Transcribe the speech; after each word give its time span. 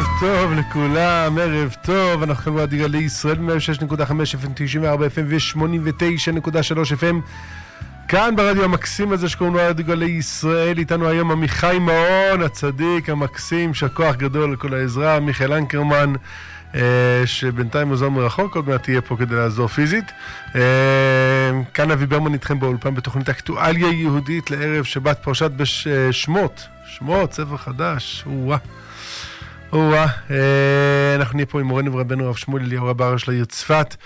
ערב 0.00 0.08
טוב 0.20 0.52
לכולם, 0.52 1.38
ערב 1.38 1.76
טוב, 1.82 2.22
אנחנו 2.22 2.44
כאן 2.44 2.54
ברדיו 2.54 2.78
גלי 2.78 2.98
ישראל, 2.98 3.36
106.5 3.36 4.00
FM, 4.44 4.48
94 4.54 5.06
FM 5.06 5.20
ו-89.3 5.26 7.00
FM. 7.00 7.14
כאן 8.08 8.36
ברדיו 8.36 8.64
המקסים 8.64 9.12
הזה 9.12 9.28
שקוראים 9.28 9.56
לו 9.56 9.60
רדיו 9.68 9.86
גלי 9.86 10.10
ישראל, 10.10 10.78
איתנו 10.78 11.08
היום 11.08 11.30
עמיחי 11.30 11.78
מעון, 11.80 12.42
הצדיק 12.42 13.08
המקסים, 13.08 13.74
שהכוח 13.74 14.16
גדול 14.16 14.52
לכל 14.52 14.74
העזרה, 14.74 15.20
מיכאל 15.20 15.52
אנקרמן, 15.52 16.12
אה, 16.74 17.22
שבינתיים 17.24 17.88
עוזר 17.88 18.08
מרחוק, 18.08 18.56
עוד 18.56 18.68
מעט 18.68 18.82
תהיה 18.82 19.00
פה 19.00 19.16
כדי 19.16 19.34
לעזור 19.34 19.68
פיזית. 19.68 20.12
אה, 20.54 20.60
כאן 21.74 21.90
אבי 21.90 22.06
ברמן 22.06 22.32
איתכם 22.32 22.60
באולפן 22.60 22.94
בתוכנית 22.94 23.28
אקטואליה 23.28 23.88
יהודית 23.88 24.50
לערב 24.50 24.84
שבת 24.84 25.18
פרשת 25.22 25.50
בשמות, 25.56 26.66
שמות, 26.86 27.32
ספר 27.32 27.56
חדש, 27.56 28.24
או-אה. 28.26 28.79
או-אה, 29.72 30.06
אה, 30.30 31.14
אנחנו 31.16 31.36
נהיה 31.36 31.46
פה 31.46 31.60
עם 31.60 31.66
מורנו 31.66 31.92
ורבנו 31.92 32.24
הרב 32.24 32.36
שמואל 32.36 32.62
אליהו 32.62 32.86
רב 32.86 33.02
הר 33.02 33.16
של 33.16 33.30
העיר 33.30 33.44
צפת. 33.44 33.96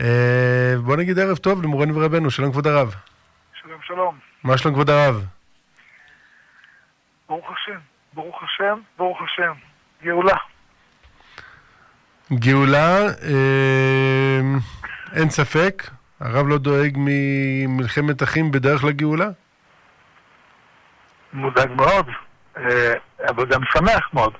אה, 0.00 0.74
בוא 0.84 0.96
נגיד 0.96 1.18
ערב 1.18 1.36
טוב 1.36 1.62
למורנו 1.62 1.96
ורבנו, 1.96 2.30
שלום 2.30 2.50
כבוד 2.50 2.66
הרב. 2.66 2.94
שלום 3.62 3.80
שלום. 3.82 4.18
מה 4.44 4.58
שלום 4.58 4.74
כבוד 4.74 4.90
הרב? 4.90 5.24
ברוך 7.28 7.46
השם, 7.52 7.78
ברוך 8.12 8.42
השם, 8.42 8.78
ברוך 8.98 9.18
השם. 9.22 9.52
גאולה. 10.02 10.36
גאולה, 12.32 12.98
אה, 13.06 14.40
אין 15.16 15.30
ספק, 15.30 15.90
הרב 16.20 16.48
לא 16.48 16.58
דואג 16.58 16.96
ממלחמת 16.96 18.22
אחים 18.22 18.50
בדרך 18.50 18.84
לגאולה? 18.84 19.28
מודאג 21.32 21.70
מאוד, 21.70 22.06
אבל 23.28 23.46
גם 23.46 23.60
שמח 23.72 24.08
מאוד. 24.12 24.32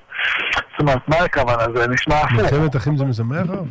אומרת, 0.80 1.08
מה 1.08 1.16
הכוונה? 1.16 1.64
זה 1.74 1.88
נשמע 1.88 2.16
הפוך. 2.16 2.32
מלחמת 2.32 2.76
אחים 2.76 2.96
זה 2.96 3.04
משמח 3.04 3.46
רב? 3.48 3.66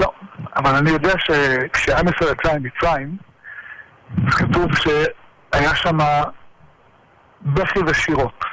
לא, 0.00 0.12
אבל 0.56 0.74
אני 0.74 0.90
יודע 0.90 1.12
שכשעם 1.18 2.06
ישראל 2.08 2.32
יצא 2.32 2.58
ממצרים, 2.58 3.16
כתוב 4.30 4.70
שהיה 4.76 5.74
שם 5.74 5.98
בכי 7.42 7.78
ושירות. 7.86 8.44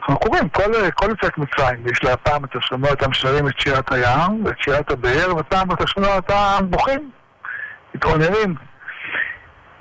אנחנו 0.00 0.18
קוראים, 0.18 0.48
כל, 0.48 0.90
כל 0.94 1.10
יציאת 1.12 1.38
מצרים, 1.38 1.86
יש 1.86 2.04
לה 2.04 2.16
פעם 2.16 2.44
אתה 2.44 2.58
שומע 2.60 2.90
אותם 2.90 3.12
שרים 3.12 3.48
את 3.48 3.58
שירת 3.58 3.92
הים 3.92 4.44
ואת 4.44 4.62
שירת 4.62 4.90
הבאר, 4.90 5.36
ופעם 5.36 5.72
אתה 5.72 5.86
שומע 5.86 6.16
אותם 6.16 6.66
בוכים, 6.70 7.10
מתעוננים. 7.94 8.54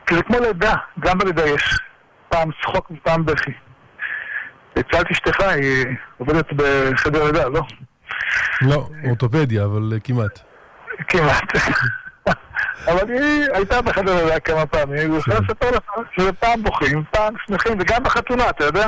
כי 0.06 0.16
זה 0.16 0.24
כמו 0.24 0.40
לידה, 0.40 0.74
גם 1.00 1.18
בלידה 1.18 1.46
יש 1.46 1.80
פעם 2.30 2.50
צחוק 2.62 2.92
ופעם 2.92 3.26
בכי. 3.26 3.52
לצד 4.76 5.04
אשתך 5.12 5.40
היא 5.40 5.86
עובדת 6.18 6.54
בחדר 6.56 7.24
לידה, 7.24 7.48
לא? 7.50 7.62
לא, 8.62 8.88
אורתופדיה, 9.08 9.66
אבל 9.66 9.94
כמעט. 10.04 10.40
כמעט. 11.08 11.56
אבל 12.88 13.12
היא 13.12 13.46
הייתה 13.54 13.82
בחדר 13.82 14.24
לידה 14.26 14.40
כמה 14.40 14.66
פעמים, 14.66 15.12
היא 15.12 15.20
יכולה 15.20 15.40
לספר 15.40 15.72
לך 15.72 15.84
שזה 16.18 16.34
פעם 16.34 16.64
בוכים, 16.64 17.04
פעם 17.12 17.34
שמחים, 17.48 17.78
וגם 17.80 18.04
בחתונה, 18.04 18.50
אתה 18.50 18.66
יודע? 18.66 18.88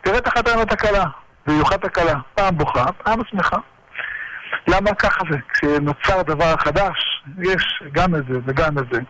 תראה 0.00 0.18
את 0.18 0.26
החתן 0.26 0.58
ואת 0.58 0.72
הכלה, 0.72 1.04
במיוחד 1.46 1.84
הכלה, 1.84 2.14
פעם 2.34 2.58
בוכה, 2.58 2.84
פעם 3.04 3.20
שמחה. 3.30 3.56
למה 4.68 4.94
ככה 4.94 5.24
זה? 5.30 5.36
כשנוצר 5.48 6.22
דבר 6.22 6.56
חדש, 6.56 7.22
יש 7.38 7.82
גם 7.92 8.14
את 8.14 8.22
זה 8.28 8.38
וגם 8.46 8.78
את 8.78 8.84
זה. 8.92 9.00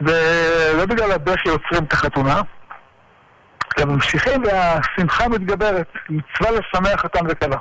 ולא 0.00 0.86
בגלל 0.86 1.12
הבכי 1.12 1.48
יוצרים 1.48 1.84
את 1.84 1.92
החתונה, 1.92 2.40
הם 3.76 3.88
ממשיכים 3.88 4.42
והשמחה 4.44 5.28
מתגברת, 5.28 5.88
מצווה 6.10 6.50
לשמח 6.50 7.04
אותם 7.04 7.26
וכלה. 7.28 7.56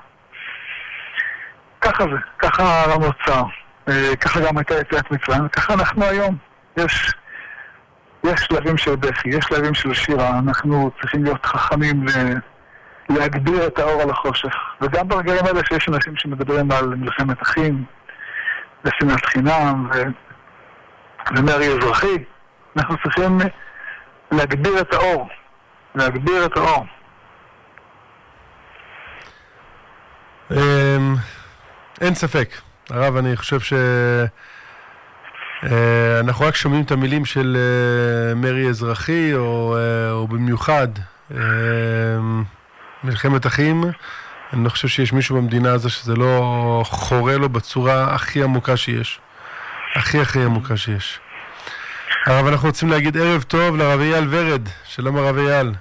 ככה 1.82 2.04
זה, 2.04 2.18
ככה 2.40 2.64
העולם 2.64 3.02
נוצר, 3.02 3.44
ככה 4.20 4.40
גם 4.40 4.58
הייתה 4.58 4.74
יציאת 4.80 5.12
מצרים, 5.12 5.48
ככה 5.48 5.74
אנחנו 5.74 6.06
היום. 6.06 6.38
יש, 6.78 7.14
יש 8.24 8.42
שלבים 8.42 8.78
של 8.78 8.96
בכי, 8.96 9.30
יש 9.30 9.46
שלבים 9.46 9.74
של 9.74 9.94
שירה, 9.94 10.40
אנחנו 10.40 10.92
צריכים 11.02 11.24
להיות 11.24 11.46
חכמים. 11.46 12.06
להגביר 13.10 13.68
את 13.68 13.80
האור 13.80 14.02
על 14.02 14.10
החושך. 14.10 14.56
וגם 14.82 15.08
ברגעים 15.08 15.46
האלה 15.46 15.62
שיש 15.70 15.90
אנשים 15.90 16.14
שמדברים 16.16 16.72
על 16.72 16.96
מלחמת 16.96 17.42
אחים, 17.42 17.84
ושנאת 18.86 19.26
חינם, 19.26 19.90
ו... 19.94 20.04
ומרי 21.38 21.68
אזרחי, 21.68 22.24
אנחנו 22.78 22.96
צריכים 23.04 23.38
להגביר 24.32 24.80
את 24.82 24.94
האור, 24.94 25.30
להגביר 25.96 26.46
את 26.46 26.58
האור. 26.58 26.86
אין 32.02 32.16
ספק. 32.16 32.50
הרב, 32.90 33.16
אני 33.16 33.36
חושב 33.36 33.60
ש... 33.60 33.74
אנחנו 36.20 36.46
רק 36.46 36.56
שומעים 36.56 36.84
את 36.84 36.92
המילים 36.92 37.26
של 37.26 37.58
מרי 38.36 38.70
אזרחי, 38.70 39.34
או, 39.34 39.78
או 40.12 40.28
במיוחד 40.28 40.88
מלחמת 43.04 43.48
אחים. 43.48 43.84
אני 44.54 44.64
לא 44.64 44.70
חושב 44.70 44.88
שיש 44.88 45.14
מישהו 45.14 45.36
במדינה 45.36 45.72
הזו 45.72 45.90
שזה 45.90 46.16
לא 46.16 46.84
חורה 46.86 47.38
לו 47.38 47.50
בצורה 47.50 48.16
הכי 48.16 48.44
עמוקה 48.44 48.78
שיש. 48.78 49.20
הכי 49.96 50.20
הכי 50.20 50.44
עמוקה 50.44 50.78
שיש. 50.78 51.20
הרב, 52.26 52.48
אנחנו 52.48 52.68
רוצים 52.68 52.90
להגיד 52.90 53.18
ערב 53.18 53.42
טוב 53.42 53.78
לרב 53.78 54.00
אייל 54.00 54.28
ורד. 54.30 54.70
שלום 54.86 55.18
הרב 55.18 55.38
אייל. 55.38 55.72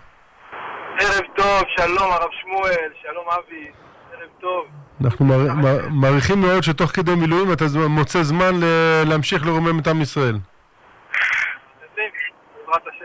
ערב 0.98 1.24
טוב, 1.36 1.62
שלום 1.76 2.12
הרב 2.12 2.30
שמואל, 2.42 2.90
שלום 3.02 3.24
אבי, 3.28 3.70
ערב 4.12 4.28
טוב. 4.40 4.66
אנחנו 5.04 5.24
מעריכים 5.90 6.40
מאוד 6.40 6.62
שתוך 6.62 6.90
כדי 6.90 7.14
מילואים 7.14 7.52
אתה 7.52 7.64
מוצא 7.88 8.22
זמן 8.22 8.52
להמשיך 9.06 9.46
לרומם 9.46 9.78
את 9.78 9.86
עם 9.86 10.02
ישראל. 10.02 10.34
בעזרת 12.66 12.82
השם. 12.86 13.04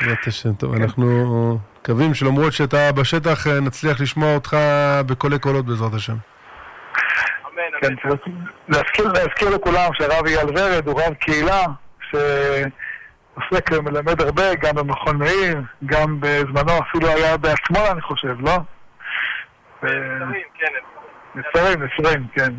בעזרת 0.00 0.26
השם, 0.26 0.52
טוב, 0.54 0.74
אנחנו 0.74 1.06
מקווים 1.80 2.14
שלמרות 2.14 2.52
שאתה 2.52 2.92
בשטח 2.92 3.46
נצליח 3.46 4.00
לשמוע 4.00 4.34
אותך 4.34 4.56
בקולי 5.06 5.38
קולות 5.38 5.66
בעזרת 5.66 5.94
השם. 5.94 6.14
אמן, 7.46 7.88
אמן. 7.88 8.16
להזכיר, 8.68 9.12
להזכיר 9.12 9.48
לכולם 9.48 9.90
שהרב 9.94 10.26
אייל 10.26 10.48
ורד 10.48 10.88
הוא 10.88 11.00
רב 11.00 11.14
קהילה 11.14 11.64
שעוסק 13.36 13.70
ומלמד 13.72 14.20
הרבה, 14.20 14.54
גם 14.54 14.74
במכון 14.74 15.16
מאיר, 15.16 15.60
גם 15.86 16.20
בזמנו 16.20 16.78
אפילו 16.88 17.08
היה 17.08 17.36
בעצמו, 17.36 17.78
אני 17.92 18.00
חושב, 18.00 18.36
לא? 18.40 18.58
נצרים, 19.82 20.42
כן. 20.54 20.72
נצרים, 21.34 21.82
נצרים, 21.82 22.26
כן. 22.32 22.52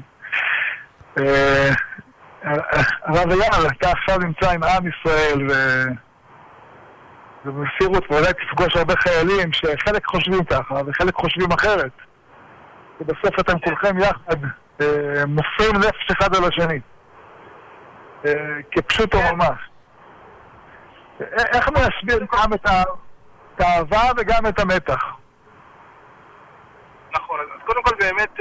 הרב 3.06 3.32
אייל, 3.32 3.68
אתה 3.78 3.92
עכשיו 3.92 4.18
נמצא 4.18 4.52
עם 4.52 4.64
עם 4.64 4.84
ישראל. 4.88 5.48
ובמסירות, 7.46 8.12
ואולי 8.12 8.34
תפגוש 8.34 8.76
הרבה 8.76 8.94
חיילים 8.96 9.54
שחלק 9.54 10.06
חושבים 10.06 10.44
ככה 10.44 10.76
וחלק 10.88 11.16
חושבים 11.16 11.52
אחרת. 11.52 11.92
ובסוף 13.02 13.40
אתם 13.40 13.60
כולכם 13.60 13.98
יחד 13.98 14.38
מוסרים 15.28 15.76
נפש 15.76 16.12
אחד 16.12 16.36
על 16.36 16.44
השני. 16.44 16.80
כפשוטו 18.72 19.18
ממש. 19.34 19.58
איך 21.20 21.70
להסביר 21.70 22.26
גם 22.34 22.54
את 22.54 22.66
האהבה 23.60 24.02
וגם 24.18 24.46
את 24.50 24.60
המתח? 24.60 25.04
נכון, 27.12 27.40
אז 27.40 27.62
קודם 27.66 27.84
כל 27.84 27.96
באמת 28.00 28.40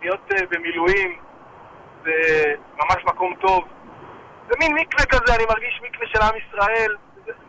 להיות 0.00 0.28
במילואים 0.50 1.18
זה 2.04 2.12
ממש 2.74 3.04
מקום 3.04 3.34
טוב. 3.40 3.64
זה 4.48 4.54
מין 4.58 4.74
מקווה 4.74 5.06
כזה, 5.06 5.34
אני 5.36 5.44
מרגיש 5.44 5.80
מקווה 5.82 6.06
של 6.06 6.22
עם 6.22 6.34
ישראל. 6.36 6.96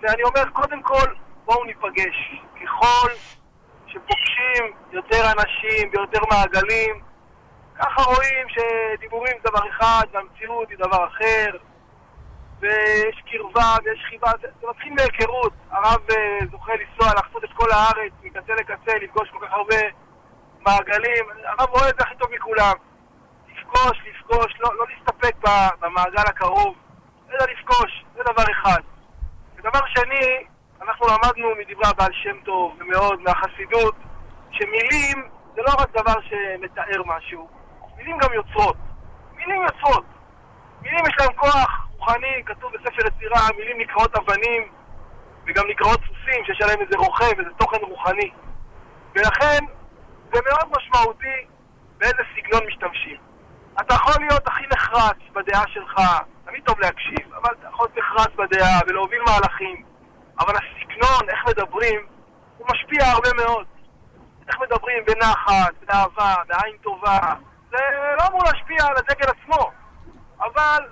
ואני 0.02 0.24
אומר, 0.24 0.50
קודם 0.54 0.82
כל, 0.82 1.14
בואו 1.46 1.64
ניפגש. 1.64 2.42
ככל 2.56 3.10
שפוגשים 3.88 4.74
יותר 4.92 5.24
אנשים 5.32 5.90
ויותר 5.92 6.20
מעגלים, 6.32 7.02
ככה 7.80 8.02
רואים 8.02 8.48
שדיבורים 8.50 9.34
זה 9.44 9.50
דבר 9.50 9.70
אחד 9.70 10.04
והמציאות 10.12 10.70
היא 10.70 10.78
דבר 10.78 11.08
אחר 11.08 11.58
ויש 12.60 13.24
קרבה 13.32 13.76
ויש 13.84 14.06
חיבה, 14.10 14.32
זה, 14.42 14.48
זה 14.62 14.68
מתחיל 14.70 14.94
מהיכרות. 14.94 15.54
הרב 15.72 16.02
זוכה 16.52 16.72
לנסוע, 16.74 17.14
לחצות 17.20 17.44
את 17.44 17.50
כל 17.54 17.72
הארץ, 17.72 18.14
מקצה 18.24 18.54
לקצה, 18.54 18.98
לפגוש 19.02 19.30
כל 19.30 19.46
כך 19.46 19.54
הרבה 19.54 19.76
מעגלים. 20.60 21.26
הרב 21.46 21.70
רואה 21.70 21.90
את 21.90 21.96
זה 22.00 22.06
הכי 22.06 22.16
טוב 22.16 22.30
מכולם. 22.36 22.74
לפגוש, 23.48 24.02
לפגוש, 24.08 24.54
לא, 24.60 24.70
לא 24.78 24.86
להסתפק 24.90 25.36
במעגל 25.80 26.24
הקרוב, 26.28 26.76
אלא 27.30 27.46
לפגוש, 27.52 28.06
זה 28.16 28.24
דבר 28.24 28.44
אחד. 28.52 28.82
ודבר 29.56 29.80
שני, 29.88 30.46
אנחנו 30.82 31.06
למדנו 31.08 31.50
מדברי 31.60 31.88
הבעל 31.90 32.12
שם 32.14 32.40
טוב 32.46 32.78
ומאוד 32.80 33.22
מהחסידות, 33.22 33.96
שמילים 34.52 35.30
זה 35.56 35.62
לא 35.62 35.72
רק 35.80 35.90
דבר 35.92 36.22
שמתאר 36.22 37.04
משהו, 37.06 37.50
מילים 37.98 38.18
גם 38.18 38.34
יוצרות. 38.34 38.76
מילים 39.36 39.62
יוצרות. 39.64 40.06
מילים 40.92 41.06
יש 41.06 41.16
להם 41.20 41.34
כוח 41.36 41.88
רוחני, 41.98 42.44
כתוב 42.46 42.72
בספר 42.74 43.08
יצירה, 43.08 43.48
מילים 43.58 43.78
נקראות 43.78 44.16
אבנים 44.16 44.72
וגם 45.46 45.64
נקראות 45.70 46.00
סוסים, 46.00 46.46
שיש 46.46 46.62
עליהם 46.62 46.82
איזה 46.82 46.98
רוכב, 46.98 47.40
איזה 47.40 47.50
תוכן 47.58 47.78
רוחני. 47.82 48.32
ולכן 49.16 49.66
זה 50.34 50.40
מאוד 50.50 50.72
משמעותי 50.78 51.48
באיזה 51.98 52.24
סגנון 52.36 52.68
משתמשים. 52.68 53.18
אתה 53.82 53.96
יכול 53.96 54.14
להיות 54.20 54.48
הכי 54.48 54.64
נחרץ 54.72 55.18
בדעה 55.34 55.64
שלך, 55.68 56.02
תמיד 56.46 56.64
טוב 56.64 56.80
להקשיב, 56.80 57.34
אבל 57.34 57.54
אתה 57.60 57.68
יכול 57.68 57.88
להיות 57.88 57.98
נחרץ 57.98 58.36
בדעה 58.36 58.80
ולהוביל 58.88 59.22
מהלכים, 59.28 59.84
אבל 60.40 60.54
הסגנון, 60.56 61.30
איך 61.30 61.46
מדברים, 61.48 62.06
הוא 62.58 62.68
משפיע 62.72 63.06
הרבה 63.06 63.30
מאוד. 63.44 63.66
איך 64.48 64.60
מדברים 64.60 65.06
בנחת, 65.06 65.74
באהבה, 65.88 66.36
בעין 66.48 66.78
טובה, 66.78 67.20
זה 67.72 67.78
לא 68.20 68.28
אמור 68.28 68.44
להשפיע 68.44 68.86
על 68.86 68.96
הדגל 68.98 69.28
עצמו, 69.30 69.72
אבל 70.40 70.88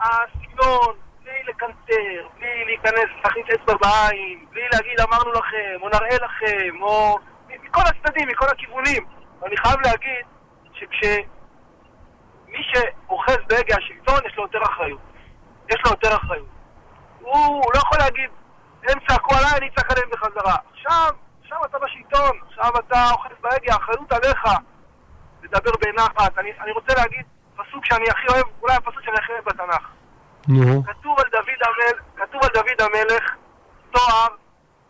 הסגנון, 0.00 0.94
בלי 1.22 1.42
לקנטר, 1.48 2.28
בלי 2.38 2.64
להיכנס, 2.64 3.08
להכניס 3.24 3.46
אצבע 3.54 3.74
בעין, 3.74 4.46
בלי 4.50 4.62
להגיד 4.72 5.00
אמרנו 5.00 5.32
לכם, 5.32 5.78
או 5.82 5.88
נראה 5.88 6.16
לכם, 6.24 6.82
או 6.82 7.18
מכל 7.48 7.80
הצדדים, 7.80 8.28
מכל 8.28 8.46
הכיוונים. 8.48 9.06
ואני 9.40 9.56
חייב 9.56 9.80
להגיד 9.80 10.26
שכשמי 10.72 12.62
שאוחז 12.72 13.38
בהגה 13.48 13.76
השלטון, 13.76 14.20
יש 14.26 14.36
לו 14.36 14.42
יותר 14.42 14.62
אחריות. 14.62 15.00
יש 15.68 15.80
לו 15.84 15.90
יותר 15.90 16.16
אחריות. 16.16 16.48
הוא 17.20 17.72
לא 17.74 17.78
יכול 17.78 17.98
להגיד, 17.98 18.30
הם 18.88 18.98
צעקו 19.08 19.34
עליי, 19.34 19.58
אני 19.58 19.68
אצעק 19.68 19.90
עליהם 19.90 20.10
בחזרה. 20.10 20.56
עכשיו, 20.72 21.10
עכשיו 21.42 21.64
אתה 21.64 21.78
בשלטון, 21.78 22.38
עכשיו 22.48 22.70
אתה 22.78 23.10
אוחז 23.10 23.36
בהגה, 23.40 23.72
האחריות 23.72 24.12
עליך. 24.12 24.44
לדבר 25.42 25.70
בנחת. 25.80 26.38
אני, 26.38 26.52
אני 26.60 26.72
רוצה 26.72 26.94
להגיד 26.94 27.26
פסוק 27.60 27.84
שאני 27.84 28.04
הכי 28.10 28.26
אוהב, 28.32 28.44
אולי 28.62 28.74
הפסוק 28.74 29.02
שאני 29.04 29.16
הכי 29.16 29.32
אוהב 29.32 29.44
בתנ"ך. 29.44 29.88
נו. 30.48 30.84
כתוב 30.84 31.18
על 31.18 31.30
דוד 31.32 31.60
המלך, 31.66 32.02
כתוב 32.16 32.42
על 32.42 32.50
דוד 32.54 32.80
המלך 32.80 33.34
תואר 33.90 34.28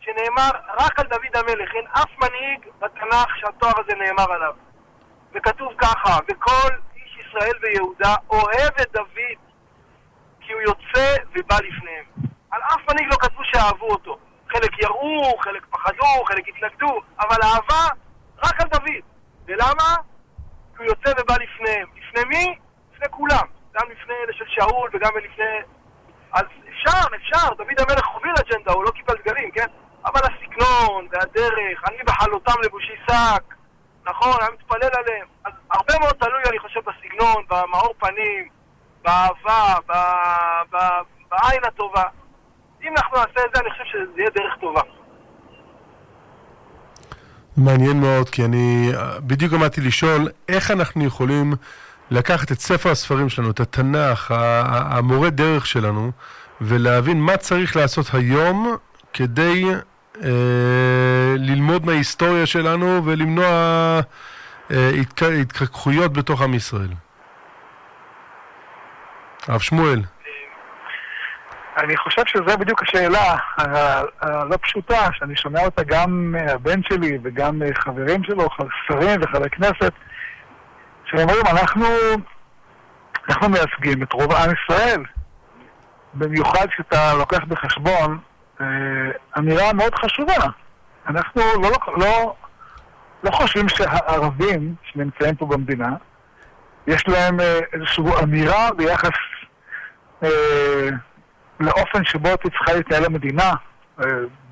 שנאמר 0.00 0.50
רק 0.78 1.00
על 1.00 1.06
דוד 1.06 1.36
המלך, 1.36 1.74
אין 1.74 1.86
אף 1.92 2.10
מנהיג 2.18 2.66
בתנ"ך 2.78 3.36
שהתואר 3.36 3.72
הזה 3.78 3.92
נאמר 3.94 4.32
עליו. 4.32 4.54
וכתוב 5.34 5.72
ככה, 5.78 6.18
וכל 6.28 6.70
איש 6.96 7.26
ישראל 7.26 7.52
ויהודה 7.62 8.14
אוהב 8.30 8.72
את 8.82 8.92
דוד 8.92 9.38
כי 10.40 10.52
הוא 10.52 10.60
יוצא 10.60 11.16
ובא 11.32 11.56
לפניהם. 11.56 12.04
על 12.50 12.60
אף 12.62 12.90
מנהיג 12.90 13.08
לא 13.10 13.16
כתבו 13.20 13.44
שאהבו 13.44 13.86
אותו. 13.86 14.18
חלק 14.48 14.82
יראו, 14.82 15.38
חלק 15.38 15.66
פחדו, 15.70 16.24
חלק 16.24 16.48
התנגדו, 16.48 17.00
אבל 17.20 17.36
אהבה 17.42 17.88
רק 18.44 18.60
על 18.60 18.68
דוד. 18.68 19.02
ולמה? 19.46 19.96
כי 20.80 20.86
הוא 20.86 20.92
יוצא 20.92 21.20
ובא 21.22 21.34
לפניהם. 21.34 21.88
לפני 21.96 22.24
מי? 22.24 22.58
לפני 22.94 23.08
כולם. 23.10 23.46
גם 23.74 23.90
לפני 23.90 24.14
אלה 24.24 24.32
של 24.32 24.44
שאול 24.48 24.90
וגם 24.92 25.10
לפני... 25.24 25.44
אז 26.32 26.44
אפשר, 26.68 27.16
אפשר, 27.16 27.54
דוד 27.54 27.80
המלך 27.80 28.06
הוביל 28.06 28.32
אג'נדה, 28.40 28.72
הוא 28.72 28.84
לא 28.84 28.90
קיבל 28.90 29.14
דגלים, 29.14 29.50
כן? 29.50 29.66
אבל 30.04 30.20
הסגנון 30.20 31.08
והדרך, 31.10 31.84
אני 31.88 31.96
בחלותם 32.06 32.52
לבושי 32.64 32.92
שק, 33.06 33.54
נכון, 34.04 34.36
אני 34.40 34.54
מתפלל 34.54 34.90
עליהם. 34.98 35.26
אז 35.44 35.52
הרבה 35.70 35.94
מאוד 36.00 36.12
תלוי, 36.12 36.42
אני 36.48 36.58
חושב, 36.58 36.80
בסגנון, 36.80 37.44
במאור 37.48 37.94
פנים, 37.98 38.48
באהבה, 39.02 39.74
ב... 39.86 39.92
ב... 40.70 40.76
בעין 41.28 41.64
הטובה. 41.64 42.04
אם 42.82 42.96
אנחנו 42.96 43.16
נעשה 43.16 43.46
את 43.46 43.54
זה, 43.54 43.60
אני 43.60 43.70
חושב 43.70 43.84
שזה 43.84 44.20
יהיה 44.20 44.30
דרך 44.30 44.56
טובה. 44.60 44.82
מעניין 47.56 48.00
מאוד, 48.00 48.28
כי 48.30 48.44
אני 48.44 48.92
בדיוק 49.20 49.52
עמדתי 49.52 49.80
לשאול 49.80 50.28
איך 50.48 50.70
אנחנו 50.70 51.04
יכולים 51.04 51.54
לקחת 52.10 52.52
את 52.52 52.60
ספר 52.60 52.90
הספרים 52.90 53.28
שלנו, 53.28 53.50
את 53.50 53.60
התנ"ך, 53.60 54.34
המורה 54.66 55.30
דרך 55.30 55.66
שלנו, 55.66 56.10
ולהבין 56.60 57.20
מה 57.20 57.36
צריך 57.36 57.76
לעשות 57.76 58.06
היום 58.14 58.76
כדי 59.12 59.64
אה, 60.22 60.30
ללמוד 61.38 61.86
מההיסטוריה 61.86 62.46
שלנו 62.46 63.02
ולמנוע 63.04 63.46
אה, 64.70 64.90
התק- 65.00 65.22
התחככויות 65.40 66.12
בתוך 66.12 66.42
עם 66.42 66.54
ישראל. 66.54 66.88
הרב 69.48 69.60
שמואל. 69.60 70.02
אני 71.76 71.96
חושב 71.96 72.22
שזו 72.26 72.58
בדיוק 72.58 72.82
השאלה 72.82 73.36
הלא 74.20 74.56
פשוטה, 74.62 75.08
שאני 75.12 75.36
שומע 75.36 75.64
אותה 75.64 75.82
גם 75.82 76.32
מהבן 76.32 76.82
שלי 76.82 77.18
וגם 77.22 77.58
מחברים 77.58 78.24
שלו, 78.24 78.48
שרים 78.86 79.20
וחברי 79.22 79.50
כנסת, 79.50 79.92
שאומרים, 81.04 81.46
אנחנו, 81.50 81.86
אנחנו 83.28 83.48
מייצגים 83.48 84.02
את 84.02 84.12
רוב 84.12 84.32
עם 84.32 84.50
ישראל. 84.50 85.04
במיוחד 86.14 86.66
כשאתה 86.66 87.14
לוקח 87.14 87.44
בחשבון 87.48 88.18
אה, 88.60 88.66
אמירה 89.38 89.72
מאוד 89.72 89.94
חשובה. 89.94 90.46
אנחנו 91.06 91.42
לא, 91.62 91.70
לא, 91.96 92.34
לא 93.24 93.30
חושבים 93.30 93.68
שהערבים 93.68 94.74
שנמצאים 94.82 95.34
פה 95.34 95.46
במדינה, 95.46 95.90
יש 96.86 97.08
להם 97.08 97.40
אה, 97.40 97.58
איזושהי 97.72 98.04
אמירה 98.22 98.68
ביחס 98.76 99.10
אה, 100.22 100.88
לאופן 101.60 102.04
שבו 102.04 102.28
צריכה 102.42 102.72
להתנהל 102.74 103.04
המדינה, 103.04 103.52
אה, 104.00 104.06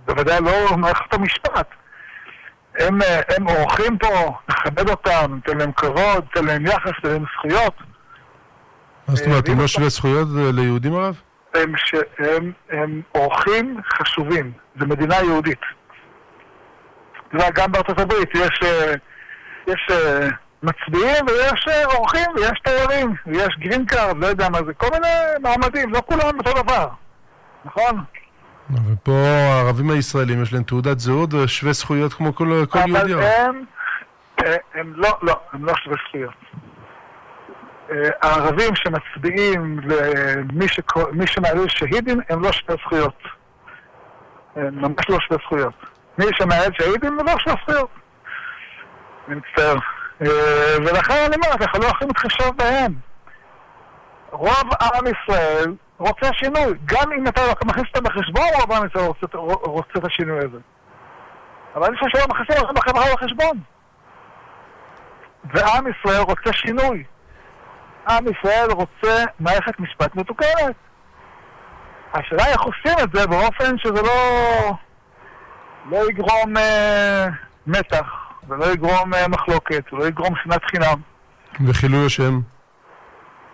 בוודאי 0.07 0.41
לא 0.41 0.77
מערכת 0.77 1.15
המשפט. 1.15 1.67
הם, 2.79 3.03
אה, 3.03 3.21
הם 3.37 3.49
אורחים 3.49 3.99
פה, 3.99 4.35
נכבד 4.49 4.89
אותם, 4.89 5.35
ניתן 5.35 5.59
להם 5.59 5.73
כבוד, 5.73 6.25
ניתן 6.25 6.45
להם 6.45 6.67
יחס, 6.67 6.87
ניתן 6.87 7.09
להם 7.09 7.25
זכויות. 7.35 7.75
מה 9.09 9.15
זאת 9.15 9.27
אומרת, 9.27 9.49
ואם 9.49 9.55
הם 9.57 9.61
לא 9.61 9.67
שווי 9.67 9.91
זכויות 9.91 10.29
אה, 10.39 10.51
ליהודים 10.53 10.95
הרב? 10.95 11.21
הם, 11.55 11.73
ש... 11.77 11.95
הם, 12.19 12.53
הם 12.71 13.03
אורחים 13.15 13.81
חשובים, 13.93 14.53
זו 14.81 14.87
מדינה 14.87 15.17
יהודית. 15.17 15.61
אתה 17.29 17.37
יודע, 17.37 17.51
גם 17.51 17.73
בארצות 17.73 17.99
הברית 18.01 18.35
יש, 18.35 18.61
אה, 18.63 18.95
יש 19.67 19.87
אה, 19.91 20.29
מצביעים 20.63 21.27
ויש 21.27 21.69
אה, 21.69 21.85
אורחים 21.85 22.31
ויש 22.37 22.61
תיירים 22.65 23.15
ויש 23.27 23.57
green 23.59 23.87
card, 23.87 24.17
לא 24.17 24.27
יודע 24.27 24.49
מה 24.49 24.59
זה, 24.67 24.75
כל 24.75 24.87
מיני 24.93 25.09
מעמדים, 25.43 25.93
לא 25.93 26.03
כולם 26.07 26.39
אותו 26.39 26.63
דבר, 26.63 26.89
נכון? 27.65 28.05
ופה 28.71 29.13
הערבים 29.13 29.91
הישראלים 29.91 30.43
יש 30.43 30.53
להם 30.53 30.63
תעודת 30.63 30.99
זהות 30.99 31.35
ושווה 31.35 31.73
זכויות 31.73 32.13
כמו 32.13 32.35
כל, 32.35 32.65
כל 32.71 32.79
יהודי. 32.79 33.15
אבל. 33.15 33.23
הם, 33.23 33.65
אה, 34.45 34.57
הם 34.75 34.93
לא, 34.97 35.19
לא, 35.23 35.41
הם 35.53 35.65
לא 35.65 35.73
שווי 35.77 35.97
זכויות. 36.09 36.35
אה, 37.91 38.09
הערבים 38.23 38.75
שמצביעים 38.75 39.81
למי 39.81 41.27
שמעלה 41.27 41.61
שהידים 41.69 42.21
הם 42.29 42.43
לא 42.43 42.53
שווי 42.53 42.77
זכויות. 42.85 43.23
הם 44.57 44.83
ממש 44.83 45.09
לא 45.09 45.19
שווי 45.21 45.39
זכויות. 45.45 45.75
מי 46.19 46.25
שמעלה 46.35 46.67
שהידים 46.73 47.21
הם 47.21 47.27
לא 47.27 47.35
שווי 47.39 47.57
זכויות. 47.63 47.91
אני 49.29 49.37
מצטער. 49.37 49.77
אה, 50.23 50.77
ולכן 50.79 51.15
אני 51.27 51.37
אומר, 51.37 51.57
אנחנו 51.61 51.81
לא 51.81 51.87
יכולים 51.87 52.09
להתחשב 52.09 52.51
בהם. 52.57 52.93
רוב 54.31 54.71
עם 54.83 55.05
ישראל 55.07 55.75
רוצה 55.99 56.31
שינוי. 56.33 56.79
גם 56.85 57.13
אם 57.13 57.29
אתה 57.29 57.41
מכניס 57.65 57.87
אותם 57.95 58.05
בחשבון, 58.05 58.49
רוב 58.61 58.73
עם 58.73 58.87
ישראל 58.87 59.05
רוצה, 59.05 59.27
רוצה 59.63 59.93
את 59.99 60.05
השינוי 60.05 60.39
הזה. 60.39 60.59
אבל 61.75 61.87
אני 61.87 61.97
חושב 61.97 62.19
שלא 62.19 62.27
מכניסים 62.29 62.65
לכם 62.65 62.75
בחברה 62.75 63.05
בחשבון. 63.15 63.61
ועם 65.45 65.85
ישראל 65.89 66.21
רוצה 66.21 66.53
שינוי. 66.53 67.05
עם 68.09 68.25
ישראל 68.29 68.71
רוצה 68.71 69.25
מערכת 69.41 69.81
משפט 69.81 70.15
מתוקנת. 70.15 70.77
השאלה 72.15 72.45
היא 72.45 72.53
איך 72.53 72.63
עושים 72.63 72.99
את 73.03 73.09
זה 73.15 73.27
באופן 73.27 73.79
שזה 73.79 74.03
לא, 74.03 74.73
לא 75.91 76.11
יגרום 76.11 76.57
אה, 76.57 77.27
מתח, 77.67 78.28
ולא 78.49 78.73
יגרום 78.73 79.15
אה, 79.15 79.29
מחלוקת, 79.29 79.93
ולא 79.93 80.07
יגרום 80.07 80.35
שנאת 80.43 80.65
חינם, 80.71 81.01
וחילול 81.67 82.07
השם. 82.07 82.41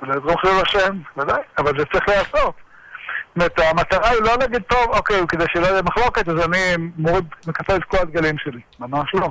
ולא 0.03 0.15
יגרום 0.15 0.37
חילול 0.37 0.63
השם, 0.67 0.97
ודאי, 1.17 1.41
אבל 1.59 1.79
זה 1.79 1.85
צריך 1.93 2.09
להיעשות. 2.09 2.55
זאת 3.37 3.37
אומרת, 3.37 3.59
המטרה 3.59 4.11
היא 4.11 4.21
לא 4.21 4.33
להגיד, 4.41 4.63
טוב, 4.63 4.87
אוקיי, 4.89 5.21
כדי 5.29 5.45
שלא 5.53 5.67
יהיה 5.67 5.83
מחלוקת, 5.83 6.29
אז 6.29 6.45
אני 6.45 6.59
מוריד, 6.97 7.25
מקפל 7.47 7.77
את 7.77 7.85
כל 7.85 7.97
הדגלים 7.97 8.39
שלי. 8.39 8.61
ממש 8.81 9.15
לא. 9.15 9.31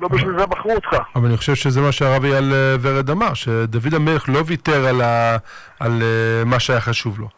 לא 0.00 0.08
בשביל 0.08 0.38
זה 0.38 0.46
בחרו 0.46 0.74
אותך. 0.74 0.96
אבל 1.16 1.26
אני 1.26 1.36
חושב 1.36 1.54
שזה 1.54 1.80
מה 1.80 1.92
שהרב 1.92 2.24
אייל 2.24 2.52
אה, 2.52 2.76
ורד 2.80 3.10
אמר, 3.10 3.34
שדוד 3.34 3.94
המלך 3.94 4.28
לא 4.28 4.42
ויתר 4.46 4.86
על, 4.86 5.00
ה... 5.00 5.36
על 5.80 6.02
אה, 6.02 6.44
מה 6.44 6.60
שהיה 6.60 6.80
חשוב 6.80 7.20
לו. 7.20 7.28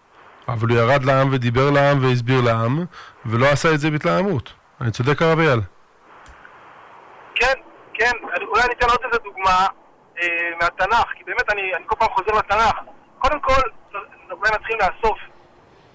אבל 0.49 0.69
הוא 0.69 0.79
ירד 0.79 1.05
לעם 1.05 1.29
ודיבר 1.33 1.71
לעם 1.71 2.05
והסביר 2.05 2.41
לעם, 2.41 2.85
ולא 3.27 3.47
עשה 3.47 3.75
את 3.75 3.81
זה 3.81 3.91
בהתלהמות. 3.91 4.53
אני 4.81 4.91
צודק 4.91 5.23
הרב 5.23 5.39
אייל. 5.39 5.61
כן, 7.35 7.53
כן, 7.95 8.11
אני- 8.37 8.45
אולי 8.45 8.63
אני 8.65 8.73
אתן 8.75 8.87
עוד 8.91 8.99
איזה 9.05 9.19
דוגמה 9.19 9.67
אה, 10.19 10.51
מהתנ"ך, 10.61 11.09
כי 11.17 11.25
באמת 11.25 11.51
אני, 11.53 11.75
אני 11.75 11.85
כל 11.87 11.97
פעם 11.99 12.09
חוזר 12.09 12.39
לתנ"ך. 12.39 12.79
קודם 13.19 13.41
כל, 13.41 13.61
אולי 14.31 14.51
נתחיל 14.55 14.77
מהסוף. 14.77 15.19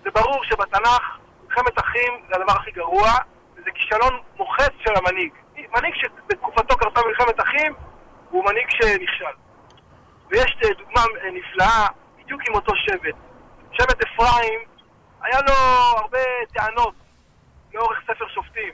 זה 0.04 0.12
ברור 0.12 0.44
שבתנ"ך 0.44 1.02
מלחמת 1.48 1.80
אחים 1.80 2.14
זה 2.30 2.36
הדבר 2.36 2.52
הכי 2.54 2.72
גרוע, 2.72 3.12
וזה 3.56 3.72
כישלון 3.72 4.20
מוחץ 4.38 4.72
של 4.86 4.94
המנהיג. 4.96 5.34
מנהיג 5.58 5.94
שבתקופתו 5.96 6.78
קרתה 6.78 7.02
מלחמת 7.08 7.42
אחים, 7.42 7.74
הוא 8.30 8.46
מנהיג 8.46 8.68
שנכשל. 8.70 9.36
ויש 10.30 10.58
אה, 10.64 10.70
דוגמה 10.78 11.02
אה, 11.02 11.32
נפלאה, 11.32 11.88
בדיוק 12.18 12.42
עם 12.50 12.56
אותו 12.56 12.74
שבט. 12.76 13.16
שבט 13.72 14.02
אפרים, 14.04 14.60
היה 15.22 15.40
לו 15.48 15.54
הרבה 15.98 16.20
טענות 16.54 16.94
לאורך 17.74 18.00
ספר 18.04 18.28
שופטים. 18.28 18.74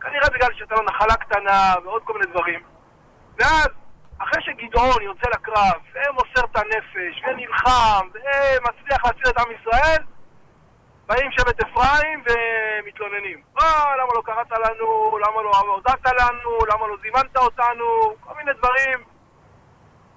כנראה 0.00 0.30
בגלל 0.30 0.48
שהייתה 0.54 0.74
לו 0.74 0.82
נחלה 0.82 1.16
קטנה 1.16 1.74
ועוד 1.84 2.02
כל 2.04 2.12
מיני 2.12 2.26
דברים. 2.26 2.60
ואז, 3.38 3.68
אחרי 4.18 4.42
שגדעון 4.42 5.02
יוצא 5.02 5.28
לקרב, 5.28 5.80
ומוסר 5.94 6.44
את 6.44 6.56
הנפש, 6.56 7.22
ונלחם, 7.26 8.08
ומצליח 8.14 9.04
להציל 9.04 9.28
את 9.28 9.38
עם 9.38 9.52
ישראל, 9.60 10.02
באים 11.06 11.30
שבט 11.32 11.60
אפרים 11.64 12.22
ומתלוננים. 12.26 13.42
אה, 13.60 13.96
למה 13.96 14.12
לא 14.14 14.22
קראת 14.24 14.50
לנו? 14.50 15.18
למה 15.18 15.42
לא 15.42 15.50
הודעת 15.74 16.06
לנו? 16.06 16.58
למה 16.72 16.86
לא 16.86 16.96
זימנת 17.02 17.36
אותנו? 17.36 18.16
כל 18.20 18.34
מיני 18.36 18.52
דברים. 18.52 19.04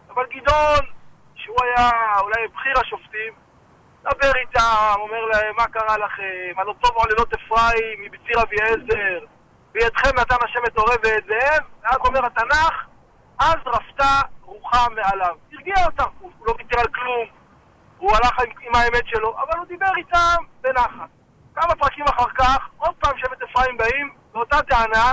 אבל 0.09 0.25
גדעון, 0.25 0.85
שהוא 1.35 1.57
היה 1.63 1.89
אולי 2.19 2.47
בכיר 2.47 2.79
השופטים, 2.79 3.33
מדבר 3.99 4.31
איתם, 4.35 4.99
אומר 4.99 5.25
להם, 5.25 5.55
מה 5.57 5.67
קרה 5.67 5.97
לכם? 5.97 6.53
הלא 6.57 6.73
טוב 6.81 6.91
עוללות 6.95 7.33
אפרים 7.33 8.01
מבציר 8.01 8.41
אביעזר, 8.41 9.25
בידכם 9.71 10.19
נתן 10.19 10.35
השם 10.45 10.59
את 10.67 10.77
עורב 10.77 10.97
ואת 11.03 11.23
זאב, 11.27 11.63
ואז 11.83 11.97
אומר 12.05 12.25
התנ"ך, 12.25 12.85
אז 13.39 13.55
רפתה 13.65 14.21
רוחם 14.41 14.93
מעליו. 14.95 15.35
הרגיע 15.53 15.75
אותם, 15.85 16.09
הוא 16.19 16.31
לא 16.47 16.53
ויתר 16.57 16.79
על 16.79 16.87
כלום, 16.87 17.27
הוא 17.97 18.11
הלך 18.11 18.39
עם, 18.39 18.51
עם 18.61 18.75
האמת 18.75 19.07
שלו, 19.07 19.35
אבל 19.37 19.57
הוא 19.57 19.67
דיבר 19.67 19.91
איתם 19.97 20.43
בנחת. 20.61 21.09
כמה 21.55 21.75
פרקים 21.75 22.05
אחר 22.05 22.29
כך, 22.37 22.69
עוד 22.77 22.93
פעם 22.99 23.17
שבט 23.17 23.41
אפרים 23.41 23.77
באים, 23.77 24.13
באותה 24.33 24.61
טענה, 24.61 25.11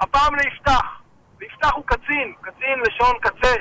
הפעם 0.00 0.34
ליפתח. 0.34 1.00
ויפתח 1.38 1.72
הוא 1.74 1.84
קצין, 1.86 2.34
קצין 2.40 2.78
לשון 2.86 3.18
קצה. 3.20 3.54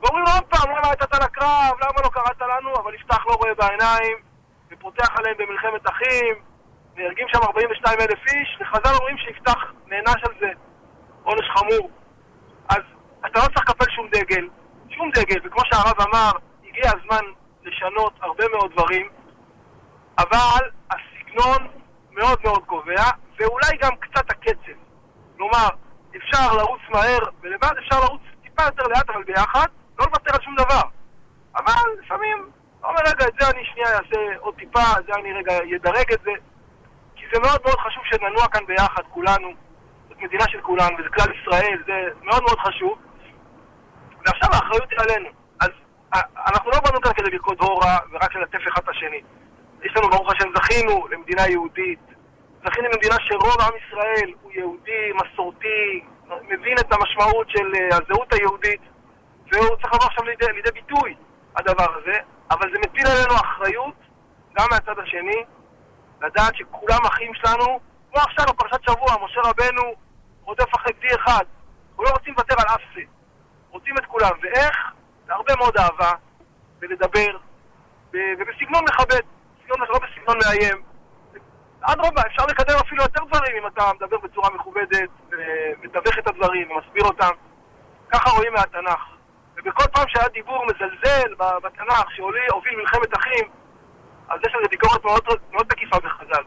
ואומרים 0.00 0.24
עוד 0.34 0.44
פעם, 0.44 0.70
למה 0.70 0.92
יצאת 0.92 1.14
לקרב, 1.14 1.72
למה 1.80 2.02
לא 2.04 2.08
קראת 2.08 2.40
לנו? 2.40 2.74
אבל 2.76 2.94
יפתח 2.94 3.26
לא 3.26 3.32
רואה 3.32 3.54
בעיניים, 3.54 4.16
ופותח 4.70 5.08
עליהם 5.18 5.36
במלחמת 5.38 5.90
אחים, 5.90 6.34
נהרגים 6.96 7.26
שם 7.28 7.38
42 7.42 8.00
אלף 8.00 8.18
איש, 8.26 8.58
וחז"ל 8.60 8.94
אומרים 8.98 9.18
שיפתח 9.18 9.72
נענש 9.86 10.24
על 10.24 10.34
זה 10.40 10.48
עונש 11.22 11.50
חמור. 11.50 11.90
אז 12.68 12.82
אתה 13.26 13.40
לא 13.40 13.44
צריך 13.54 13.68
לקפל 13.70 13.90
שום 13.90 14.08
דגל, 14.08 14.48
שום 14.90 15.10
דגל, 15.10 15.40
וכמו 15.44 15.60
שהרב 15.64 16.00
אמר, 16.00 16.30
הגיע 16.64 16.90
הזמן 16.96 17.24
לשנות 17.62 18.12
הרבה 18.20 18.44
מאוד 18.52 18.72
דברים, 18.72 19.08
אבל 20.18 20.70
הסגנון 20.90 21.68
מאוד 22.10 22.38
מאוד 22.44 22.64
קובע, 22.66 23.04
ואולי 23.38 23.76
גם 23.82 23.96
קצת 23.96 24.30
הקצב. 24.30 24.78
כלומר, 25.36 25.68
אפשר 26.16 26.56
לרוץ 26.56 26.80
מהר 26.90 27.18
ולבד, 27.40 27.72
אפשר 27.78 28.00
לרוץ 28.00 28.22
טיפה 28.42 28.62
יותר 28.62 28.82
לאט 28.82 29.10
אבל 29.10 29.22
ביחד, 29.24 29.66
לא 29.98 30.06
לוותר 30.06 30.34
על 30.34 30.42
שום 30.42 30.54
דבר. 30.56 30.82
אבל 31.56 31.90
לפעמים, 32.04 32.50
אומר, 32.84 33.00
רגע, 33.06 33.26
את 33.28 33.32
זה 33.40 33.50
אני 33.50 33.64
שנייה 33.64 33.88
אעשה 33.88 34.38
עוד 34.38 34.54
טיפה, 34.54 34.80
זה 35.06 35.12
אני 35.14 35.32
רגע 35.32 35.58
אדרג 35.76 36.12
את 36.12 36.20
זה. 36.24 36.30
זה 37.32 37.38
מאוד 37.40 37.60
מאוד 37.64 37.78
חשוב 37.78 38.02
שננוע 38.04 38.48
כאן 38.48 38.66
ביחד, 38.66 39.02
כולנו. 39.10 39.52
זאת 40.08 40.18
מדינה 40.18 40.44
של 40.48 40.60
כולנו, 40.60 40.96
וזה 40.98 41.08
כלל 41.08 41.32
ישראל, 41.40 41.82
זה 41.86 42.08
מאוד 42.22 42.42
מאוד 42.42 42.58
חשוב. 42.58 42.98
ועכשיו 44.26 44.48
האחריות 44.52 44.90
היא 44.90 44.98
עלינו. 44.98 45.28
אז 45.60 45.70
אנחנו 46.46 46.70
לא 46.70 46.80
באנו 46.84 47.00
כאן 47.00 47.12
כדי 47.12 47.30
לרקוד 47.30 47.56
הורה 47.60 47.98
ורק 48.12 48.34
ללטף 48.34 48.58
אחד 48.68 48.82
את 48.84 48.88
השני. 48.88 49.20
יש 49.82 49.96
לנו, 49.96 50.10
ברוך 50.10 50.32
השם, 50.32 50.48
זכינו 50.54 51.06
למדינה 51.10 51.48
יהודית. 51.48 51.98
זכינו 52.66 52.88
למדינה 52.88 53.16
שרוב 53.20 53.56
עם 53.60 53.72
ישראל 53.86 54.32
הוא 54.42 54.52
יהודי, 54.52 55.12
מסורתי, 55.14 56.04
מבין 56.48 56.76
את 56.80 56.92
המשמעות 56.92 57.50
של 57.50 57.72
אה, 57.74 57.96
הזהות 57.96 58.32
היהודית. 58.32 58.80
והוא 59.52 59.76
צריך 59.76 59.94
לבוא 59.94 60.06
עכשיו 60.06 60.24
לידי, 60.24 60.46
לידי 60.54 60.70
ביטוי, 60.70 61.14
הדבר 61.56 61.96
הזה, 61.96 62.18
אבל 62.50 62.72
זה 62.72 62.78
מטיל 62.78 63.06
עלינו 63.06 63.34
אחריות, 63.34 63.94
גם 64.58 64.66
מהצד 64.70 64.98
השני, 64.98 65.44
לדעת 66.22 66.56
שכולם 66.56 67.06
אחים 67.06 67.34
שלנו, 67.34 67.80
כמו 68.10 68.22
עכשיו 68.22 68.46
בפרשת 68.46 68.82
שבוע, 68.82 69.24
משה 69.24 69.40
רבנו 69.40 69.94
רודף 70.42 70.76
אחרי 70.76 70.92
גדי 70.92 71.14
אחד. 71.14 71.44
אנחנו 71.90 72.04
לא 72.04 72.10
רוצים 72.10 72.34
לוותר 72.34 72.54
על 72.58 72.74
אף 72.74 72.80
זה. 72.94 73.00
רוצים 73.70 73.96
את 73.98 74.06
כולם. 74.06 74.30
ואיך? 74.42 74.76
בהרבה 75.26 75.56
מאוד 75.56 75.76
אהבה, 75.76 76.12
ולדבר, 76.80 77.36
ובסגנון 78.12 78.84
מכבד, 78.84 79.20
סגנון, 79.62 79.88
לא 79.88 79.98
בסגנון 79.98 80.38
מאיים. 80.44 80.82
אדרבה, 81.80 82.22
אפשר 82.26 82.46
לקדם 82.46 82.74
אפילו 82.86 83.02
יותר 83.02 83.24
דברים 83.24 83.56
אם 83.62 83.66
אתה 83.66 83.90
מדבר 83.94 84.18
בצורה 84.18 84.50
מכובדת, 84.50 85.08
ומתווך 85.30 86.18
את 86.18 86.26
הדברים 86.26 86.70
ומסביר 86.70 87.04
אותם. 87.04 87.30
ככה 88.10 88.30
רואים 88.30 88.52
מהתנ"ך. 88.52 89.00
ובכל 89.56 89.84
פעם 89.92 90.08
שהיה 90.08 90.28
דיבור 90.28 90.66
מזלזל 90.66 91.34
בתנ"ך 91.38 92.10
שהוביל 92.10 92.76
מלחמת 92.76 93.18
אחים, 93.18 93.48
אז 94.32 94.38
יש 94.46 94.54
לזה 94.54 94.68
ביקורת 94.70 95.04
מאוד, 95.04 95.22
מאוד 95.52 95.66
מקיפה 95.72 95.96
בחז"ל. 95.98 96.42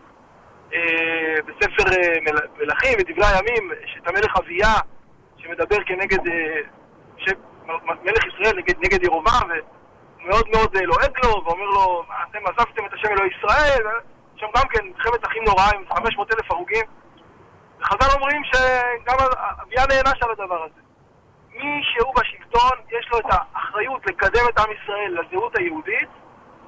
אה, 0.74 1.36
בספר 1.46 1.84
אה, 1.92 2.18
מל, 2.22 2.38
מלכים 2.58 2.94
ודברי 3.00 3.26
הימים, 3.26 3.72
יש 3.84 3.98
את 4.04 4.08
המלך 4.08 4.38
אביה, 4.38 4.74
שמדבר 5.38 5.84
כנגד, 5.86 6.28
אה, 6.28 6.62
ש... 7.18 7.30
מלך 8.04 8.26
ישראל 8.26 8.58
נגד, 8.58 8.76
נגד 8.86 9.04
ירובעם, 9.04 9.50
ומאוד 10.20 10.50
מאוד 10.50 10.76
אה, 10.76 10.82
לועג 10.82 11.26
לו, 11.26 11.44
ואומר 11.46 11.66
לו, 11.66 12.04
אתם 12.30 12.40
עזבתם 12.48 12.86
את 12.86 12.94
השם 12.94 13.08
אלוהי 13.08 13.30
ישראל, 13.38 13.84
שם 14.36 14.48
גם 14.56 14.68
כן 14.70 14.86
מלחמת 14.88 15.28
אחים 15.28 15.44
נוראה 15.44 15.70
עם 15.76 15.84
500 15.90 16.34
אלף 16.34 16.52
הרוגים. 16.52 16.86
וחז"ל 17.80 18.16
אומרים 18.16 18.42
שגם 18.44 19.16
אביה 19.62 19.84
נענש 19.90 20.24
על 20.24 20.32
הדבר 20.32 20.64
הזה. 20.64 20.82
מי 21.54 21.82
שהוא 21.84 22.14
בשלטון, 22.16 22.78
יש 23.00 23.10
לו 23.12 23.20
את 23.20 23.26
האחריות 23.30 24.06
לקדם 24.06 24.42
את 24.50 24.60
עם 24.60 24.70
ישראל 24.72 25.20
לזהות 25.20 25.58
היהודית, 25.58 26.10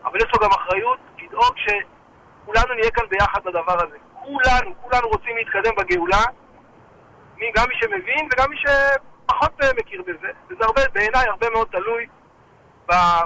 אבל 0.07 0.17
יש 0.17 0.27
לו 0.33 0.39
גם 0.43 0.49
אחריות 0.51 0.99
לדאוג 1.17 1.55
שכולנו 1.57 2.73
נהיה 2.73 2.91
כאן 2.91 3.03
ביחד 3.09 3.39
בדבר 3.45 3.83
הזה. 3.83 3.97
כולנו, 4.13 4.73
כולנו 4.81 5.07
רוצים 5.07 5.37
להתקדם 5.37 5.71
בגאולה, 5.77 6.23
גם 7.55 7.65
מי 7.69 7.75
שמבין 7.79 8.29
וגם 8.31 8.49
מי 8.49 8.57
שפחות 8.57 9.59
מכיר 9.79 10.01
בזה, 10.01 10.27
וזה 10.49 10.63
הרבה, 10.65 10.81
בעיניי 10.93 11.27
הרבה 11.27 11.49
מאוד 11.49 11.67
תלוי 11.71 12.07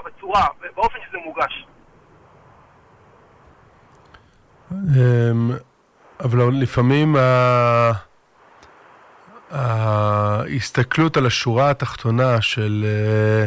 בצורה, 0.04 0.46
באופן 0.76 0.98
שזה 1.08 1.18
מוגש. 1.24 1.66
אמ, 4.72 5.50
אבל 6.20 6.38
לפעמים 6.52 7.16
ההסתכלות 9.50 11.16
על 11.16 11.26
השורה 11.26 11.70
התחתונה 11.70 12.40
של 12.40 12.84
אה, 12.84 13.40
אה, 13.40 13.46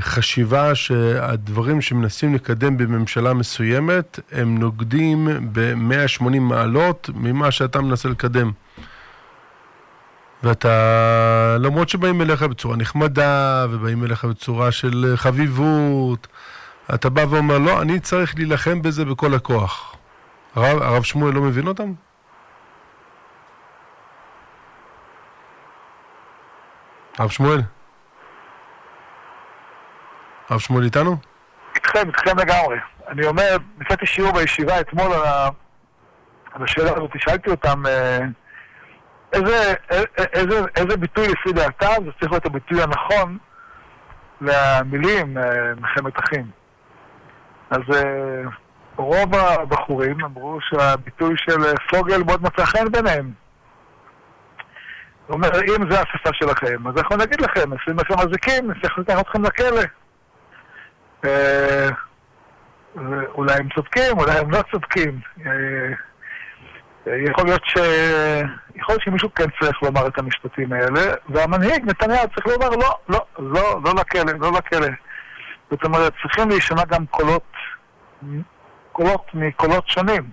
חשיבה 0.00 0.74
שהדברים 0.74 1.80
שמנסים 1.80 2.34
לקדם 2.34 2.76
בממשלה 2.76 3.34
מסוימת 3.34 4.20
הם 4.32 4.58
נוגדים 4.58 5.28
ב-180 5.52 6.40
מעלות 6.40 7.10
ממה 7.14 7.50
שאתה 7.50 7.80
מנסה 7.80 8.08
לקדם. 8.08 8.50
ואתה, 10.42 11.56
למרות 11.60 11.88
שבאים 11.88 12.22
אליך 12.22 12.42
בצורה 12.42 12.76
נחמדה, 12.76 13.66
ובאים 13.70 14.04
אליך 14.04 14.24
בצורה 14.24 14.72
של 14.72 15.12
חביבות, 15.16 16.26
אתה 16.94 17.10
בא 17.10 17.24
ואומר, 17.30 17.58
לא, 17.58 17.82
אני 17.82 18.00
צריך 18.00 18.34
להילחם 18.36 18.82
בזה 18.82 19.04
בכל 19.04 19.34
הכוח. 19.34 19.96
הרב, 20.54 20.82
הרב 20.82 21.02
שמואל 21.02 21.34
לא 21.34 21.42
מבין 21.42 21.66
אותם? 21.66 21.92
הרב 27.18 27.30
שמואל? 27.30 27.60
הרב 30.52 30.60
שמואל 30.60 30.84
איתנו? 30.84 31.16
איתכם, 31.74 32.08
איתכם 32.08 32.38
לגמרי. 32.38 32.76
אני 33.08 33.26
אומר, 33.26 33.56
נתתי 33.78 34.06
שיעור 34.06 34.32
בישיבה 34.32 34.80
אתמול 34.80 35.12
על 36.52 36.62
השאלה 36.62 36.90
הזאת, 36.90 37.10
שאלתי 37.16 37.50
אותם 37.50 37.86
אה, 37.86 38.18
איזה, 39.32 39.74
איזה, 40.32 40.60
איזה 40.76 40.96
ביטוי 40.96 41.28
לפי 41.28 41.52
דעתם, 41.52 42.04
זה 42.04 42.10
צריך 42.20 42.32
להיות 42.32 42.46
הביטוי 42.46 42.82
הנכון 42.82 43.38
למילים 44.40 45.38
אה, 45.38 45.42
מלחמת 45.80 46.20
אחים. 46.20 46.50
אז 47.70 47.80
אה, 47.94 48.42
רוב 48.96 49.34
הבחורים 49.34 50.24
אמרו 50.24 50.58
שהביטוי 50.60 51.34
של 51.36 51.76
פוגל 51.90 52.22
מאוד 52.22 52.42
מצא 52.42 52.64
חן 52.64 52.92
ביניהם. 52.92 53.32
הוא 55.26 55.34
אומר, 55.34 55.48
אם 55.48 55.90
זה 55.90 56.00
השפה 56.00 56.30
שלכם, 56.32 56.88
אז 56.88 56.94
אנחנו 56.98 57.16
נגיד 57.16 57.40
לכם, 57.40 57.74
נשים 57.74 57.96
לכם 57.98 58.14
אזיקים, 58.18 58.70
נצטרך 58.70 58.98
לקחת 58.98 59.20
אתכם 59.20 59.42
לכלא. 59.42 59.82
אה, 61.24 61.88
אולי 63.34 63.54
הם 63.54 63.68
צודקים, 63.74 64.18
אולי 64.18 64.38
הם 64.38 64.50
לא 64.50 64.62
צודקים. 64.72 65.20
אה, 65.46 66.12
יכול 67.06 67.44
להיות 67.44 67.64
ש... 67.64 67.76
יכול 68.74 68.92
להיות 68.92 69.02
שמישהו 69.02 69.34
כן 69.34 69.44
צריך 69.60 69.82
לומר 69.82 70.06
את 70.06 70.18
המשפטים 70.18 70.72
האלה, 70.72 71.14
והמנהיג, 71.28 71.84
נתניהו, 71.84 72.28
צריך 72.34 72.46
לומר 72.46 72.68
לא, 72.68 72.98
לא, 73.08 73.26
לא, 73.38 73.80
לא 73.84 73.92
לכלא, 74.00 74.32
לא 74.40 74.52
לכלא. 74.52 74.88
זאת 75.70 75.84
אומרת, 75.84 76.12
צריכים 76.22 76.48
להישמע 76.48 76.84
גם 76.84 77.06
קולות, 77.06 77.52
קולות 78.92 79.26
מקולות 79.34 79.88
שונים. 79.88 80.30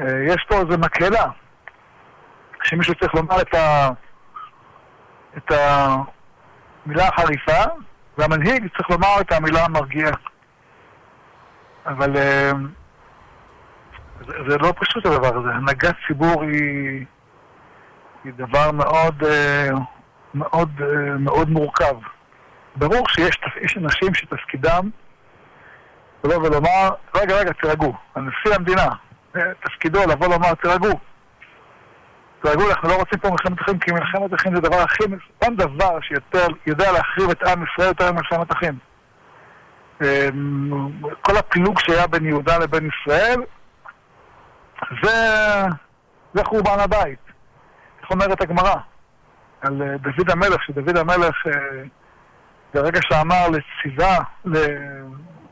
אה, 0.00 0.24
יש 0.26 0.46
פה 0.48 0.54
איזה 0.54 0.76
מקהלה. 0.76 1.24
שמישהו 2.62 2.94
צריך 2.94 3.14
לומר 3.14 3.40
את, 3.40 3.54
ה... 3.54 3.88
את 5.36 5.52
המילה 5.52 7.08
החריפה, 7.08 7.64
והמנהיג 8.20 8.68
צריך 8.76 8.90
לומר 8.90 9.20
את 9.20 9.32
המילה 9.32 9.64
המרגיעה. 9.64 10.12
אבל 11.86 12.12
uh, 12.12 12.56
זה, 14.26 14.32
זה 14.48 14.58
לא 14.58 14.72
פשוט 14.80 15.06
הדבר 15.06 15.38
הזה. 15.38 15.48
הנהגת 15.48 15.94
ציבור 16.06 16.42
היא, 16.42 17.04
היא 18.24 18.32
דבר 18.36 18.70
מאוד, 18.70 19.24
אה, 19.24 19.68
מאוד, 20.34 20.70
אה, 20.80 21.18
מאוד 21.18 21.50
מורכב. 21.50 21.96
ברור 22.76 23.08
שיש 23.08 23.40
יש 23.60 23.76
אנשים 23.76 24.14
שתפקידם 24.14 24.90
לבוא 26.24 26.36
ולומר, 26.36 26.90
רגע, 27.14 27.36
רגע, 27.36 27.52
תירגעו, 27.52 27.94
הנשיא 28.14 28.54
המדינה, 28.54 28.86
אה, 29.36 29.42
תפקידו 29.64 30.00
לבוא 30.08 30.26
ולומר, 30.26 30.54
תירגעו. 30.54 31.09
תירגעו, 32.42 32.70
אנחנו 32.70 32.88
לא 32.88 32.94
רוצים 32.94 33.18
פה 33.18 33.30
מלחמת 33.30 33.60
אחים, 33.60 33.78
כי 33.78 33.92
מלחמת 33.92 34.34
אחים 34.34 34.54
זה 34.54 34.60
דבר 34.60 34.76
הכי... 34.76 35.04
אין 35.42 35.56
דבר 35.56 36.00
שיותר 36.00 36.46
יודע 36.66 36.92
להחריב 36.92 37.30
את 37.30 37.42
עם 37.42 37.64
ישראל 37.64 37.88
יותר 37.88 38.12
ממלחמת 38.12 38.52
אחים. 38.52 38.78
אמ, 40.00 40.90
כל 41.20 41.36
הפילוג 41.36 41.80
שהיה 41.80 42.06
בין 42.06 42.24
יהודה 42.24 42.58
לבין 42.58 42.88
ישראל, 42.88 43.40
זה, 45.02 45.16
זה 46.34 46.44
חורבן 46.44 46.80
הבית. 46.80 47.18
איך 48.02 48.10
אומרת 48.10 48.40
הגמרא? 48.40 48.74
על 49.62 49.82
אה, 49.82 49.96
דוד 49.98 50.30
המלך, 50.30 50.62
שדוד 50.66 50.96
המלך, 50.96 51.46
אה, 51.46 51.82
ברגע 52.74 53.00
שאמר 53.02 53.46
לציווה, 53.48 54.18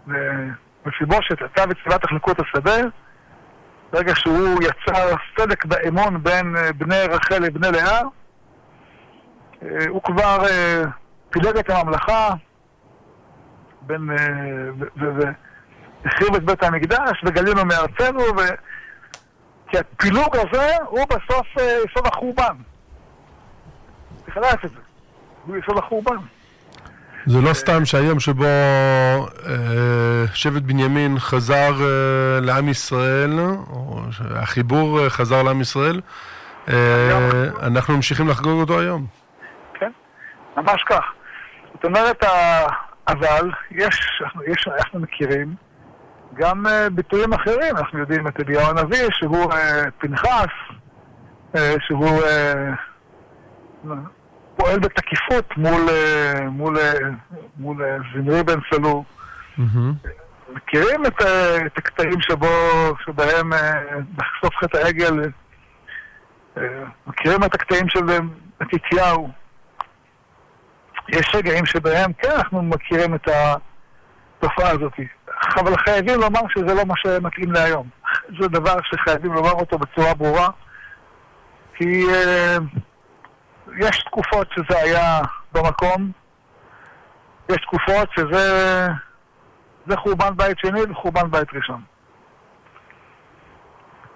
למפיבושת, 0.07 1.43
אתה 1.45 1.65
וציווה 1.71 1.99
תחלקו 1.99 2.31
את 2.31 2.41
השדה, 2.41 2.77
ברגע 3.93 4.15
שהוא 4.15 4.63
יצר 4.63 5.15
סדק 5.39 5.65
באמון 5.65 6.23
בין 6.23 6.57
אה, 6.57 6.73
בני 6.73 7.03
רחל 7.11 7.39
לבני 7.39 7.69
לאה, 7.73 8.01
הוא 9.89 10.03
כבר 10.03 10.39
פילג 11.31 11.57
את 11.57 11.71
הממלכה. 11.71 12.29
והחריב 14.97 16.35
את 16.37 16.45
בית 16.45 16.63
המקדש, 16.63 17.23
וגלינו 17.25 17.65
מארצנו, 17.65 18.21
ו... 18.21 18.41
כי 19.69 19.79
הפילוג 19.79 20.37
הזה 20.37 20.77
הוא 20.87 21.05
בסוף 21.05 21.47
יסוד 21.57 22.07
החורבן. 22.07 22.57
צריך 24.25 24.37
לדעת 24.37 24.65
את 24.65 24.71
זה. 24.71 24.81
הוא 25.47 25.57
יסוד 25.57 25.79
החורבן. 25.79 26.17
זה 27.29 27.41
לא 27.41 27.53
סתם 27.53 27.85
שהיום 27.85 28.21
שבו 28.21 28.45
אה, 28.45 30.25
שבט 30.35 30.63
בנימין 30.63 31.19
חזר 31.19 31.73
אה, 31.81 32.41
לעם 32.41 32.69
ישראל, 32.69 33.41
או 33.71 34.01
החיבור 34.35 35.01
אה, 35.01 35.11
חזר 35.11 35.43
לעם 35.43 35.61
ישראל, 35.61 36.01
אנחנו 37.63 37.97
ממשיכים 37.97 38.29
לחגוג 38.29 38.61
אותו 38.61 38.81
היום. 38.81 39.07
כן, 39.75 39.91
ממש 40.57 40.83
כך. 40.83 41.05
זאת 41.75 41.85
אומרת, 41.85 42.25
אבל 43.09 43.51
יש, 43.71 44.23
יש 44.47 44.69
אנחנו 44.79 45.01
מכירים 45.01 45.55
גם 46.35 46.67
ביטויים 46.93 47.33
אחרים, 47.33 47.77
אנחנו 47.77 47.99
יודעים 47.99 48.29
את 48.29 48.41
אליהו 48.41 48.63
הנביא, 48.63 49.09
שהוא 49.11 49.53
פנחס, 49.99 50.49
שהוא 51.79 52.21
פועל 54.59 54.79
בתקיפות 54.79 55.57
מול, 55.57 55.89
uh, 55.89 56.41
מול, 56.41 56.77
uh, 56.77 56.81
מול 57.57 57.77
uh, 57.83 58.03
זמרי 58.15 58.43
בן 58.43 58.59
סלו. 58.71 59.05
Mm-hmm. 59.59 60.09
מכירים 60.55 61.07
את, 61.07 61.23
את 61.67 61.79
הקטעים 61.79 62.21
שבו, 62.21 62.49
שבהם 63.05 63.53
לחשוף 64.19 64.55
uh, 64.55 64.61
חטא 64.61 64.77
העגל, 64.77 65.21
מכירים 67.07 67.45
את 67.45 67.55
הקטעים 67.55 67.89
של 67.89 68.01
מתתיהו. 68.61 69.29
יש 71.09 71.35
רגעים 71.35 71.67
שבהם, 71.67 72.13
כן, 72.13 72.31
אנחנו 72.31 72.63
מכירים 72.63 73.15
את 73.15 73.29
התופעה 73.29 74.71
הזאת. 74.71 74.93
אבל 75.57 75.77
חייבים 75.77 76.21
לומר 76.21 76.41
שזה 76.55 76.75
לא 76.75 76.85
מה 76.85 76.95
שמתאים 76.97 77.53
להיום. 77.53 77.89
זה 78.41 78.49
דבר 78.49 78.75
שחייבים 78.83 79.33
לומר 79.33 79.51
אותו 79.51 79.79
בצורה 79.79 80.15
ברורה, 80.15 80.49
כי 81.75 82.05
uh, 82.07 82.79
יש 83.77 84.05
תקופות 84.05 84.49
שזה 84.55 84.79
היה 84.79 85.21
במקום, 85.53 86.13
יש 87.49 87.57
תקופות 87.57 88.09
שזה 88.17 88.87
זה 89.87 89.97
חורבן 89.97 90.37
בית 90.37 90.59
שני 90.59 90.81
וחורבן 90.91 91.31
בית 91.31 91.49
ראשון. 91.55 91.83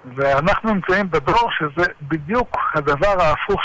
ואנחנו 0.04 0.74
נמצאים 0.74 1.10
בדור 1.10 1.50
שזה 1.58 1.92
בדיוק 2.02 2.58
הדבר 2.74 3.22
ההפוך 3.22 3.60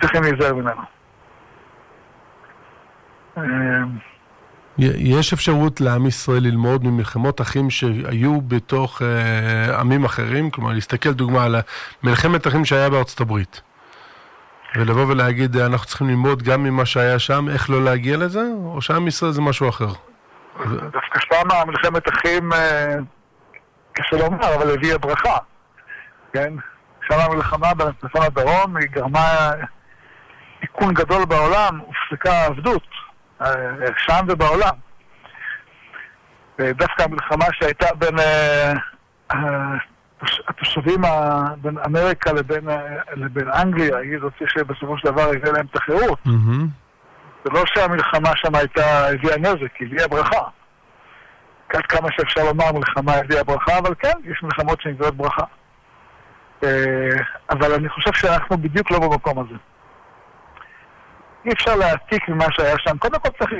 שצריכים 0.00 0.22
להיזהר 0.22 0.54
ממנו. 0.54 0.82
אה, 4.82 4.86
יש 4.96 5.32
אפשרות 5.32 5.80
לעם 5.80 6.06
ישראל 6.06 6.42
ללמוד 6.42 6.84
ממלחמות 6.84 7.40
אחים 7.40 7.70
שהיו 7.70 8.40
בתוך 8.40 9.02
אה, 9.02 9.80
עמים 9.80 10.04
אחרים? 10.04 10.50
כלומר, 10.50 10.72
להסתכל 10.72 11.12
דוגמה 11.12 11.44
על 11.44 11.56
מלחמת 12.02 12.46
אחים 12.46 12.64
שהיה 12.64 12.90
בארצות 12.90 13.20
הברית. 13.20 13.60
ולבוא 14.76 15.06
ולהגיד, 15.06 15.56
אנחנו 15.56 15.86
צריכים 15.86 16.08
ללמוד 16.08 16.42
גם 16.42 16.62
ממה 16.62 16.86
שהיה 16.86 17.18
שם, 17.18 17.48
איך 17.48 17.70
לא 17.70 17.84
להגיע 17.84 18.16
לזה? 18.16 18.42
או 18.64 18.82
שעם 18.82 19.06
ישראל 19.06 19.32
זה 19.32 19.40
משהו 19.40 19.68
אחר? 19.68 19.92
דווקא 20.66 21.20
שם 21.20 21.66
מלחמת 21.66 22.08
אחים, 22.08 22.52
אה, 22.52 22.94
קשה 23.92 24.16
לומר, 24.16 24.54
אבל 24.54 24.74
הביאה 24.74 24.98
ברכה. 24.98 25.36
כן? 26.32 26.52
שם 27.08 27.18
המלחמה 27.18 27.74
בצפון 27.74 28.22
הדרום, 28.22 28.76
היא 28.76 28.88
גרמה 28.90 29.50
תיקון 30.60 30.94
גדול 30.94 31.24
בעולם, 31.24 31.78
הופסקה 31.78 32.32
העבדות. 32.32 33.07
אה, 33.42 33.46
שם 33.96 34.26
ובעולם. 34.28 34.74
דווקא 36.58 37.02
המלחמה 37.02 37.44
שהייתה 37.52 37.86
בין 37.94 38.18
אה, 38.18 38.72
התושבים 40.48 41.00
בין 41.60 41.78
אמריקה 41.86 42.32
לבין, 42.32 42.70
אה, 42.70 42.76
לבין 43.12 43.48
אנגליה, 43.48 43.96
היא 43.98 44.18
זאת 44.20 44.32
שבסופו 44.46 44.98
של 44.98 45.08
דבר 45.08 45.22
הביאה 45.22 45.52
להם 45.52 45.66
את 45.70 45.76
החירות. 45.76 46.18
זה 47.44 47.50
לא 47.50 47.62
שהמלחמה 47.66 48.30
שם 48.36 48.54
הייתה, 48.54 49.08
הביאה 49.08 49.38
נזק, 49.38 49.76
היא 49.78 49.88
הביאה 49.88 50.08
ברכה. 50.08 50.42
עד 51.68 51.86
כמה 51.86 52.08
שאפשר 52.16 52.44
לומר, 52.44 52.72
מלחמה 52.72 53.14
הביאה 53.14 53.44
ברכה, 53.44 53.78
אבל 53.78 53.94
כן, 53.98 54.12
יש 54.24 54.42
מלחמות 54.42 54.80
שמביאות 54.80 55.16
ברכה. 55.16 55.44
אבל 57.50 57.74
אני 57.74 57.88
חושב 57.88 58.12
שאנחנו 58.12 58.58
בדיוק 58.58 58.90
לא 58.90 58.98
במקום 58.98 59.38
הזה. 59.38 59.54
אי 61.44 61.52
אפשר 61.52 61.74
להעתיק 61.74 62.28
ממה 62.28 62.44
שהיה 62.50 62.74
שם. 62.78 62.98
קודם 62.98 63.20
כל 63.20 63.28
צריך, 63.38 63.52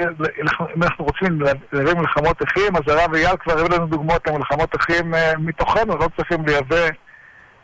אם 0.76 0.82
אנחנו 0.82 1.04
רוצים 1.04 1.40
להביא 1.72 1.94
מלחמות 1.94 2.42
אחים, 2.42 2.76
אז 2.76 2.82
הרב 2.86 3.14
אייל 3.14 3.36
כבר 3.36 3.52
הביא 3.52 3.76
לנו 3.76 3.86
דוגמאות 3.86 4.26
למלחמות 4.26 4.76
אחים 4.76 5.14
אה, 5.14 5.32
מתוכנו, 5.38 5.96
לא 5.96 6.08
צריכים 6.16 6.46
לייבא 6.46 6.86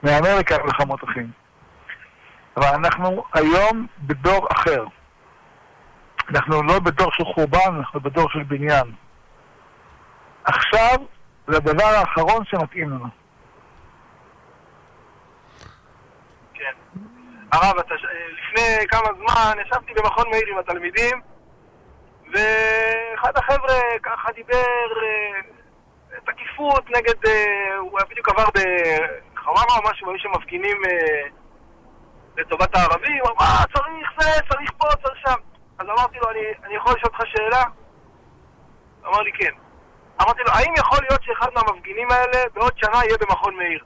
מאמריקה 0.02 0.56
מלחמות 0.64 1.04
אחים. 1.04 1.30
אבל 2.56 2.66
אנחנו 2.66 3.24
היום 3.34 3.86
בדור 3.98 4.48
אחר. 4.52 4.84
אנחנו 6.30 6.62
לא 6.62 6.78
בדור 6.78 7.10
של 7.12 7.24
חורבן, 7.24 7.76
אנחנו 7.78 8.00
בדור 8.00 8.28
של 8.30 8.42
בניין. 8.42 8.92
עכשיו 10.44 10.96
זה 11.46 11.56
הדבר 11.56 11.84
האחרון 11.84 12.44
שמתאים 12.44 12.90
לנו. 12.90 13.23
הרב, 17.54 17.76
לפני 18.32 18.86
כמה 18.88 19.08
זמן 19.18 19.62
ישבתי 19.66 19.92
במכון 19.94 20.30
מאיר 20.30 20.46
עם 20.52 20.58
התלמידים 20.58 21.20
ואחד 22.32 23.36
החבר'ה 23.36 23.80
ככה 24.02 24.32
דיבר 24.32 24.86
אה, 25.02 25.40
תקיפות 26.26 26.90
נגד, 26.90 27.26
אה, 27.26 27.76
הוא 27.76 27.98
היה 27.98 28.06
בדיוק 28.10 28.28
עבר 28.28 28.44
בחווארה 28.44 29.76
או 29.78 29.90
משהו, 29.90 30.10
היו 30.10 30.18
שמפגינים 30.18 30.76
אה, 30.84 31.28
לטובת 32.36 32.76
הערבים, 32.76 33.18
הוא 33.20 33.30
אמר, 33.30 33.34
מה, 33.38 33.64
צריך 33.74 34.08
זה, 34.20 34.40
צריך 34.50 34.70
פה, 34.78 34.86
צריך 35.02 35.18
שם. 35.26 35.38
אז 35.78 35.86
אמרתי 35.86 36.18
לו, 36.18 36.30
אני, 36.30 36.40
אני 36.64 36.74
יכול 36.74 36.92
לשאול 36.96 37.12
אותך 37.12 37.26
שאלה? 37.26 37.64
אמר 39.06 39.20
לי, 39.20 39.32
כן. 39.32 39.52
אמרתי 40.22 40.40
לו, 40.46 40.50
האם 40.52 40.72
יכול 40.78 40.98
להיות 41.08 41.22
שאחד 41.22 41.48
מהמפגינים 41.54 42.10
האלה 42.10 42.44
בעוד 42.54 42.72
שנה 42.76 43.04
יהיה 43.04 43.18
במכון 43.18 43.56
מאיר? 43.56 43.84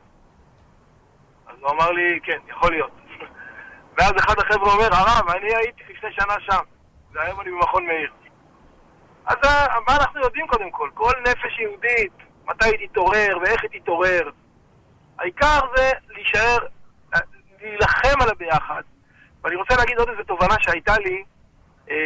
אז 1.47 1.57
הוא 1.61 1.71
אמר 1.71 1.91
לי, 1.91 2.21
כן, 2.23 2.39
יכול 2.49 2.71
להיות. 2.71 2.98
ואז 3.99 4.13
אחד 4.19 4.35
החבר'ה 4.39 4.73
אומר, 4.73 4.89
הרב, 4.95 5.31
אני 5.31 5.55
הייתי 5.55 5.83
לפני 5.89 6.13
שנה 6.13 6.35
שם, 6.41 6.63
והיום 7.13 7.41
אני 7.41 7.51
במכון 7.51 7.87
מאיר. 7.87 8.11
אז 9.27 9.37
אה, 9.45 9.81
מה 9.87 9.97
אנחנו 9.97 10.21
יודעים 10.21 10.47
קודם 10.47 10.71
כל? 10.71 10.91
כל 10.95 11.13
נפש 11.23 11.59
יהודית, 11.59 12.13
מתי 12.47 12.65
היא 12.65 12.89
תתעורר 12.89 13.39
ואיך 13.43 13.63
היא 13.63 13.81
תתעורר. 13.81 14.31
העיקר 15.19 15.61
זה 15.77 15.91
להישאר, 16.09 16.59
אה, 17.15 17.21
להילחם 17.61 18.23
על 18.23 18.31
הביחד. 18.31 18.83
ואני 19.45 19.57
רוצה 19.57 19.77
להגיד 19.77 19.99
עוד 19.99 20.09
איזו 20.09 20.23
תובנה 20.23 20.55
שהייתה 20.61 20.99
לי, 20.99 21.25
אה, 21.91 21.97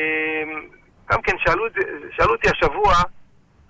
גם 1.10 1.22
כן 1.22 1.38
שאלו, 1.38 1.64
שאלו 2.16 2.32
אותי 2.32 2.48
השבוע, 2.50 2.94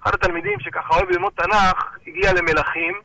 אחד 0.02 0.14
התלמידים 0.14 0.60
שככה 0.60 0.94
אוהב 0.94 1.10
ללמוד 1.10 1.32
תנ"ך, 1.36 1.96
הגיע 2.06 2.32
למלכים, 2.32 3.00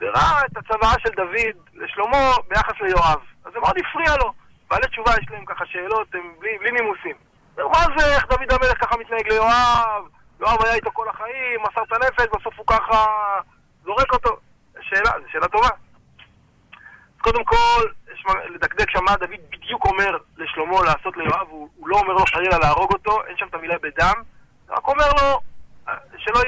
וראה 0.00 0.40
את 0.46 0.56
הצוואה 0.56 0.94
של 0.98 1.10
דוד 1.16 1.56
לשלמה 1.74 2.30
ביחס 2.48 2.74
ליואב. 2.80 3.20
אז 3.44 3.52
זה 3.52 3.60
מאוד 3.60 3.76
הפריע 3.78 4.16
לו. 4.16 4.45
בעלי 4.70 4.86
תשובה 4.86 5.10
יש 5.22 5.30
להם 5.30 5.44
ככה 5.44 5.66
שאלות, 5.66 6.14
הם 6.14 6.34
בלי, 6.38 6.58
בלי 6.58 6.70
נימוסים. 6.70 7.16
מה 7.56 7.84
זה, 7.96 8.14
איך 8.14 8.26
דוד 8.26 8.52
המלך 8.52 8.84
ככה 8.84 8.96
מתנהג 8.96 9.28
ליואב? 9.28 10.04
יואב 10.40 10.62
היה 10.64 10.74
איתו 10.74 10.90
כל 10.92 11.08
החיים, 11.08 11.60
מסר 11.62 11.82
את 11.82 11.92
הנפש, 11.92 12.26
בסוף 12.38 12.58
הוא 12.58 12.66
ככה 12.66 13.06
זורק 13.84 14.12
אותו. 14.12 14.36
שאלה, 14.80 15.10
זו 15.22 15.30
שאלה 15.32 15.48
טובה. 15.48 15.68
קודם 17.18 17.44
כל, 17.44 17.82
יש 18.14 18.24
לדקדק 18.54 18.90
שם 18.90 19.04
מה 19.04 19.16
דוד 19.16 19.40
בדיוק 19.50 19.84
אומר 19.84 20.16
לשלמה 20.36 20.82
לעשות 20.84 21.16
ליואב, 21.16 21.46
הוא, 21.48 21.68
הוא 21.76 21.88
לא 21.88 21.96
אומר 21.98 22.12
לו 22.12 22.24
חלילה 22.26 22.58
להרוג 22.58 22.92
אותו, 22.92 23.24
אין 23.26 23.36
שם 23.36 23.46
את 23.46 23.54
המילה 23.54 23.74
בדם, 23.82 24.14
רק 24.68 24.88
אומר 24.88 25.06
לו 25.20 25.40
אה, 25.88 25.94
שלא 26.18 26.40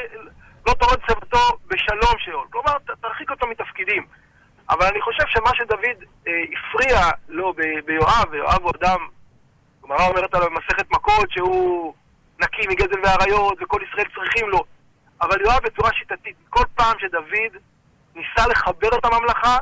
לא 0.66 0.72
תורד 0.72 0.98
צוותו 1.06 1.58
בשלום 1.66 2.18
שאול. 2.18 2.46
כלומר, 2.50 2.72
תרחיק 3.00 3.30
אותו 3.30 3.46
מתפקידים. 3.46 4.06
אבל 4.70 4.86
אני 4.86 5.00
חושב 5.00 5.24
שמה 5.26 5.50
שדוד 5.54 6.04
אה, 6.26 6.32
הפריע 6.52 6.98
לו 7.28 7.52
ב- 7.52 7.86
ביואב, 7.86 8.24
ויואב 8.30 8.62
הוא 8.62 8.72
אדם, 8.80 8.98
הגמרא 9.82 10.08
אומרת 10.08 10.34
עליו 10.34 10.50
במסכת 10.50 10.90
מכות 10.90 11.30
שהוא 11.30 11.94
נקי 12.40 12.66
מגזל 12.68 13.00
ואריות 13.04 13.58
וכל 13.62 13.80
ישראל 13.90 14.06
צריכים 14.14 14.48
לו. 14.48 14.64
אבל 15.22 15.40
יואב 15.40 15.62
בצורה 15.64 15.90
שיטתית, 15.92 16.36
כל 16.50 16.64
פעם 16.74 16.96
שדוד 16.98 17.62
ניסה 18.14 18.48
לחבר 18.50 18.88
את 18.98 19.04
הממלכה, 19.04 19.58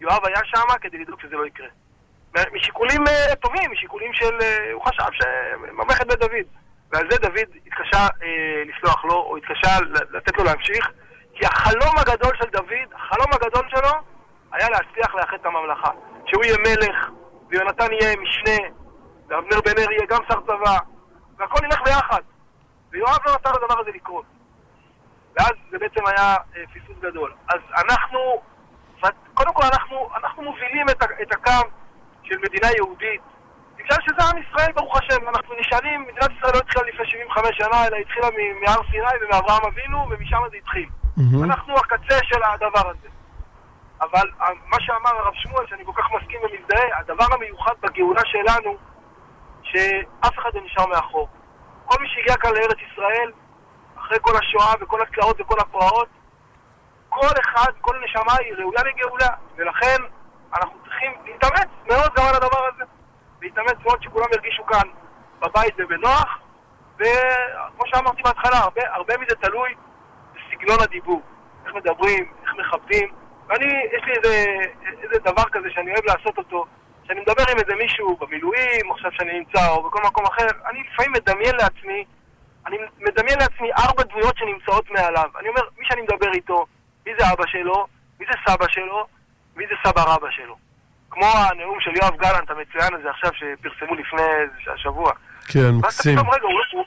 יואב 0.00 0.26
היה 0.26 0.40
שם 0.44 0.78
כדי 0.80 0.98
לדאוג 0.98 1.20
שזה 1.20 1.36
לא 1.36 1.46
יקרה. 1.46 1.68
משיקולים 2.52 3.08
אה, 3.08 3.34
טובים, 3.34 3.72
משיקולים 3.72 4.12
של... 4.14 4.38
אה, 4.42 4.72
הוא 4.72 4.82
חשב 4.84 5.04
שממלכת 5.12 6.06
בית 6.06 6.18
דוד. 6.18 6.46
ועל 6.92 7.10
זה 7.10 7.18
דוד 7.18 7.56
התקשה 7.66 8.06
אה, 8.22 8.62
לסלוח 8.66 9.04
לו, 9.04 9.14
או 9.14 9.36
התקשה 9.36 9.78
לתת 10.10 10.38
לו 10.38 10.44
להמשיך, 10.44 10.90
כי 11.34 11.46
החלום 11.46 11.98
הגדול 11.98 12.36
של 12.38 12.50
דוד, 12.52 12.88
החלום 12.94 13.26
הגדול 13.32 13.68
שלו, 13.70 13.92
היה 14.54 14.70
להצליח 14.70 15.14
לאחד 15.14 15.36
את 15.40 15.46
הממלכה. 15.46 15.90
שהוא 16.26 16.44
יהיה 16.44 16.56
מלך, 16.58 17.10
ויונתן 17.48 17.92
יהיה 17.92 18.16
משנה, 18.16 18.68
ואבנר 19.28 19.60
בן 19.64 19.82
אר 19.82 19.92
יהיה 19.92 20.06
גם 20.08 20.18
שר 20.28 20.40
צבא, 20.40 20.78
והכל 21.36 21.64
ילך 21.64 21.80
ביחד. 21.84 22.20
ויואב 22.90 23.18
לא 23.26 23.34
נתן 23.34 23.50
לדבר 23.50 23.80
הזה 23.80 23.90
לקרות. 23.94 24.24
ואז 25.36 25.52
זה 25.70 25.78
בעצם 25.78 26.06
היה 26.06 26.36
אה, 26.56 26.62
פספוס 26.74 26.96
גדול. 27.00 27.32
אז 27.48 27.60
אנחנו, 27.84 28.42
קודם 29.34 29.52
כל 29.54 29.62
אנחנו, 29.72 30.08
אנחנו 30.16 30.42
מובילים 30.42 30.88
את, 30.88 31.02
את 31.22 31.32
הקו 31.32 31.68
של 32.22 32.38
מדינה 32.38 32.68
יהודית, 32.76 33.20
בגלל 33.76 33.98
שזה 34.02 34.28
עם 34.30 34.42
ישראל, 34.42 34.72
ברוך 34.72 34.96
השם. 34.96 35.28
אנחנו 35.28 35.54
נשאלים, 35.60 36.02
מדינת 36.02 36.30
ישראל 36.38 36.52
לא 36.54 36.58
התחילה 36.58 36.84
לפני 36.84 37.06
75 37.06 37.56
שנה, 37.56 37.86
אלא 37.86 37.96
התחילה 37.96 38.28
מהר 38.60 38.80
סיני 38.90 39.24
ומאברהם 39.24 39.62
אבינו, 39.72 40.06
ומשם 40.10 40.38
זה 40.50 40.56
התחיל. 40.56 40.88
מהמם. 41.16 41.44
אנחנו 41.44 41.74
הקצה 41.76 42.18
של 42.24 42.42
הדבר 42.42 42.90
הזה. 42.90 43.08
אבל 44.04 44.30
מה 44.66 44.76
שאמר 44.80 45.10
הרב 45.18 45.34
שמואל, 45.34 45.66
שאני 45.66 45.84
כל 45.84 45.92
כך 45.96 46.12
מסכים 46.12 46.40
ומזדהה, 46.42 46.98
הדבר 46.98 47.24
המיוחד 47.34 47.72
בגאולה 47.80 48.20
שלנו, 48.24 48.76
שאף 49.62 50.38
אחד 50.38 50.50
לא 50.54 50.60
נשאר 50.64 50.86
מאחור. 50.86 51.28
כל 51.84 52.02
מי 52.02 52.08
שהגיע 52.08 52.36
כאן 52.36 52.50
לארץ 52.54 52.78
ישראל, 52.92 53.32
אחרי 53.98 54.18
כל 54.20 54.32
השואה 54.36 54.74
וכל 54.80 55.02
התלאות 55.02 55.40
וכל 55.40 55.56
הפרעות, 55.60 56.08
כל 57.08 57.34
אחד, 57.40 57.72
כל 57.80 57.96
נשמה 58.04 58.32
היא 58.40 58.54
ראויה 58.54 58.80
לגאולה, 58.82 59.28
ולכן 59.56 60.02
אנחנו 60.56 60.78
צריכים 60.84 61.12
להתאמץ 61.24 61.68
מאוד 61.86 62.14
גם 62.14 62.24
על 62.28 62.34
הדבר 62.34 62.68
הזה. 62.74 62.84
להתאמץ 63.42 63.76
מאוד 63.84 64.02
שכולם 64.02 64.26
ירגישו 64.32 64.66
כאן 64.66 64.88
בבית 65.40 65.74
ובנוח, 65.78 66.38
וכמו 66.96 67.86
שאמרתי 67.86 68.22
בהתחלה, 68.22 68.58
הרבה, 68.58 68.82
הרבה 68.86 69.14
מזה 69.18 69.34
תלוי 69.34 69.74
בסגנון 70.34 70.78
הדיבור. 70.82 71.22
איך 71.66 71.74
מדברים, 71.74 72.32
איך 72.42 72.54
מכבדים. 72.54 73.23
ואני, 73.48 73.66
יש 73.92 74.02
לי 74.06 74.12
איזה, 74.16 74.54
איזה 75.02 75.18
דבר 75.24 75.44
כזה 75.52 75.68
שאני 75.74 75.92
אוהב 75.92 76.04
לעשות 76.04 76.38
אותו, 76.38 76.64
שאני 77.06 77.20
מדבר 77.20 77.44
עם 77.52 77.58
איזה 77.58 77.74
מישהו 77.82 78.16
במילואים, 78.20 78.92
עכשיו 78.92 79.10
שאני 79.12 79.38
נמצא, 79.38 79.68
או 79.68 79.82
בכל 79.82 80.02
מקום 80.06 80.24
אחר, 80.26 80.46
אני 80.70 80.82
לפעמים 80.92 81.12
מדמיין 81.12 81.56
לעצמי, 81.56 82.04
אני 82.66 82.76
מדמיין 83.00 83.38
לעצמי 83.38 83.72
ארבע 83.72 84.02
דמויות 84.02 84.36
שנמצאות 84.36 84.90
מעליו. 84.90 85.30
אני 85.40 85.48
אומר, 85.48 85.62
מי 85.78 85.86
שאני 85.88 86.02
מדבר 86.02 86.32
איתו, 86.32 86.66
מי 87.06 87.12
זה 87.18 87.32
אבא 87.32 87.46
שלו, 87.46 87.86
מי 88.20 88.26
זה 88.26 88.32
סבא 88.48 88.66
שלו, 88.68 89.06
מי 89.56 89.64
זה 89.66 89.74
סבא 89.86 90.02
רבא 90.06 90.30
שלו. 90.30 90.56
כמו 91.10 91.26
הנאום 91.26 91.80
של 91.80 91.90
יואב 92.02 92.16
גלנט 92.16 92.50
המצוין 92.50 92.94
הזה 92.94 93.10
עכשיו, 93.10 93.30
שפרסמו 93.34 93.94
לפני 93.94 94.22
השבוע. 94.74 95.12
כן, 95.52 95.58
ואז 95.60 95.84
מקסים. 95.84 96.16
פתאום, 96.18 96.30
רגע, 96.30 96.42
הוא, 96.42 96.52
לא- 96.52 96.64
הוא, 96.72 96.84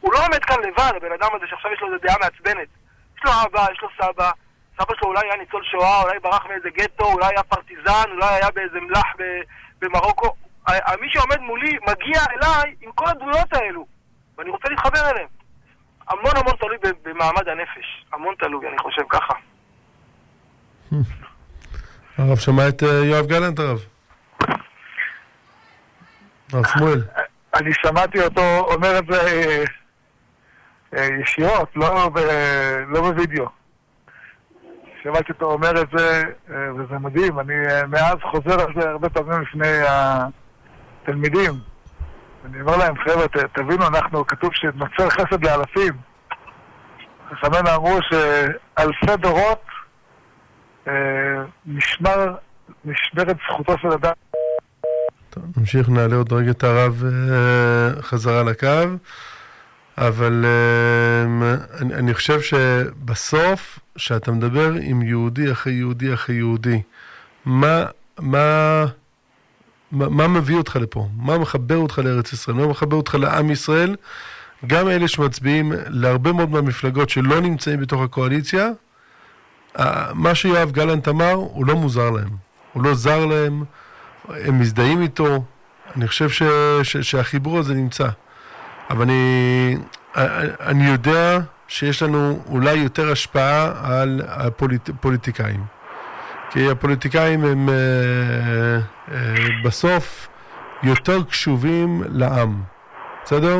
הוא 0.00 0.12
לא 0.12 0.18
עומד 0.26 0.44
כאן 0.44 0.56
לבד, 0.60 0.92
הבן 0.96 1.12
אדם 1.12 1.28
הזה 1.36 1.46
שעכשיו 1.46 1.72
יש 1.72 1.80
לו 1.80 1.86
איזה 1.86 1.98
דעה 2.06 2.16
מעצבנת. 2.20 2.68
יש 3.18 3.24
לו 3.24 3.30
אבא, 3.46 3.66
יש 3.72 3.80
לו 3.82 3.88
סבא, 4.02 4.30
סבא 4.80 4.94
שלו 4.96 5.08
אולי 5.08 5.20
היה 5.24 5.36
ניצול 5.36 5.62
שואה, 5.64 6.02
אולי 6.02 6.18
ברח 6.18 6.46
מאיזה 6.46 6.68
גטו, 6.70 7.04
אולי 7.04 7.26
היה 7.26 7.42
פרטיזן, 7.42 8.10
אולי 8.10 8.26
היה 8.26 8.50
באיזה 8.54 8.80
מלח 8.80 9.06
במרוקו. 9.80 10.34
מי 11.00 11.08
שעומד 11.10 11.40
מולי 11.40 11.78
מגיע 11.82 12.20
אליי 12.30 12.74
עם 12.80 12.92
כל 12.94 13.08
הדמויות 13.08 13.52
האלו, 13.52 13.86
ואני 14.38 14.50
רוצה 14.50 14.68
להתחבר 14.68 15.10
אליהם. 15.10 15.26
המון 16.08 16.32
המון 16.36 16.56
תלוי 16.60 16.76
במעמד 17.02 17.48
הנפש. 17.48 18.04
המון 18.12 18.34
תלוי, 18.38 18.68
אני 18.68 18.78
חושב 18.78 19.02
ככה. 19.08 19.34
הרב 22.18 22.38
שמע 22.38 22.68
את 22.68 22.82
אה, 22.82 23.04
יואב 23.04 23.26
גלנט, 23.26 23.58
הרב? 23.58 23.78
הרב 26.52 26.66
שמואל. 26.66 27.02
אני 27.54 27.70
שמעתי 27.74 28.20
אותו 28.20 28.58
אומר 28.58 28.98
את 28.98 29.04
זה 29.10 29.20
אה, 29.20 29.64
אה, 30.96 31.08
ישירות, 31.22 31.76
לא, 31.76 32.10
לא 32.88 33.00
בווידאו. 33.00 33.59
שמעתי 35.02 35.32
אותו 35.32 35.52
אומר 35.52 35.82
את 35.82 35.88
זה, 35.96 36.22
אה, 36.50 36.74
וזה 36.74 36.98
מדהים. 36.98 37.40
אני 37.40 37.54
אה, 37.70 37.86
מאז 37.86 38.16
חוזר 38.30 38.60
על 38.60 38.72
זה 38.80 38.90
הרבה 38.90 39.08
פעמים 39.08 39.42
לפני 39.42 39.80
התלמידים. 39.88 41.52
אני 42.44 42.60
אומר 42.60 42.76
להם, 42.76 42.94
חבר'ה, 42.98 43.46
תבינו, 43.52 43.86
אנחנו, 43.86 44.26
כתוב 44.26 44.50
שנוצר 44.54 45.10
חסד 45.10 45.44
לאלפים. 45.44 45.92
חכמינו 47.30 47.70
אמרו 47.76 47.98
שאלפי 48.02 49.16
דורות 49.16 49.62
אה, 50.88 50.92
נשמר, 51.66 52.34
נשמרת 52.84 53.36
זכותו 53.48 53.78
של 53.78 53.88
אדם. 53.88 54.12
טוב, 55.30 55.44
נמשיך, 55.56 55.88
נעלה 55.88 56.16
עוד 56.16 56.32
רגע 56.32 56.50
את 56.50 56.64
הרב 56.64 57.02
חזרה 58.00 58.42
לקו, 58.42 58.68
אבל 59.98 60.44
אה, 60.44 61.54
אני, 61.80 61.94
אני 61.94 62.14
חושב 62.14 62.40
שבסוף, 62.40 63.78
כשאתה 63.94 64.32
מדבר 64.32 64.72
עם 64.80 65.02
יהודי 65.02 65.52
אחרי 65.52 65.72
יהודי 65.72 66.14
אחרי 66.14 66.36
יהודי, 66.36 66.82
מה, 67.44 67.84
מה, 68.18 68.84
מה, 69.92 70.08
מה 70.08 70.28
מביא 70.28 70.56
אותך 70.56 70.76
לפה? 70.76 71.08
מה 71.16 71.38
מחבר 71.38 71.76
אותך 71.76 71.98
לארץ 71.98 72.32
ישראל? 72.32 72.56
מה 72.56 72.66
מחבר 72.66 72.96
אותך 72.96 73.14
לעם 73.14 73.50
ישראל? 73.50 73.96
גם 74.66 74.88
אלה 74.88 75.08
שמצביעים 75.08 75.72
להרבה 75.86 76.32
מאוד 76.32 76.50
מהמפלגות 76.50 77.10
שלא 77.10 77.40
נמצאים 77.40 77.80
בתוך 77.80 78.02
הקואליציה, 78.02 78.68
מה 80.14 80.34
שיואב 80.34 80.70
גלנט 80.70 81.08
אמר, 81.08 81.32
הוא 81.32 81.66
לא 81.66 81.76
מוזר 81.76 82.10
להם. 82.10 82.28
הוא 82.72 82.82
לא 82.82 82.94
זר 82.94 83.26
להם, 83.26 83.64
הם 84.28 84.60
מזדהים 84.60 85.02
איתו, 85.02 85.44
אני 85.96 86.08
חושב 86.08 86.30
ש, 86.30 86.42
ש, 86.82 86.96
שהחיבור 86.96 87.58
הזה 87.58 87.74
נמצא. 87.74 88.08
אבל 88.90 89.02
אני, 89.02 89.76
אני 90.60 90.90
יודע 90.90 91.38
שיש 91.68 92.02
לנו 92.02 92.42
אולי 92.48 92.74
יותר 92.74 93.12
השפעה 93.12 93.72
על 93.82 94.22
הפוליטיקאים. 94.26 95.64
כי 96.50 96.70
הפוליטיקאים 96.70 97.44
הם 97.44 97.68
אה, 97.68 97.74
אה, 99.14 99.34
בסוף 99.64 100.28
יותר 100.82 101.22
קשובים 101.22 102.02
לעם, 102.08 102.62
בסדר? 103.24 103.58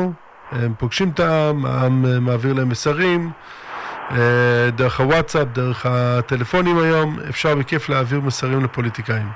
הם 0.51 0.73
פוגשים 0.77 1.09
את 1.09 1.19
העם, 1.19 1.65
העם 1.65 2.05
אה, 2.05 2.19
מעביר 2.19 2.53
להם 2.53 2.69
מסרים, 2.69 3.31
אה, 4.11 4.17
דרך 4.75 4.99
הוואטסאפ, 4.99 5.47
דרך 5.53 5.85
הטלפונים 5.85 6.77
היום, 6.77 7.17
אפשר 7.29 7.55
בכיף 7.55 7.89
להעביר 7.89 8.19
מסרים 8.19 8.63
לפוליטיקאים. 8.63 9.27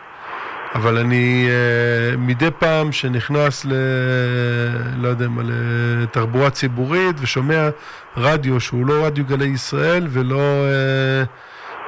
אבל 0.76 0.98
אני 0.98 1.48
uh, 1.48 2.18
מדי 2.18 2.52
פעם 2.60 2.92
שנכנס 2.92 3.66
ל... 3.66 3.74
לא 4.98 5.08
יודע 5.08 5.28
מה, 5.28 5.42
לתחבורה 5.46 6.50
ציבורית 6.50 7.16
ושומע 7.20 7.70
רדיו 8.18 8.60
שהוא 8.60 8.86
לא 8.86 9.06
רדיו 9.06 9.26
גלי 9.26 9.46
ישראל 9.46 10.08
ולא, 10.10 10.66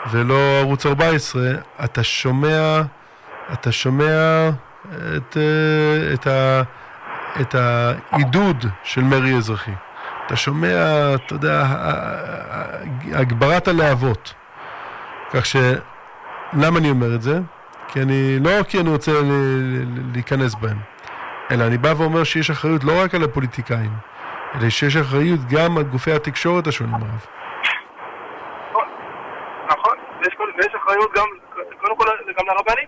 uh, 0.06 0.12
ולא 0.12 0.60
ערוץ 0.60 0.86
14, 0.86 1.52
אתה 1.84 2.04
שומע, 2.04 2.82
אתה 3.54 3.72
שומע 3.72 4.50
את, 4.92 5.38
uh, 5.38 6.14
את, 6.14 6.28
ה, 6.28 6.62
את 7.42 7.56
העידוד 7.56 8.66
של 8.84 9.02
מרי 9.02 9.38
אזרחי. 9.38 9.72
אתה 10.26 10.36
שומע, 10.36 11.16
אתה 11.16 11.34
יודע, 11.34 11.64
הגברת 13.14 13.68
הלהבות. 13.68 14.34
כך 15.34 15.46
ש... 15.46 15.56
למה 16.54 16.80
אני 16.80 16.90
אומר 16.90 17.16
את 17.16 17.22
זה? 17.22 17.40
כי 17.88 18.02
אני, 18.02 18.40
לא 18.40 18.64
כי 18.70 18.80
אני 18.80 18.90
רוצה 18.90 19.12
להיכנס 20.14 20.56
בהם, 20.56 20.78
אלא 21.52 21.64
אני 21.64 21.78
בא 21.78 21.94
ואומר 21.98 22.24
שיש 22.24 22.50
אחריות 22.50 22.84
לא 22.84 22.92
רק 23.04 23.16
על 23.16 23.24
הפוליטיקאים, 23.24 23.92
אלא 24.56 24.70
שיש 24.70 24.96
אחריות 24.96 25.40
גם 25.50 25.78
על 25.78 25.84
גופי 25.84 26.12
התקשורת 26.12 26.68
השונים 26.68 26.96
הרב. 26.96 27.26
נכון, 29.70 29.98
ויש, 30.58 30.76
אחריות 30.76 31.14
גם, 31.16 31.28
קודם 31.82 31.98
כל 31.98 32.06
גם 32.40 32.46
לרבנים, 32.48 32.88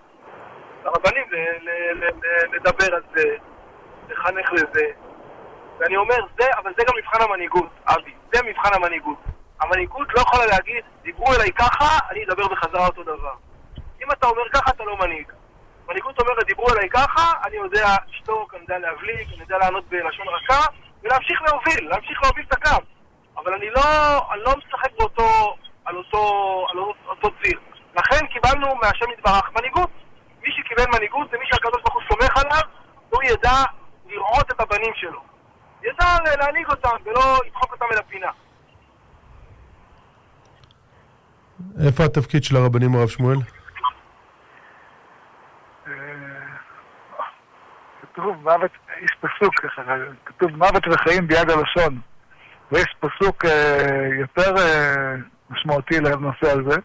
לרבנים 0.85 1.23
לדבר 2.53 2.95
על 2.95 3.01
זה, 3.15 3.23
לחנך 4.09 4.51
לזה, 4.53 4.85
ואני 5.79 5.97
אומר, 5.97 6.15
זה, 6.39 6.45
אבל 6.57 6.71
זה 6.77 6.83
גם 6.87 6.93
מבחן 6.97 7.21
המנהיגות, 7.21 7.69
אבי, 7.87 8.13
זה 8.33 8.43
מבחן 8.43 8.73
המנהיגות. 8.73 9.17
המנהיגות 9.61 10.07
לא 10.15 10.21
יכולה 10.21 10.45
להגיד, 10.45 10.83
דיברו 11.03 11.33
אליי 11.33 11.51
ככה, 11.51 11.97
אני 12.11 12.25
אדבר 12.25 12.47
בחזרה 12.47 12.87
אותו 12.87 13.03
דבר. 13.03 13.33
אם 14.09 14.13
אתה 14.13 14.27
אומר 14.27 14.41
ככה, 14.53 14.71
אתה 14.71 14.83
לא 14.83 14.97
מנהיג. 14.97 15.31
מנהיגות 15.87 16.19
אומרת, 16.19 16.45
דיברו 16.45 16.69
עליי 16.69 16.89
ככה, 16.89 17.31
אני 17.45 17.55
יודע 17.55 17.95
לשתוק, 18.09 18.53
אני 18.53 18.61
יודע 18.61 18.79
להבליג, 18.79 19.27
אני 19.33 19.41
יודע 19.41 19.57
לענות 19.57 19.83
בלשון 19.89 20.25
רכה, 20.27 20.65
ולהמשיך 21.03 21.41
להוביל, 21.41 21.89
להמשיך 21.89 22.23
להוביל 22.23 22.45
את 22.47 22.53
הקו. 22.53 22.81
אבל 23.37 23.53
אני 23.53 23.69
לא, 23.69 23.81
אני 24.33 24.41
לא 24.45 24.53
משחק 24.57 24.91
באותו, 24.97 25.55
על 25.85 25.95
אותו, 25.95 26.65
על 26.71 26.79
אותו 27.09 27.29
ציר. 27.43 27.59
לכן 27.97 28.27
קיבלנו 28.27 28.75
מהשם 28.75 29.05
יתברך 29.17 29.51
מנהיגות. 29.57 29.89
מי 30.41 30.49
שקיבל 30.51 30.85
מנהיגות 30.93 31.31
זה 31.31 31.37
מי 31.37 31.45
שהקדוש 31.51 31.81
ברוך 31.81 31.93
הוא 31.93 32.01
סומך 32.09 32.37
עליו, 32.37 32.61
הוא 33.09 33.23
ידע 33.23 33.63
לראות 34.09 34.51
את 34.51 34.61
הבנים 34.61 34.93
שלו. 34.95 35.21
ידע 35.83 36.35
להנהיג 36.39 36.69
אותם 36.69 36.95
ולא 37.05 37.39
ידחוק 37.47 37.71
אותם 37.71 37.85
אל 37.93 37.97
הפינה. 37.97 38.31
איפה 41.85 42.03
התפקיד 42.03 42.43
של 42.43 42.55
הרבנים, 42.55 42.95
הרב 42.95 43.07
שמואל? 43.07 43.37
אה, 45.91 46.55
כתוב 48.01 48.43
מוות, 48.43 48.71
יש 49.01 49.11
פסוק 49.19 49.53
כתוב 50.25 50.51
מוות 50.51 50.87
וחיים 50.87 51.27
ביד 51.27 51.49
הלשון. 51.49 51.99
ויש 52.71 52.95
פסוק 52.99 53.45
אה, 53.45 54.09
יותר 54.19 54.57
אה, 54.57 55.15
משמעותי 55.49 55.99
לנושא 55.99 56.51
הזה. 56.51 56.79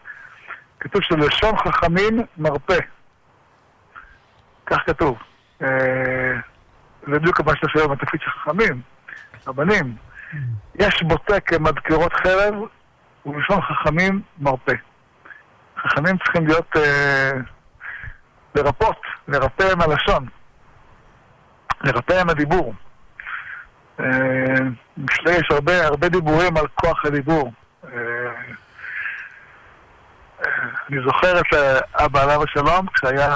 כתוב 0.79 1.01
שלשון 1.01 1.57
חכמים 1.57 2.21
מרפא. 2.37 2.79
כך 4.65 4.77
כתוב. 4.85 5.17
זה 7.07 7.19
בדיוק 7.19 7.41
מה 7.41 7.55
שאתה 7.55 7.67
שואל 7.69 7.87
בתפקיד 7.87 8.21
של 8.21 8.29
חכמים, 8.31 8.81
רבנים. 9.47 9.95
יש 10.75 11.03
בוטה 11.03 11.39
כמדקרות 11.39 12.13
חרב, 12.13 12.53
ובלשון 13.25 13.61
חכמים 13.61 14.21
מרפא. 14.39 14.73
חכמים 15.77 16.17
צריכים 16.17 16.47
להיות, 16.47 16.77
אה, 16.77 17.31
לרפות, 18.55 19.01
לרפא 19.27 19.71
עם 19.71 19.81
הלשון, 19.81 20.25
לרפא 21.83 22.13
עם 22.13 22.29
הדיבור. 22.29 22.73
אה, 23.99 24.05
יש 25.25 25.47
הרבה, 25.49 25.85
הרבה 25.85 26.09
דיבורים 26.09 26.57
על 26.57 26.67
כוח 26.75 27.05
הדיבור. 27.05 27.51
אה, 27.83 27.89
אה, 30.45 30.51
אני 30.89 30.97
זוכר 31.05 31.39
את 31.39 31.53
אבא 31.95 32.23
עליו 32.23 32.43
השלום 32.43 32.87
כשהיה 32.93 33.33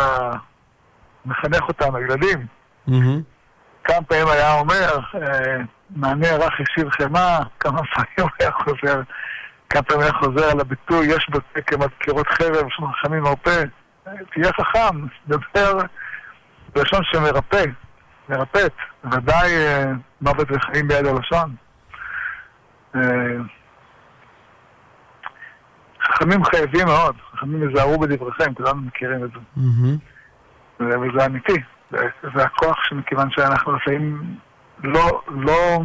מחנך 1.25 1.61
אותם, 1.67 1.95
הילדים. 1.95 2.45
כמה 3.83 4.03
פעמים 4.07 4.27
היה 4.27 4.53
אומר, 4.53 4.99
מענה 5.95 6.35
רך 6.35 6.53
השיב 6.59 6.89
חמא, 6.89 7.39
כמה 7.59 7.81
פעמים 7.93 8.29
היה 8.39 8.51
חוזר, 8.51 9.01
כמה 9.69 9.83
פעמים 9.83 10.03
היה 10.03 10.13
חוזר 10.13 10.49
על 10.51 10.59
הביטוי, 10.59 11.07
יש 11.07 11.29
בתקם 11.29 11.81
עד 11.81 11.89
קירות 11.99 12.27
חרב, 12.27 12.69
שום 12.69 12.91
חכמים 12.93 13.23
מרפא. 13.23 13.63
תהיה 14.33 14.51
חכם, 14.53 15.07
דבר 15.27 15.79
בלשון 16.75 17.01
שמרפא, 17.03 17.63
מרפאת. 18.29 18.73
ודאי 19.11 19.51
אה, 19.51 19.91
מוות 20.21 20.47
וחיים 20.51 20.87
ביד 20.87 21.05
הלשון. 21.05 21.55
אה, 22.95 23.01
חכמים 26.03 26.43
חייבים 26.43 26.85
מאוד, 26.85 27.15
חכמים 27.31 27.69
יזהרו 27.69 27.99
בדבריכם, 27.99 28.53
כולנו 28.53 28.81
מכירים 28.81 29.25
את 29.25 29.29
זה. 29.31 29.39
וזה 30.79 31.25
אמיתי. 31.25 31.61
זה 32.35 32.43
הכוח 32.43 32.83
שמכיוון 32.83 33.31
שאנחנו 33.31 33.75
לפעמים 33.75 34.35
לא, 34.83 35.21
לא, 35.27 35.79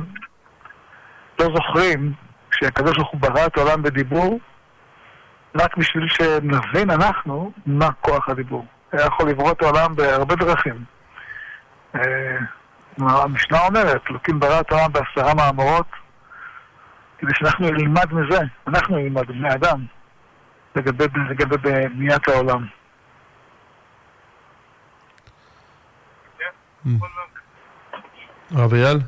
לא 1.41 1.47
זוכרים 1.55 2.13
שהקדוש 2.51 2.97
ברוך 2.97 3.11
הוא 3.11 3.21
ברא 3.21 3.47
את 3.47 3.57
העולם 3.59 3.83
בדיבור 3.83 4.41
רק 5.57 5.77
בשביל 5.77 6.09
שנבין 6.09 6.91
אנחנו 6.91 7.53
מה 7.67 7.93
כוח 8.01 8.29
הדיבור. 8.29 8.67
היה 8.93 9.07
יכול 9.07 9.29
לברוא 9.29 9.53
את 9.53 9.63
העולם 9.63 9.97
בהרבה 9.97 10.35
דרכים. 10.35 10.85
אה, 11.95 12.37
המשנה 12.99 13.67
אומרת, 13.67 14.03
אלוקים 14.11 14.41
ברא 14.41 14.61
את 14.61 14.73
העולם 14.73 14.93
בעשרה 14.93 15.35
מאמרות 15.35 15.87
כדי 17.19 17.33
שאנחנו 17.35 17.71
נלמד 17.71 18.13
מזה, 18.13 18.41
אנחנו 18.67 18.97
נלמד, 18.97 19.27
בני 19.27 19.55
אדם, 19.55 19.85
לגבי, 20.77 21.05
לגבי 21.31 21.57
בניית 21.57 22.29
העולם. 22.29 22.67
הרב 28.51 28.75
אייל? 28.75 28.99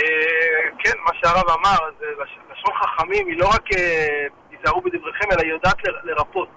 אה, 0.00 0.04
כן, 0.78 0.98
מה 1.04 1.10
שהרב 1.14 1.48
אמר, 1.60 1.76
לשון 2.58 2.74
חכמים 2.74 3.26
היא 3.26 3.38
לא 3.38 3.48
רק 3.48 3.64
תיזהרו 4.50 4.78
אה, 4.78 4.84
בדבריכם, 4.84 5.32
אלא 5.32 5.42
היא 5.42 5.52
יודעת 5.52 5.76
לרפות. 6.04 6.48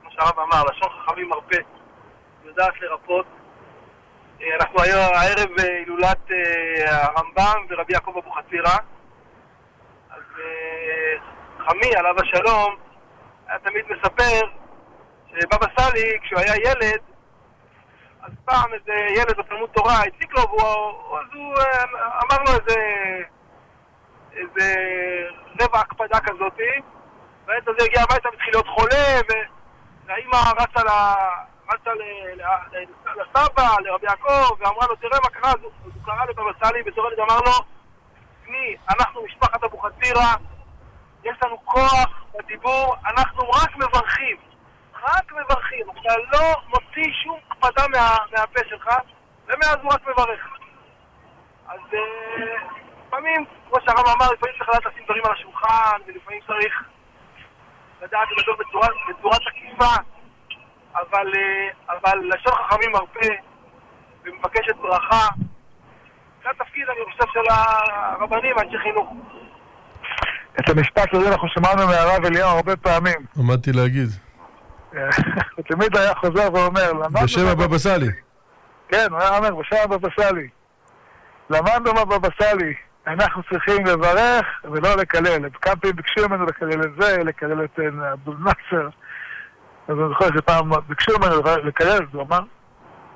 כמו 0.00 0.10
שהרב 0.10 0.38
אמר, 0.38 0.62
לשון 0.70 0.88
חכמים 0.88 1.28
מרפא, 1.28 1.60
יודעת 2.44 2.80
לרפות. 2.80 3.26
אה, 4.42 4.46
אנחנו 4.60 4.82
היום 4.82 5.14
הערב 5.14 5.48
בהילולת 5.56 6.30
הרמב"ם 6.86 7.66
ורבי 7.68 7.92
יעקב 7.92 8.16
אבוחצירא. 8.16 8.76
אז 10.10 10.22
חמי, 11.58 11.96
עליו 11.96 12.14
השלום, 12.20 12.76
היה 13.48 13.58
תמיד 13.58 13.84
מספר 13.88 14.40
שבבא 15.30 15.66
סאלי, 15.78 16.18
כשהוא 16.22 16.40
היה 16.40 16.56
ילד, 16.56 17.00
אז 18.22 18.32
פעם 18.44 18.74
איזה 18.74 18.92
ילד 19.16 19.36
בתלמוד 19.38 19.70
תורה 19.70 20.00
הציק 20.00 20.32
לו, 20.32 20.42
והוא, 20.48 21.18
אז 21.18 21.26
הוא 21.34 21.54
אה, 21.58 21.84
אמר 22.24 22.42
לו 22.44 22.50
איזה, 22.50 22.80
איזה 24.36 24.74
רבע 25.60 25.80
הקפדה 25.80 26.20
כזאתי, 26.20 26.80
והילד 27.46 27.68
הזה 27.68 27.84
הגיע 27.84 28.02
הביתה 28.02 28.28
והתחיל 28.28 28.54
להיות 28.54 28.66
חולה, 28.66 29.20
והאימא 30.06 30.36
רצה, 30.36 30.82
ל, 30.84 30.90
רצה 31.72 31.94
ל, 31.94 32.02
ל, 32.34 32.42
לסבא, 33.16 33.68
לרבי 33.84 34.06
יעקב, 34.06 34.56
ואמרה 34.58 34.86
לו, 34.88 34.96
תראה 34.96 35.18
מה 35.22 35.30
קרה, 35.30 35.50
אז 35.50 35.58
הוא, 35.62 35.92
קרא 36.04 36.24
לבבא 36.24 36.50
סאלי, 36.64 36.82
בתור 36.82 37.08
ילד 37.08 37.20
אמר 37.20 37.38
לו, 37.46 37.52
בני, 38.46 38.76
אנחנו 38.90 39.24
משפחת 39.24 39.64
אבוחצירא, 39.64 40.34
יש 41.24 41.36
לנו 41.44 41.64
כוח 41.64 42.24
בדיבור, 42.34 42.96
אנחנו 43.06 43.50
רק 43.50 43.76
מברכים. 43.76 44.36
רק 45.02 45.32
מברכים. 45.32 45.86
אתה 45.90 46.14
לא 46.32 46.54
מוציא 46.68 47.12
שום 47.24 47.38
הקפדה 47.50 47.88
מה, 47.88 48.16
מהפה 48.32 48.60
שלך, 48.68 48.88
ומאז 49.46 49.76
הוא 49.82 49.92
רק 49.92 50.02
מברך. 50.02 50.58
אז 51.68 51.80
אה, 51.94 52.56
לפעמים, 53.06 53.44
כמו 53.68 53.78
שהרב 53.84 54.06
אמר, 54.16 54.32
לפעמים 54.32 54.54
צריך 54.58 54.68
לדעת 54.68 54.86
לשים 54.86 55.04
דברים 55.04 55.22
על 55.24 55.32
השולחן, 55.32 55.98
ולפעמים 56.06 56.40
צריך 56.46 56.82
לדעת 58.02 58.28
לדבר 58.36 58.52
בצורה, 58.58 58.88
בצורה 59.08 59.36
תקיפה, 59.38 59.94
אבל, 60.94 61.32
אה, 61.36 61.96
אבל 61.96 62.18
לשון 62.18 62.52
חכמים 62.52 62.92
מרפא 62.92 63.34
ומבקשת 64.24 64.76
ברכה. 64.82 65.28
זה 66.42 66.50
התפקיד, 66.50 66.84
אני 66.88 67.12
חושב, 67.12 67.32
של 67.32 67.52
הרבנים, 67.52 68.54
אנשי 68.58 68.78
חינוך. 68.78 69.08
את 70.60 70.68
המשפט 70.68 71.14
הזה 71.14 71.32
אנחנו 71.32 71.48
שמענו 71.48 71.86
מהרב 71.86 72.24
אליהו 72.24 72.48
הרבה 72.48 72.76
פעמים. 72.76 73.26
עמדתי 73.38 73.72
להגיד. 73.72 74.08
הוא 75.56 75.64
תמיד 75.68 75.96
היה 75.96 76.14
חוזר 76.14 76.54
ואומר, 76.54 76.92
למדנו... 76.92 77.24
בשם 77.24 77.46
הבבא 77.46 77.78
סאלי. 77.78 78.10
כן, 78.88 79.06
הוא 79.10 79.18
היה 79.20 79.36
אומר, 79.36 79.54
בשם 79.54 79.76
הבבא 79.84 80.08
סאלי. 80.20 80.48
למדנו 81.50 81.94
בבבא 81.94 82.28
סאלי, 82.42 82.74
אנחנו 83.06 83.42
צריכים 83.42 83.86
לברך 83.86 84.46
ולא 84.64 84.96
לקלל. 84.96 85.48
כמה 85.62 85.76
פעמים 85.76 85.96
ביקשו 85.96 86.28
ממנו 86.28 86.46
לקלל 86.46 86.82
את 86.82 86.90
זה, 87.00 87.24
לקלל 87.24 87.64
את 87.64 87.78
אבו 88.12 88.32
נאצר. 88.32 88.88
אז 89.88 89.94
אני 89.98 90.08
זוכר 90.08 90.26
שפעם 90.38 90.70
ביקשו 90.88 91.12
ממנו 91.18 91.42
לקלל, 91.64 92.06
הוא 92.12 92.22
אמר, 92.22 92.40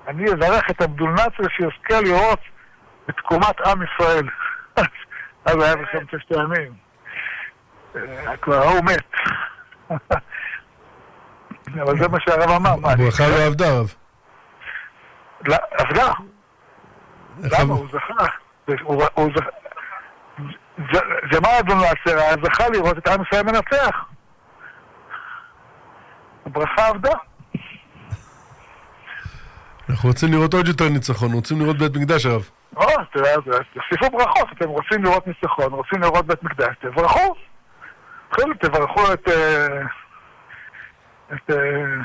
אני 0.08 0.32
אברך 0.32 0.70
את 0.70 0.82
אבדול 0.82 1.10
נאצר 1.10 1.48
שיזכה 1.56 2.00
לראות 2.00 2.40
את 3.10 3.16
תקומת 3.16 3.60
עם 3.60 3.82
ישראל. 3.82 4.28
אז 5.44 5.62
היה 5.62 5.76
בכם 5.76 6.04
ששת 6.10 6.32
הימים. 6.32 6.72
כבר 8.42 8.62
הוא 8.62 8.84
מת. 8.84 9.10
אבל 11.82 11.98
זה 11.98 12.08
מה 12.08 12.18
שהרב 12.20 12.50
אמר. 12.50 12.90
הברכה 12.90 13.28
לא 13.28 13.46
עבדה, 13.46 13.80
רב. 13.80 13.94
לא, 15.44 15.56
עבדה. 15.78 16.12
למה? 17.38 17.74
הוא 17.74 17.86
זכה. 17.92 18.24
זה 18.66 18.74
מה 21.42 21.58
אדון 21.58 21.78
לעשרה? 21.78 22.34
זכה 22.44 22.68
לראות 22.68 22.98
את 22.98 23.08
עם 23.08 23.22
ישראל 23.22 23.42
מנצח. 23.42 24.04
הברכה 26.46 26.86
עבדה. 26.88 27.14
אנחנו 29.90 30.08
רוצים 30.08 30.32
לראות 30.32 30.54
עוד 30.54 30.68
יותר 30.68 30.88
ניצחון, 30.88 31.32
רוצים 31.32 31.60
לראות 31.60 31.78
בית 31.78 31.96
מקדש 31.96 32.26
הרב. 32.26 32.50
או, 32.76 32.86
תוסיפו 33.74 34.18
ברכות, 34.18 34.48
אתם 34.52 34.68
רוצים 34.68 35.04
לראות 35.04 35.26
ניצחון, 35.26 35.72
רוצים 35.72 36.00
לראות 36.00 36.26
בית 36.26 36.42
מקדש, 36.42 36.76
תברכו. 36.80 37.34
תתחילו, 38.28 38.54
תברכו 38.54 39.12
את... 39.12 39.28
אה, 39.28 39.82
את 41.34 41.50
אה, 41.50 42.04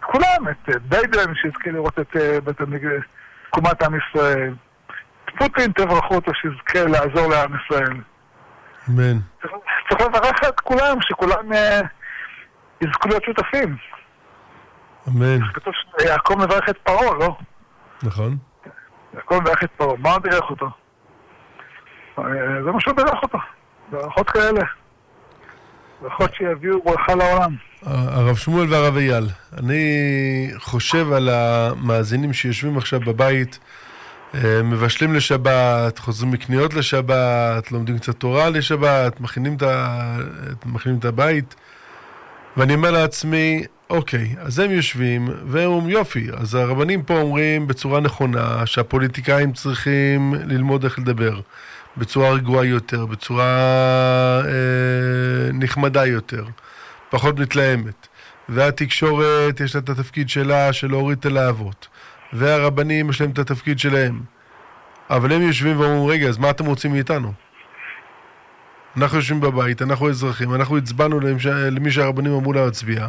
כולם, 0.00 0.48
את 0.50 0.68
אה, 0.68 0.78
ביידן 0.78 1.34
שיזכה 1.34 1.70
לראות 1.70 1.98
את 1.98 2.16
אה, 2.16 2.40
בית 2.40 2.60
המקדש, 2.60 3.04
תקומת 3.50 3.82
עם 3.82 3.92
ישראל. 3.94 4.54
פוטין 5.38 5.72
תברכו 5.72 6.14
אותו 6.14 6.32
שיזכה 6.34 6.88
לעזור 6.88 7.30
לעם 7.30 7.52
ישראל. 7.64 7.96
אמן. 8.88 9.18
צריך 9.88 10.00
לברך 10.00 10.40
את 10.48 10.60
כולם, 10.60 10.96
שכולם 11.00 11.52
יזכו 12.80 13.08
להיות 13.08 13.24
שותפים. 13.24 13.76
אמן. 15.08 15.52
כתוב 15.54 15.74
שיעקב 16.00 16.34
מברך 16.34 16.68
את 16.68 16.78
פרעה, 16.78 17.14
לא? 17.18 17.36
נכון. 18.02 18.36
יעקב 19.14 19.40
מברך 19.40 19.64
את 19.64 19.70
פרעה, 19.76 19.96
מה 19.98 20.18
בירך 20.18 20.50
אותו? 20.50 20.66
אה, 22.18 22.24
זה 22.64 22.70
מה 22.72 22.80
שהוא 22.80 22.94
בירך 22.96 23.22
אותו, 23.22 23.38
ברכות 23.90 24.30
כאלה. 24.30 24.60
ברכות 26.02 26.34
שיביאו 26.34 26.82
ברכה 26.84 27.14
לעולם. 27.14 27.54
הרב 27.82 28.36
שמואל 28.36 28.72
והרב 28.72 28.96
אייל, 28.96 29.24
אני 29.58 30.50
חושב 30.58 31.12
על 31.12 31.28
המאזינים 31.28 32.32
שיושבים 32.32 32.78
עכשיו 32.78 33.00
בבית, 33.00 33.58
אה, 33.62 33.85
מבשלים 34.64 35.14
לשבת, 35.14 35.98
חוזרים 35.98 36.30
מקניות 36.30 36.74
לשבת, 36.74 37.72
לומדים 37.72 37.98
קצת 37.98 38.16
תורה 38.16 38.50
לשבת, 38.50 39.20
מכינים 39.20 39.56
את, 39.56 39.62
ה... 39.62 40.18
מכינים 40.66 40.98
את 40.98 41.04
הבית, 41.04 41.54
ואני 42.56 42.74
אומר 42.74 42.90
לעצמי, 42.90 43.64
אוקיי, 43.90 44.34
אז 44.38 44.58
הם 44.58 44.70
יושבים, 44.70 45.28
והם 45.46 45.70
אומרים 45.70 45.88
יופי, 45.88 46.26
אז 46.36 46.54
הרבנים 46.54 47.02
פה 47.02 47.20
אומרים 47.20 47.66
בצורה 47.66 48.00
נכונה 48.00 48.66
שהפוליטיקאים 48.66 49.52
צריכים 49.52 50.34
ללמוד 50.46 50.84
איך 50.84 50.98
לדבר. 50.98 51.40
בצורה 51.96 52.30
רגועה 52.30 52.64
יותר, 52.64 53.06
בצורה 53.06 53.44
אה, 54.44 55.52
נחמדה 55.52 56.06
יותר, 56.06 56.44
פחות 57.10 57.38
מתלהמת. 57.38 58.06
והתקשורת 58.48 59.60
יש 59.60 59.74
לה 59.74 59.80
את 59.80 59.88
התפקיד 59.88 60.28
שלה 60.28 60.72
של 60.72 60.90
להוריד 60.90 61.18
את 61.18 61.26
הלהבות. 61.26 61.88
והרבנים 62.32 63.10
יש 63.10 63.20
להם 63.20 63.30
את 63.30 63.38
התפקיד 63.38 63.78
שלהם. 63.78 64.20
אבל 65.10 65.32
הם 65.32 65.42
יושבים 65.42 65.80
ואומרים, 65.80 66.10
רגע, 66.10 66.28
אז 66.28 66.38
מה 66.38 66.50
אתם 66.50 66.64
רוצים 66.64 66.92
מאיתנו? 66.92 67.32
אנחנו 68.96 69.16
יושבים 69.16 69.40
בבית, 69.40 69.82
אנחנו 69.82 70.08
אזרחים, 70.08 70.54
אנחנו 70.54 70.76
הצבענו 70.76 71.20
למי 71.70 71.90
שהרבנים 71.90 72.32
אמרו 72.32 72.52
להצביע. 72.52 73.06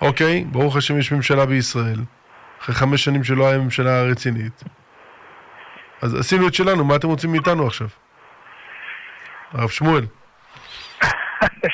אוקיי, 0.00 0.44
ברוך 0.44 0.76
השם 0.76 0.98
יש 0.98 1.12
ממשלה 1.12 1.46
בישראל, 1.46 1.98
אחרי 2.60 2.74
חמש 2.74 3.04
שנים 3.04 3.24
שלא 3.24 3.48
היה 3.48 3.58
ממשלה 3.58 4.02
רצינית. 4.02 4.64
אז 6.02 6.14
עשינו 6.14 6.48
את 6.48 6.54
שלנו, 6.54 6.84
מה 6.84 6.96
אתם 6.96 7.08
רוצים 7.08 7.30
מאיתנו 7.30 7.66
עכשיו? 7.66 7.88
הרב 9.52 9.68
שמואל. 9.68 10.06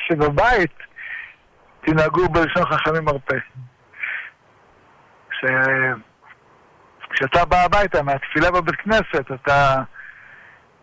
שבבית 0.09 0.73
תנהגו 1.81 2.29
בלשון 2.29 2.64
חכמים 2.64 3.05
מרפא. 3.05 3.37
כשאתה 7.16 7.44
בא 7.44 7.57
הביתה 7.64 8.02
מהתפילה 8.02 8.50
בבית 8.50 8.76
כנסת, 8.76 9.33
אתה 9.35 9.83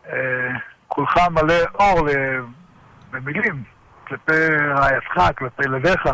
אה, 0.10 0.50
כולך 0.88 1.18
מלא 1.32 1.54
אור 1.74 2.08
במילים 3.12 3.64
כלפי 4.08 4.48
רעייתך, 4.76 5.38
כלפי 5.38 5.64
ילדיך. 5.64 6.10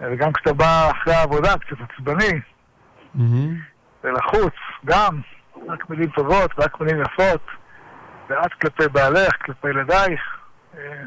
וגם 0.00 0.32
כשאתה 0.32 0.52
בא 0.52 0.90
אחרי 0.90 1.14
העבודה, 1.14 1.58
קצת 1.58 1.76
עצבני, 1.90 2.40
mm-hmm. 3.16 3.20
ולחוץ, 4.04 4.54
גם. 4.84 5.20
רק 5.68 5.90
מילים 5.90 6.10
טובות, 6.10 6.50
רק 6.58 6.80
מילים 6.80 7.02
יפות, 7.02 7.46
ואת 8.28 8.54
כלפי 8.54 8.88
בעלך, 8.88 9.32
כלפי 9.44 9.68
ילדייך. 9.68 10.20
אה, 10.78 11.02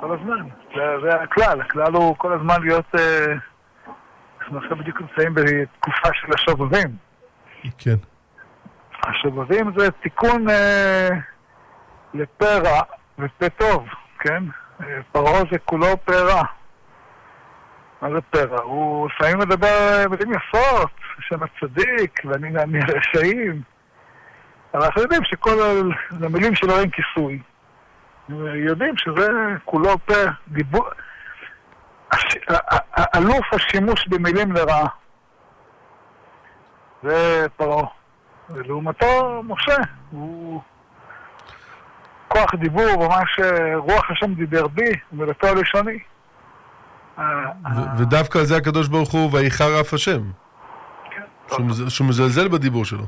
כל 0.00 0.14
הזמן. 0.14 0.48
זה, 0.74 0.82
זה 1.02 1.22
הכלל, 1.22 1.60
הכלל 1.60 1.94
הוא 1.94 2.16
כל 2.18 2.32
הזמן 2.32 2.62
להיות... 2.62 2.94
אה, 2.94 3.34
אנחנו 4.44 4.58
עכשיו 4.58 4.76
בדיוק 4.76 5.00
נמצאים 5.00 5.34
בתקופה 5.34 6.08
של 6.12 6.32
השובבים. 6.34 6.96
כן. 7.78 7.96
השובבים 9.02 9.72
זה 9.76 9.90
תיקון 9.90 10.50
אה, 10.50 11.08
לפה 12.14 12.54
רע 12.64 12.82
ופה 13.18 13.48
טוב, 13.48 13.86
כן? 14.18 14.44
אה, 14.80 15.00
פרעה 15.12 15.40
זה 15.52 15.58
כולו 15.64 15.86
פה 16.04 16.12
רע. 16.12 16.42
מה 18.02 18.08
זה 18.10 18.20
פרע? 18.30 18.62
הוא 18.62 19.08
לפעמים 19.08 19.38
מדבר 19.38 20.04
מילים 20.10 20.32
יפות, 20.34 20.90
שם 21.20 21.38
הצדיק, 21.42 22.20
ואני 22.24 22.50
מהרשעים. 22.50 23.62
אבל 24.74 24.82
אנחנו 24.82 25.02
יודעים 25.02 25.24
שכל 25.24 25.84
המילים 26.24 26.54
שלו 26.54 26.78
אין 26.78 26.90
כיסוי. 26.90 27.38
יודעים 28.54 28.96
שזה 28.96 29.28
כולו 29.64 29.98
פה 29.98 30.14
דיבור... 30.48 30.88
אלוף 33.16 33.46
השימוש 33.52 34.08
במילים 34.08 34.52
לרעה. 34.52 34.86
זה 37.02 37.46
פרעה. 37.56 37.86
ולעומתו, 38.50 39.42
משה, 39.42 39.76
הוא 40.10 40.60
כוח 42.28 42.54
דיבור, 42.54 43.08
ממש 43.08 43.40
רוח 43.76 44.10
השם 44.10 44.34
דיבר 44.34 44.66
בי, 44.66 44.92
מילתו 45.12 45.46
הלשוני. 45.46 45.98
ודווקא 47.98 48.38
על 48.38 48.44
זה 48.44 48.56
הקדוש 48.56 48.88
ברוך 48.88 49.12
הוא, 49.12 49.30
ויחר 49.32 49.80
אף 49.80 49.94
השם. 49.94 50.20
כן. 51.10 51.22
שהוא 51.88 52.06
מזלזל 52.08 52.48
בדיבור 52.48 52.84
שלו. 52.84 53.04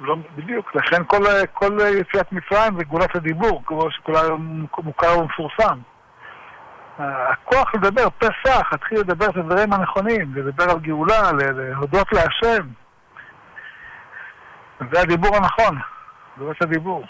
לא, 0.00 0.16
בדיוק, 0.36 0.74
לכן 0.74 1.02
כל, 1.06 1.24
כל 1.52 1.78
יציאת 2.00 2.32
מצרים 2.32 2.76
זה 2.76 2.84
גאולת 2.84 3.16
הדיבור, 3.16 3.62
כמו 3.66 3.90
שכולם 3.90 4.66
מוכר 4.78 5.18
ומפורסם. 5.18 5.78
הכוח 6.98 7.74
לדבר, 7.74 8.08
פסח, 8.18 8.68
להתחיל 8.72 9.00
לדבר 9.00 9.26
את 9.30 9.36
הדברים 9.36 9.72
הנכונים, 9.72 10.34
לדבר 10.34 10.70
על 10.70 10.78
גאולה, 10.78 11.32
להודות 11.32 12.12
להשם. 12.12 12.66
זה 14.92 15.00
הדיבור 15.00 15.36
הנכון, 15.36 15.78
גאולת 16.38 16.62
הדיבור. 16.62 17.04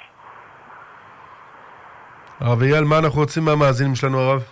הרב 2.40 2.62
אייל, 2.62 2.84
מה 2.84 2.98
אנחנו 2.98 3.20
רוצים 3.20 3.44
מהמאזינים 3.44 3.94
שלנו, 3.94 4.18
הרב? 4.20 4.42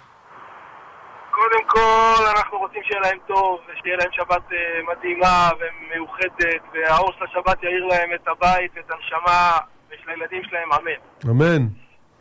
קודם 1.31 1.65
כל, 1.67 2.25
אנחנו 2.37 2.59
רוצים 2.59 2.83
שיהיה 2.85 3.01
להם 3.01 3.19
טוב, 3.27 3.61
ושיהיה 3.69 3.97
להם 3.97 4.09
שבת 4.13 4.53
אה, 4.53 4.81
מדהימה 4.91 5.49
ומיוחדת, 5.59 6.63
והאור 6.73 7.13
של 7.13 7.25
השבת 7.25 7.63
יאיר 7.63 7.85
להם 7.85 8.11
את 8.15 8.29
הבית 8.29 8.71
ואת 8.77 8.91
הנשמה, 8.91 9.59
ושל 9.91 10.11
הילדים 10.11 10.43
שלהם, 10.45 10.69
אמן. 10.73 11.31
אמן. 11.31 11.67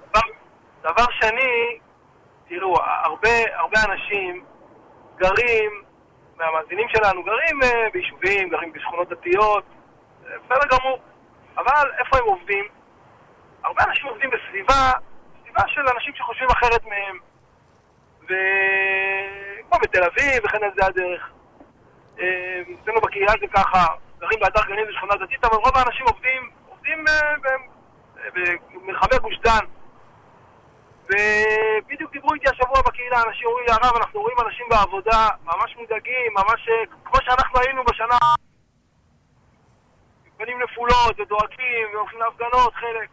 דבר, 0.10 0.22
דבר 0.84 1.06
שני, 1.22 1.80
תראו, 2.60 2.76
הרבה, 3.04 3.30
הרבה 3.54 3.78
אנשים 3.86 4.46
גרים, 5.16 5.84
מהמאזינים 6.38 6.88
שלנו, 6.90 7.24
גרים 7.24 7.62
uh, 7.62 7.92
ביישובים, 7.94 8.50
גרים 8.50 8.72
בשכונות 8.72 9.10
דתיות, 9.10 9.64
בסדר 10.22 10.78
גמור, 10.78 11.00
אבל 11.58 11.92
איפה 12.00 12.18
הם 12.18 12.24
עובדים? 12.24 12.66
הרבה 13.64 13.84
אנשים 13.84 14.08
עובדים 14.08 14.30
בסביבה, 14.30 14.92
סביבה 15.42 15.62
של 15.68 15.82
אנשים 15.96 16.16
שחושבים 16.16 16.48
אחרת 16.50 16.86
מהם. 16.86 17.20
וכמו 18.24 19.80
בתל 19.82 20.04
אביב 20.04 20.46
וכן 20.46 20.64
על 20.64 20.72
זה 20.78 20.86
הדרך. 20.86 21.30
אה, 22.20 22.62
אצלנו 22.82 23.02
בקהילה 23.02 23.32
זה 23.40 23.48
ככה, 23.54 23.86
גרים 24.20 24.40
באתר 24.40 24.62
גנים 24.68 24.86
ושכונה 24.90 25.16
דתית, 25.16 25.46
אבל 25.46 25.56
רוב 25.56 25.78
האנשים 25.78 26.06
עובדים, 26.06 26.50
עובדים 26.70 27.06
אה, 27.08 27.36
במרחבי 28.74 29.18
גוש 29.22 29.40
דן. 29.44 29.66
ובדיוק 31.10 32.12
דיברו 32.12 32.34
איתי 32.34 32.50
השבוע 32.50 32.82
בקהילה, 32.82 33.22
אנשים 33.28 33.48
אומרים 33.48 33.66
לי, 33.66 33.72
הרב, 33.74 33.96
אנחנו 33.98 34.22
רואים 34.22 34.38
אנשים 34.46 34.66
בעבודה 34.70 35.28
ממש 35.44 35.76
מודאגים, 35.76 36.34
ממש 36.34 36.70
אה, 36.70 36.86
כמו 37.06 37.22
שאנחנו 37.26 37.60
היינו 37.60 37.84
בשנה... 37.84 38.18
פנים 40.38 40.62
נפולות 40.64 41.20
ודואגים 41.20 41.88
והולכים 41.94 42.20
להפגנות, 42.20 42.74
חלק. 42.74 43.10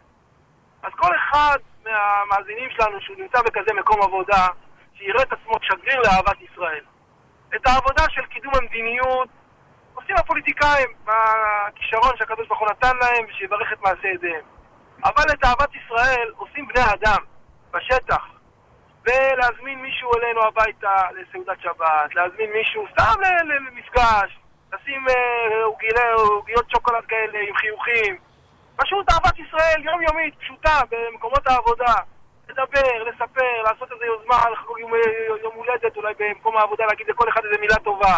אז 0.83 0.92
כל 0.96 1.12
אחד 1.16 1.57
מהמאזינים 1.85 2.70
שלנו 2.70 3.00
שהוא 3.00 3.16
נמצא 3.18 3.42
בכזה 3.42 3.72
מקום 3.81 4.02
עבודה, 4.02 4.46
שיראה 4.94 5.22
את 5.22 5.33
עצמו 5.33 5.52
שגריר 5.62 6.00
לאהבת 6.00 6.42
ישראל. 6.42 6.85
את 7.55 7.66
העבודה 7.66 8.02
של 8.11 8.26
קידום 8.26 8.52
המדיניות 8.55 9.28
עושים 9.94 10.16
הפוליטיקאים 10.16 10.88
בכישרון 11.05 12.16
שהקדוש 12.16 12.48
ברוך 12.48 12.61
הוא 12.61 12.68
נתן 12.70 12.96
להם 12.96 13.24
ושיברך 13.28 13.72
את 13.72 13.81
מעשי 13.81 14.09
ידיהם. 14.09 14.44
אבל 15.05 15.24
את 15.33 15.44
אהבת 15.44 15.74
ישראל 15.74 16.33
עושים 16.37 16.69
בני 16.69 16.85
אדם, 16.94 17.23
בשטח. 17.73 18.23
ולהזמין 19.06 19.83
מישהו 19.83 20.10
אלינו 20.18 20.44
הביתה 20.44 20.96
לסעודת 21.12 21.60
שבת, 21.60 22.14
להזמין 22.14 22.52
מישהו 22.52 22.85
סתם 22.92 23.20
למפגש, 23.44 24.38
לשים 24.73 25.08
אה, 25.08 25.64
עוגיות 26.14 26.70
שוקולד 26.70 27.04
כאלה 27.08 27.38
עם 27.48 27.56
חיוכים. 27.56 28.16
פשוט 28.77 29.12
אהבת 29.12 29.38
ישראל 29.38 29.83
יומיומית, 29.85 30.35
פשוטה, 30.38 30.81
במקומות 30.90 31.46
העבודה. 31.46 31.94
לדבר, 32.48 33.04
לספר, 33.04 33.62
לעשות 33.64 33.92
איזו 33.92 34.04
יוזמה 34.04 34.50
לחגוג 34.50 34.79
יום, 34.79 34.92
יום 35.42 35.54
הולדת, 35.54 35.96
אולי 35.96 36.14
במקום 36.18 36.56
העבודה 36.56 36.87
להגיד 36.87 37.06
לכל 37.08 37.29
אחד 37.29 37.40
איזה 37.44 37.60
מילה 37.60 37.77
טובה. 37.77 38.16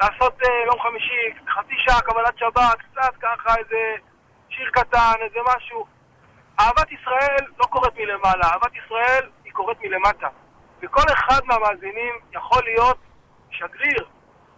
לעשות 0.00 0.42
אה, 0.42 0.64
יום 0.66 0.80
חמישי, 0.80 1.34
חצי 1.48 1.74
שעה 1.78 2.00
קבלת 2.00 2.38
שבת, 2.38 2.78
קצת 2.78 3.14
ככה 3.20 3.56
איזה 3.58 3.94
שיר 4.48 4.70
קטן, 4.70 5.14
איזה 5.20 5.38
משהו. 5.56 5.97
אהבת 6.60 6.92
ישראל 6.92 7.46
לא 7.58 7.64
קורית 7.64 7.92
מלמעלה, 7.96 8.44
אהבת 8.44 8.72
ישראל 8.84 9.30
היא 9.44 9.52
קורית 9.52 9.78
מלמטה. 9.80 10.28
וכל 10.82 11.12
אחד 11.12 11.40
מהמאזינים 11.44 12.14
יכול 12.32 12.62
להיות 12.64 12.98
שגריר 13.50 14.06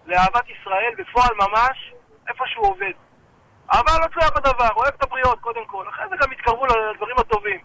לאהבת 0.07 0.45
ישראל 0.49 0.95
בפועל 0.99 1.35
ממש, 1.37 1.95
איפה 2.29 2.45
שהוא 2.47 2.67
עובד. 2.67 2.93
אהבה 3.75 3.93
לא 4.01 4.07
תלויה 4.07 4.31
בדבר, 4.31 4.69
אוהב 4.77 4.95
את 4.95 5.03
הבריות 5.03 5.41
קודם 5.41 5.65
כל, 5.67 5.89
אחרי 5.89 6.05
זה 6.11 6.17
גם 6.17 6.33
יתקרבו 6.33 6.67
לדברים 6.67 7.19
הטובים. 7.19 7.61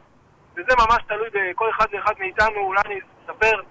וזה 0.53 0.75
ממש 0.77 1.03
תלוי 1.07 1.29
בכל 1.33 1.69
אחד 1.69 1.85
ואחד 1.91 2.13
מאיתנו, 2.19 2.57
אולי 2.57 2.81
אני 2.85 2.99
אספר 3.23 3.61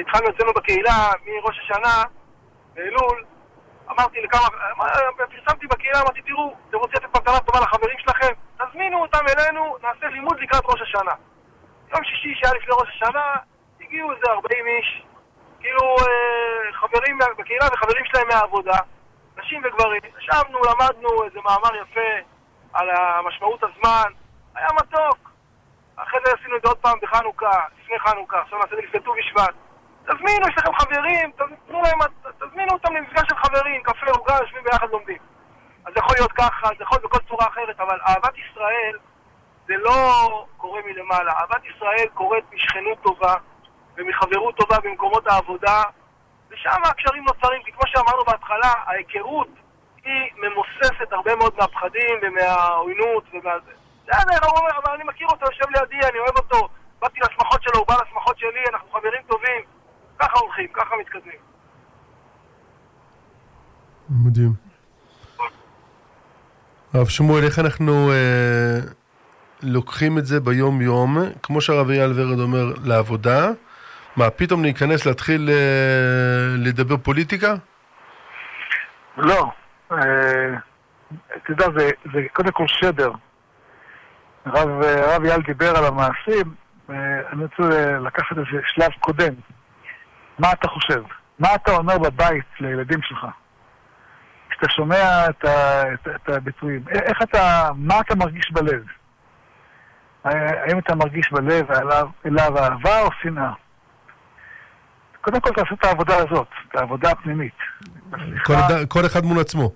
התחלנו 0.00 0.28
אצלנו 0.30 0.52
בקהילה 0.52 1.10
מראש 1.26 1.60
השנה, 1.60 2.02
באלול, 2.74 3.24
אמרתי 3.90 4.22
לכמה, 4.22 4.48
פרסמתי 5.16 5.66
בקהילה, 5.66 6.00
אמרתי, 6.00 6.22
תראו, 6.22 6.54
אתם 6.68 6.76
רוצים 6.76 6.94
לתת 6.96 7.16
מתנה 7.16 7.40
טובה 7.40 7.60
לחברים 7.60 7.98
שלכם? 7.98 8.32
אותם 9.24 9.40
אלינו, 9.40 9.76
נעשה 9.82 10.06
לימוד 10.06 10.40
לקראת 10.40 10.64
ראש 10.64 10.80
השנה. 10.82 11.12
יום 11.92 12.04
שישי 12.04 12.34
שהיה 12.34 12.54
לפני 12.54 12.74
ראש 12.80 12.88
השנה, 12.88 13.34
הגיעו 13.80 14.12
איזה 14.12 14.30
40 14.30 14.66
איש, 14.66 15.02
כאילו 15.60 15.96
אה, 15.98 16.72
חברים 16.72 17.18
בקהילה 17.38 17.66
וחברים 17.72 18.04
שלהם 18.04 18.28
מהעבודה, 18.28 18.78
נשים 19.36 19.62
וגברים. 19.64 20.00
ישבנו, 20.18 20.58
למדנו 20.58 21.24
איזה 21.24 21.40
מאמר 21.44 21.76
יפה 21.82 22.10
על 22.72 22.90
המשמעות 22.90 23.62
הזמן, 23.62 24.12
היה 24.54 24.68
מתוק. 24.76 25.30
אחרי 25.96 26.20
זה 26.24 26.32
עשינו 26.40 26.56
את 26.56 26.62
זה 26.62 26.68
עוד 26.68 26.78
פעם 26.78 26.98
בחנוכה, 27.02 27.60
לפני 27.78 27.98
חנוכה, 27.98 28.40
עכשיו 28.40 28.58
נעשה 28.58 28.74
את 28.74 28.76
זה 28.80 28.86
לפני 28.86 29.00
ט"ו 29.00 29.12
בשבט. 29.18 29.54
תזמינו, 30.02 30.48
יש 30.48 30.54
לכם 30.58 30.74
חברים, 30.74 31.30
תזמינו, 31.32 31.82
להם, 31.82 31.98
תזמינו 32.40 32.72
אותם 32.72 32.94
למפגש 32.94 33.22
של 33.28 33.36
חברים, 33.36 33.82
קפה, 33.82 34.06
עוגה, 34.10 34.36
יושבים 34.40 34.64
ביחד 34.64 34.90
לומדים. 34.90 35.18
אז 35.84 35.92
זה 35.94 36.00
יכול 36.00 36.16
להיות 36.16 36.32
ככה, 36.32 36.68
זה 36.78 36.82
יכול 36.84 36.98
להיות 36.98 37.10
בכל 37.10 37.18
צורה 37.28 37.46
אחרת, 37.46 37.80
אבל 37.80 37.98
אהבת 38.08 38.34
ישראל 38.38 38.98
זה 39.66 39.74
לא 39.76 40.46
קורה 40.56 40.80
מלמעלה. 40.86 41.32
אהבת 41.32 41.62
ישראל 41.76 42.06
קורית 42.14 42.44
משכנות 42.54 42.98
טובה 43.02 43.34
ומחברות 43.96 44.56
טובה 44.56 44.76
במקומות 44.84 45.26
העבודה, 45.26 45.82
ושם 46.50 46.80
הקשרים 46.84 47.24
נוצרים, 47.24 47.62
כי 47.64 47.72
כמו 47.72 47.82
שאמרנו 47.86 48.24
בהתחלה, 48.24 48.72
ההיכרות 48.86 49.48
היא 50.04 50.30
ממוססת 50.36 51.12
הרבה 51.12 51.36
מאוד 51.36 51.54
מהפחדים 51.58 52.18
ומהעוינות 52.22 53.24
ומהזה. 53.32 53.70
בסדר, 54.06 54.38
אבל 54.84 54.92
אני 54.94 55.04
מכיר 55.04 55.26
אותו, 55.26 55.46
יושב 55.46 55.64
לידי, 55.74 56.08
אני 56.08 56.18
אוהב 56.18 56.36
אותו, 56.36 56.68
באתי 57.02 57.20
לשמחות 57.20 57.62
שלו, 57.62 57.78
הוא 57.78 57.86
בא 57.88 57.94
לשמחות 58.06 58.38
שלי, 58.38 58.64
אנחנו 58.72 58.88
חברים 58.92 59.22
טובים. 59.26 59.62
ככה 60.18 60.38
הולכים, 60.38 60.66
ככה 60.72 60.94
מתקדמים. 61.00 61.38
מדהים. 64.10 64.52
הרב 66.94 67.08
שמואל, 67.08 67.44
איך 67.44 67.58
אנחנו 67.58 68.10
אה, 68.12 68.78
לוקחים 69.64 70.18
את 70.18 70.26
זה 70.26 70.40
ביום-יום, 70.40 71.16
כמו 71.42 71.60
שהרב 71.60 71.90
אייל 71.90 72.12
ורד 72.14 72.40
אומר, 72.40 72.64
לעבודה? 72.84 73.50
מה, 74.16 74.30
פתאום 74.30 74.62
להיכנס, 74.62 75.06
להתחיל 75.06 75.50
אה, 75.50 76.56
לדבר 76.58 76.96
פוליטיקה? 76.96 77.54
לא. 79.16 79.50
אה, 79.92 79.98
אתה 81.36 81.50
יודע, 81.50 81.66
זה, 81.76 81.90
זה 82.12 82.20
קודם 82.32 82.50
כל 82.50 82.64
שדר. 82.66 83.10
הרב, 84.44 84.68
הרב 84.82 85.24
אייל 85.24 85.42
דיבר 85.46 85.76
על 85.76 85.84
המעשים, 85.84 86.54
אה, 86.90 86.94
אני 87.32 87.44
רוצה 87.44 87.98
לקחת 87.98 88.38
איזה 88.38 88.62
שלב 88.66 88.90
קודם. 89.00 89.34
מה 90.38 90.52
אתה 90.52 90.68
חושב? 90.68 91.02
מה 91.38 91.54
אתה 91.54 91.72
אומר 91.72 91.98
בבית 91.98 92.44
לילדים 92.60 93.02
שלך? 93.02 93.26
כשאתה 94.50 94.68
שומע 94.68 95.26
את, 95.30 95.44
ה, 95.44 95.82
את, 95.94 96.08
את 96.16 96.28
הביטויים, 96.28 96.84
איך 96.88 97.22
אתה, 97.22 97.70
מה 97.76 98.00
אתה 98.00 98.14
מרגיש 98.14 98.52
בלב? 98.52 98.82
האם 100.24 100.78
אתה 100.78 100.94
מרגיש 100.94 101.32
בלב 101.32 101.70
אליו, 101.70 102.08
אליו 102.26 102.58
אהבה 102.58 103.00
או 103.00 103.08
שנאה? 103.22 103.52
קודם 105.20 105.40
כל 105.40 105.50
תעשה 105.50 105.74
את 105.74 105.84
העבודה 105.84 106.16
הזאת, 106.16 106.48
את 106.68 106.76
העבודה 106.76 107.10
הפנימית. 107.10 107.54
כל, 108.44 108.54
כל 108.88 109.06
אחד 109.06 109.24
מול 109.24 109.40
עצמו. 109.40 109.72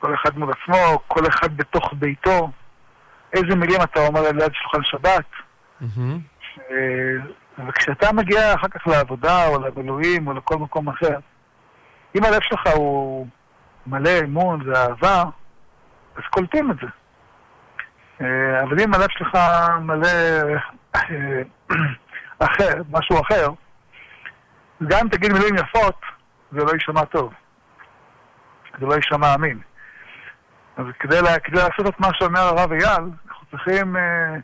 כל 0.00 0.14
אחד 0.14 0.38
מול 0.38 0.50
עצמו, 0.52 0.98
כל 1.08 1.26
אחד 1.28 1.56
בתוך 1.56 1.92
ביתו. 1.92 2.50
איזה 3.32 3.56
מילים 3.56 3.82
אתה 3.82 4.06
אומר 4.06 4.20
ליד 4.20 4.52
שולחן 4.52 4.82
שבת. 4.82 5.24
Mm-hmm. 5.82 6.72
וכשאתה 7.68 8.12
מגיע 8.12 8.54
אחר 8.54 8.68
כך 8.68 8.86
לעבודה 8.86 9.46
או 9.46 9.60
למילואים 9.60 10.28
או 10.28 10.32
לכל 10.32 10.56
מקום 10.56 10.88
אחר, 10.88 11.18
אם 12.16 12.24
הלב 12.24 12.40
שלך 12.42 12.66
הוא 12.74 13.26
מלא 13.86 14.10
אמון 14.24 14.68
ואהבה, 14.68 15.22
אז 16.16 16.22
קולטים 16.30 16.70
את 16.70 16.76
זה. 16.76 16.86
אה, 18.20 18.62
אבל 18.62 18.80
אם 18.80 18.94
הלב 18.94 19.08
שלך 19.10 19.38
מלא 19.80 20.08
אה, 20.94 21.42
אחר, 22.46 22.82
משהו 22.90 23.20
אחר, 23.20 23.48
גם 24.86 25.08
תגיד 25.08 25.32
מילים 25.32 25.54
יפות, 25.54 26.00
זה 26.52 26.64
לא 26.64 26.70
יישמע 26.70 27.04
טוב. 27.04 27.32
זה 28.80 28.86
לא 28.86 28.94
יישמע 28.94 29.34
אמין. 29.34 29.60
אז 30.76 30.84
כדי, 31.00 31.22
לה, 31.22 31.38
כדי 31.38 31.56
לעשות 31.56 31.94
את 31.94 32.00
מה 32.00 32.08
שאומר 32.14 32.40
הרב 32.40 32.72
אייל, 32.72 33.10
אנחנו 33.28 33.46
צריכים 33.50 33.96
אה, 33.96 34.34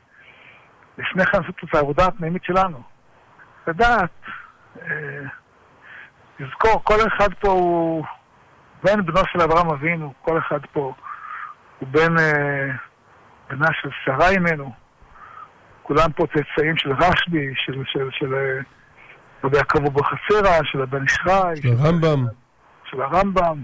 לפני 0.98 1.26
כן 1.26 1.38
לעשות 1.38 1.54
את 1.64 1.74
העבודה 1.74 2.06
הפנימית 2.06 2.44
שלנו. 2.44 2.82
לדעת, 3.66 4.10
אה, 4.82 5.22
לזכור, 6.38 6.84
כל 6.84 6.94
אחד 7.08 7.34
פה 7.34 7.48
הוא 7.48 8.04
בן 8.84 9.06
בנו 9.06 9.20
של 9.32 9.40
אברהם 9.40 9.70
אבינו, 9.70 10.12
כל 10.22 10.38
אחד 10.38 10.60
פה 10.72 10.94
הוא 11.78 11.88
בן 11.88 12.18
אה, 12.18 12.70
בנה 13.54 13.68
של 13.82 13.88
שרה 14.04 14.28
אימנו, 14.28 14.72
כולם 15.82 16.12
פה 16.12 16.26
צאצאים 16.26 16.76
של 16.76 16.92
רשב"י, 16.92 17.52
של, 17.56 17.82
של, 17.86 18.08
של 18.10 18.34
אה, 18.34 18.60
רבי 19.44 19.56
יעקב 19.56 19.86
אבוחצירא, 19.86 20.62
של 20.64 20.82
הבן 20.82 21.04
ישחי, 21.04 21.62
של 21.62 21.68
הרמב"ם, 21.78 22.26
של 22.90 23.02
הרמב"ם, 23.02 23.62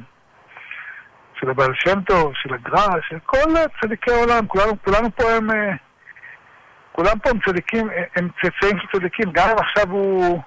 של 1.40 1.50
הבעל 1.50 1.74
שם 1.74 2.00
טוב, 2.00 2.32
של 2.34 2.54
הגר"א, 2.54 3.00
של 3.08 3.18
כל 3.26 3.54
צדיקי 3.80 4.10
העולם, 4.10 4.46
כולנו, 4.46 4.82
כולנו 4.84 5.08
פה 5.16 5.24
הם... 5.32 5.48
כולם 6.92 7.18
פה 7.18 7.30
הם 7.30 7.38
צדיקים, 7.46 7.88
הם 8.16 8.28
צאצאים 8.42 8.78
של 8.78 8.86
צדיקים, 8.98 9.32
גם 9.32 9.48
אם 9.48 9.56
עכשיו 9.58 9.90
הוא 9.90 10.40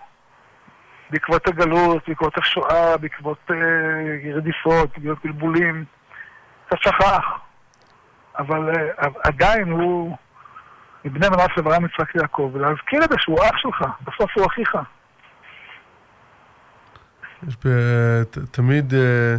בעקבות 1.09 1.47
הגלות, 1.47 2.03
בעקבות 2.07 2.37
השואה, 2.37 2.97
בעקבות 2.97 3.51
אה, 3.51 4.35
רדיפות, 4.35 4.97
בעקבות 4.97 5.17
בלבולים, 5.23 5.85
קצת 6.67 6.77
שכח. 6.81 7.42
אבל 8.37 8.69
אה, 8.69 9.07
עדיין 9.23 9.69
הוא 9.71 10.17
מבני 11.05 11.29
מנהל 11.29 11.47
של 11.55 11.61
אברהם 11.61 11.85
יצחק 11.85 12.15
יעקב, 12.15 12.51
ולהזכיר 12.53 13.03
את 13.03 13.09
זה 13.09 13.15
שהוא 13.19 13.39
אח 13.39 13.57
שלך, 13.57 13.85
בסוף 14.01 14.31
הוא 14.35 14.45
אחיך. 14.45 14.77
יש 17.47 17.55
ב... 17.65 17.69
תמיד, 18.51 18.93
אה, 18.93 19.35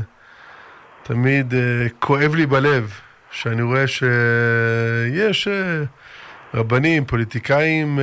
תמיד 1.03 1.55
אה, 1.55 1.87
כואב 1.99 2.35
לי 2.35 2.47
בלב 2.47 3.01
שאני 3.31 3.63
רואה 3.63 3.87
שיש... 3.87 5.49
רבנים, 6.57 7.05
פוליטיקאים 7.05 7.99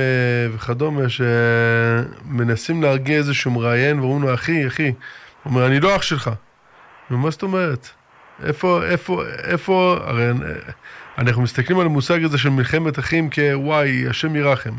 וכדומה, 0.54 1.02
שמנסים 1.08 2.82
להרגיע 2.82 3.16
איזשהו 3.16 3.50
מראיין 3.50 4.00
ואומרים 4.00 4.22
לו, 4.22 4.34
אחי, 4.34 4.66
אחי, 4.66 4.92
הוא 5.42 5.50
אומר, 5.50 5.66
אני 5.66 5.80
לא 5.80 5.96
אח 5.96 6.02
שלך. 6.02 6.30
מה 7.10 7.30
זאת 7.30 7.42
אומרת? 7.42 7.88
איפה, 8.44 8.84
איפה, 8.84 9.22
איפה, 9.44 9.98
הרי 10.04 10.30
אנחנו 11.18 11.42
מסתכלים 11.42 11.78
על 11.78 11.86
המושג 11.86 12.24
הזה 12.24 12.38
של 12.38 12.48
מלחמת 12.48 12.98
אחים 12.98 13.30
כוואי, 13.30 14.08
השם 14.08 14.36
ירחם. 14.36 14.74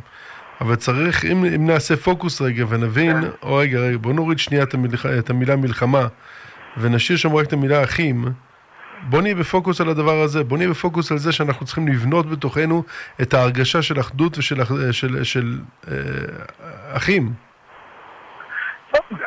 אבל 0.61 0.75
צריך, 0.75 1.25
אם, 1.25 1.45
אם 1.45 1.67
נעשה 1.67 1.95
פוקוס 1.95 2.41
רגע 2.41 2.65
ונבין, 2.69 3.21
כן. 3.21 3.27
או 3.41 3.55
רגע, 3.55 3.79
רגע, 3.79 3.97
בוא 3.97 4.13
נוריד 4.13 4.39
שנייה 4.39 4.63
את, 4.63 4.73
המלח, 4.73 5.05
את 5.05 5.29
המילה 5.29 5.55
מלחמה, 5.55 6.07
ונשאיר 6.77 7.17
שם 7.17 7.35
רק 7.35 7.45
את 7.47 7.53
המילה 7.53 7.83
אחים, 7.83 8.25
בוא 9.09 9.21
נהיה 9.21 9.35
בפוקוס 9.35 9.81
על 9.81 9.89
הדבר 9.89 10.21
הזה, 10.21 10.43
בוא 10.43 10.57
נהיה 10.57 10.69
בפוקוס 10.69 11.11
על 11.11 11.17
זה 11.17 11.31
שאנחנו 11.31 11.65
צריכים 11.65 11.87
לבנות 11.87 12.29
בתוכנו 12.29 12.83
את 13.21 13.33
ההרגשה 13.33 13.81
של 13.81 13.99
אחדות 13.99 14.37
ושל 14.37 14.63
של, 14.63 14.91
של, 14.91 15.23
של, 15.23 15.59
אה, 15.87 15.95
אחים. 16.93 17.33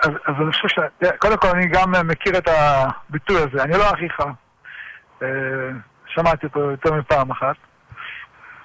אז, 0.03 0.11
אז 0.27 0.35
אני 0.41 0.53
חושב 0.53 0.69
ש... 0.69 0.79
קודם 1.19 1.37
כל 1.37 1.49
אני 1.49 1.67
גם 1.67 1.93
מכיר 2.05 2.39
את 2.39 2.49
הביטוי 2.49 3.37
הזה, 3.37 3.63
אני 3.63 3.73
לא 3.73 3.91
אחיך. 3.91 4.21
אה, 5.23 5.29
שמעתי 6.07 6.47
אותו 6.47 6.61
יותר 6.61 6.93
מפעם 6.93 7.31
אחת. 7.31 7.57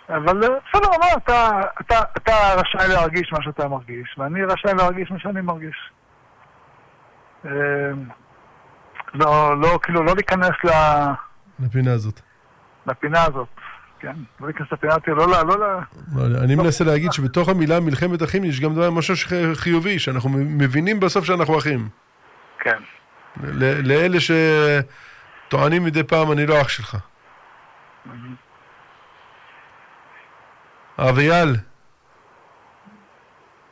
אבל 0.09 0.43
אה, 0.43 0.49
בסדר, 0.69 0.89
מה, 0.99 1.05
אתה, 1.17 1.61
אתה, 1.81 1.99
אתה 2.17 2.33
רשאי 2.57 2.87
להרגיש 2.93 3.31
מה 3.31 3.43
שאתה 3.43 3.67
מרגיש, 3.67 4.15
ואני 4.17 4.43
רשאי 4.43 4.73
להרגיש 4.73 5.11
מה 5.11 5.19
שאני 5.19 5.41
מרגיש. 5.41 5.91
אה, 7.45 7.51
לא, 9.13 9.61
לא, 9.61 9.79
כאילו, 9.83 10.03
לא 10.03 10.13
להיכנס 10.15 10.55
ל... 10.63 10.69
לפינה 11.59 11.93
הזאת. 11.93 12.21
לפינה 12.85 13.23
הזאת, 13.23 13.47
כן. 14.01 14.13
לא 14.39 14.47
להיכנס 14.47 14.67
לפינה 14.71 14.93
הזאת, 14.93 15.07
לא 15.07 15.27
ל... 15.27 15.45
לא, 15.47 15.59
לא, 16.29 16.43
אני 16.43 16.55
מנסה 16.55 16.83
להגיד 16.83 17.11
שבתוך 17.11 17.49
המילה 17.49 17.79
מלחמת 17.79 18.23
אחים 18.23 18.43
יש 18.43 18.59
גם 18.59 18.75
דבר, 18.75 18.91
משהו 18.91 19.15
חיובי, 19.53 19.99
שאנחנו 19.99 20.29
מבינים 20.29 20.99
בסוף 20.99 21.25
שאנחנו 21.25 21.57
אחים. 21.57 21.89
כן. 22.59 22.77
לאלה 23.83 24.17
שטוענים 24.19 25.83
מדי 25.83 26.03
פעם, 26.03 26.31
אני 26.31 26.45
לא 26.45 26.61
אח 26.61 26.69
שלך. 26.69 26.97
הרב 30.97 31.17
אייל. 31.17 31.55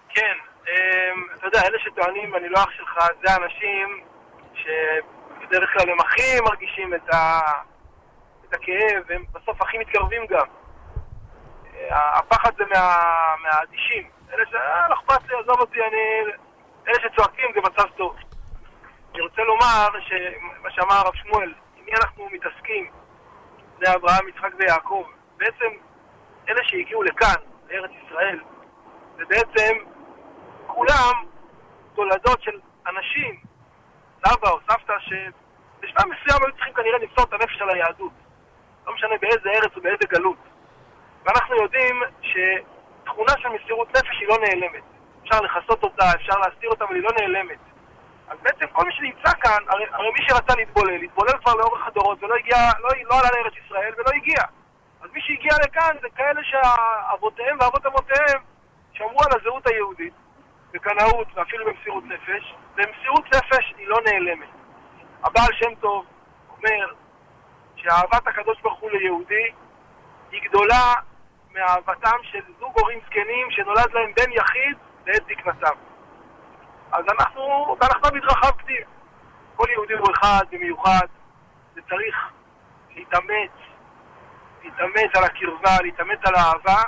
כן, 0.09 0.36
אמ, 0.67 1.23
אתה 1.36 1.47
יודע, 1.47 1.61
אלה 1.61 1.77
שטוענים 1.80 2.36
אני 2.36 2.49
לא 2.49 2.57
אח 2.57 2.69
שלך, 2.77 2.99
זה 3.23 3.36
אנשים 3.36 3.99
ש... 4.53 4.67
בדרך 5.41 5.69
כלל 5.73 5.89
הם 5.89 5.99
הכי 5.99 6.39
מרגישים 6.45 6.93
את, 6.93 7.13
ה... 7.13 7.39
את 8.50 8.54
הכאב, 8.54 9.04
הם 9.10 9.24
בסוף 9.34 9.62
הכי 9.62 9.78
מתקרבים 9.78 10.26
גם. 10.26 10.45
הפחד 11.91 12.52
זה 12.58 12.64
מה... 12.74 12.95
מהאדישים, 13.43 14.10
אלה 14.34 14.45
ש... 14.45 14.54
אה, 14.54 14.89
לא 14.89 14.93
אכפת 14.93 15.28
לי, 15.28 15.36
עזוב 15.39 15.60
אותי, 15.60 15.82
אני... 15.82 16.32
אלה 16.88 16.95
שצועקים 17.02 17.45
זה 17.56 17.62
מצב 17.62 17.89
טוב. 17.97 18.16
אני 19.14 19.22
רוצה 19.22 19.41
לומר 19.41 19.88
שמה 20.00 20.70
שאמר 20.70 20.93
הרב 20.93 21.16
שמואל, 21.16 21.54
עם 21.76 21.86
מי 21.86 21.91
אנחנו 21.91 22.30
מתעסקים, 22.32 22.91
בני 23.80 23.95
אברהם, 23.95 24.28
יצחק 24.28 24.52
ויעקב, 24.58 25.04
בעצם 25.38 25.72
אלה 26.50 26.60
שהגיעו 26.64 27.04
לכאן, 27.04 27.41
לארץ 27.70 27.91
ישראל, 28.06 28.39
זה 29.18 29.24
בעצם 29.26 29.78
כולם 30.68 31.14
תולדות 31.95 32.41
של 32.41 32.60
אנשים, 32.88 33.39
סבא 34.26 34.50
או 34.50 34.60
סבתא, 34.70 34.93
שבשלב 35.00 36.06
מסוים 36.06 36.43
היו 36.45 36.56
צריכים 36.56 36.74
כנראה 36.74 36.97
למסור 36.97 37.24
את 37.24 37.34
הנפש 37.34 37.62
על 37.62 37.70
היהדות. 37.70 38.12
לא 38.89 38.95
משנה 38.95 39.17
באיזה 39.21 39.49
ארץ 39.49 39.77
ובאיזה 39.77 40.05
גלות. 40.09 40.37
ואנחנו 41.25 41.55
יודעים 41.55 42.01
שתכונה 42.21 43.33
של 43.37 43.49
מסירות 43.49 43.89
נפש 43.89 44.19
היא 44.19 44.27
לא 44.27 44.37
נעלמת. 44.37 44.83
אפשר 45.23 45.41
לכסות 45.41 45.83
אותה, 45.83 46.03
אפשר 46.15 46.39
להסתיר 46.39 46.69
אותה, 46.69 46.85
אבל 46.85 46.95
היא 46.95 47.03
לא 47.03 47.09
נעלמת. 47.19 47.59
אז 48.27 48.37
בעצם 48.41 48.65
כל 48.71 48.85
מי 48.85 48.91
שנמצא 48.93 49.31
כאן, 49.41 49.57
הרי, 49.67 49.85
הרי 49.91 50.11
מי 50.11 50.19
שרצה 50.27 50.55
להתבולל, 50.55 51.01
התבולל 51.01 51.37
כבר 51.41 51.53
לאורך 51.55 51.87
הדורות 51.87 52.23
ולא 52.23 52.35
הגיע, 52.35 52.57
לא, 52.79 52.89
לא 53.09 53.19
עלה 53.19 53.29
לארץ 53.35 53.53
ישראל 53.65 53.93
ולא 53.97 54.11
הגיע. 54.15 54.43
אז 55.01 55.09
מי 55.13 55.21
שהגיע 55.21 55.53
לכאן 55.65 55.95
זה 56.01 56.07
כאלה 56.15 56.41
שאבותיהם 56.43 57.57
ואבות 57.59 57.85
אבותיהם 57.85 58.41
שמרו 58.93 59.19
על 59.25 59.39
הזהות 59.39 59.67
היהודית, 59.67 60.13
בקנאות 60.71 61.27
ואפילו 61.33 61.65
במסירות 61.65 62.03
נפש, 62.05 62.55
ומסירות 62.75 63.25
נפש 63.35 63.73
היא 63.77 63.87
לא 63.87 63.97
נעלמת. 64.05 64.49
הבעל 65.23 65.53
שם 65.53 65.75
טוב 65.75 66.05
אומר 66.57 66.93
שאהבת 67.82 68.27
הקדוש 68.27 68.61
ברוך 68.61 68.80
הוא 68.80 68.91
ליהודי 68.91 69.51
היא 70.32 70.41
גדולה 70.49 70.93
מאהבתם 71.51 72.17
של 72.23 72.41
זוג 72.59 72.80
הורים 72.80 72.99
זקנים 73.05 73.51
שנולד 73.51 73.93
להם 73.93 74.11
בן 74.15 74.32
יחיד 74.32 74.77
בעת 75.05 75.23
זקנתם. 75.25 75.75
אז 76.91 77.05
אנחנו, 77.11 77.75
ואנחנו 77.82 78.09
במדרכה 78.11 78.51
כתיב. 78.51 78.88
כל 79.55 79.65
יהודי 79.69 79.93
הוא 79.93 80.07
אחד 80.11 80.43
במיוחד, 80.51 81.07
וצריך 81.75 82.15
להתאמץ, 82.95 83.51
להתאמץ 84.63 85.17
על 85.17 85.23
הקרבה, 85.23 85.82
להתאמץ 85.82 86.19
על 86.25 86.36
האהבה, 86.36 86.82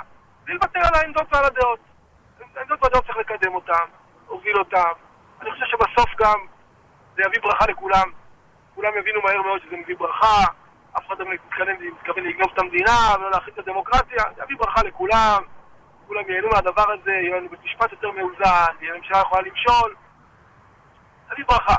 ולוותר 0.46 0.80
על 0.80 0.94
העמדות 0.94 1.26
ועל 1.32 1.44
הדעות. 1.44 1.78
העמדות 2.56 2.82
והדעות 2.82 3.04
צריך 3.06 3.16
לקדם 3.16 3.54
אותן, 3.54 3.84
להוביל 4.26 4.58
אותן. 4.58 4.92
אני 5.40 5.50
חושב 5.52 5.66
שבסוף 5.66 6.10
גם 6.18 6.38
זה 7.14 7.22
יביא 7.26 7.40
ברכה 7.42 7.66
לכולם. 7.66 8.10
כולם 8.74 8.92
יבינו 8.98 9.20
מהר 9.22 9.42
מאוד 9.42 9.60
שזה 9.66 9.76
מביא 9.76 9.96
ברכה, 9.96 10.44
אף 10.98 11.06
אחד 11.06 11.18
לא 11.18 11.26
מתכוון 11.30 12.24
לגנוב 12.24 12.50
את 12.54 12.58
המדינה 12.58 13.14
ולא 13.18 13.30
להכין 13.30 13.54
את 13.54 13.58
הדמוקרטיה, 13.58 14.24
זה 14.36 14.42
יביא 14.42 14.56
ברכה 14.56 14.82
לכולם. 14.82 15.42
כולם 16.06 16.22
ייהנו 16.28 16.48
מהדבר 16.48 16.90
הזה, 16.92 17.10
יהיה 17.10 17.36
לנו 17.36 17.48
בית 17.48 17.64
משפט 17.64 17.92
יותר 17.92 18.10
מאוזן, 18.10 18.72
יהיה 18.80 18.94
ממשלה 18.94 19.18
יכולה 19.18 19.42
למשול, 19.42 19.94
תביא 21.30 21.44
ברכה. 21.48 21.74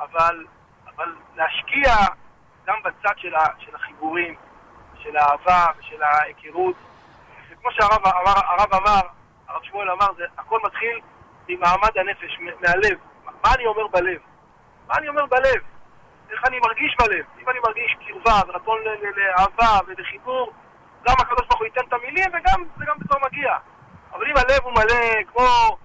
אבל, 0.00 0.44
אבל 0.86 1.14
להשקיע 1.36 1.94
גם 2.66 2.76
בצד 2.84 3.18
של, 3.18 3.34
ה, 3.34 3.44
של 3.58 3.74
החיבורים, 3.74 4.34
של 4.98 5.16
האהבה 5.16 5.66
ושל 5.78 6.02
ההיכרות, 6.02 6.76
וכמו 7.50 7.70
שהרב 7.72 8.06
אמר, 8.06 8.40
הרב 8.46 8.74
אמר, 8.74 9.00
הרב 9.48 9.62
שמואל 9.62 9.90
אמר, 9.90 10.06
זה 10.16 10.24
הכל 10.38 10.60
מתחיל 10.64 11.00
ממעמד 11.48 11.98
הנפש, 11.98 12.38
מהלב. 12.40 12.98
מה 13.24 13.54
אני 13.54 13.66
אומר 13.66 13.86
בלב? 13.86 14.20
מה 14.88 14.94
אני 14.98 15.08
אומר 15.08 15.26
בלב? 15.26 15.62
איך 16.32 16.44
אני 16.46 16.58
מרגיש 16.58 16.96
בלב? 16.98 17.24
אם 17.42 17.50
אני 17.50 17.58
מרגיש 17.58 17.96
קרבה 18.06 18.40
ורצון 18.48 18.78
לאהבה 19.16 19.78
ולחיבור, 19.86 20.52
גם 21.06 21.14
הקדוש 21.18 21.46
ברוך 21.46 21.58
הוא 21.58 21.66
ייתן 21.66 21.80
את 21.88 21.92
המילים 21.92 22.28
וגם 22.28 22.64
זה 22.78 22.84
גם 22.84 22.96
פתאום 22.98 23.22
מגיע. 23.24 23.56
אבל 24.12 24.26
אם 24.30 24.36
הלב 24.36 24.62
הוא 24.62 24.72
מלא, 24.72 25.22
כמו, 25.26 25.76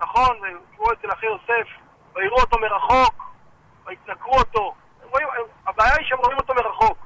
נכון, 0.00 0.38
כמו 0.76 0.92
אצל 0.92 1.12
אחי 1.12 1.26
יוסף, 1.26 1.68
ויראו 2.14 2.40
אותו 2.40 2.58
מרחוק, 2.58 3.14
ויתנכרו 3.86 4.38
אותו. 4.38 4.74
רואים, 5.02 5.28
הבעיה 5.66 5.94
היא 5.98 6.06
שהם 6.06 6.18
רואים 6.18 6.38
אותו 6.38 6.54
מרחוק. 6.54 6.98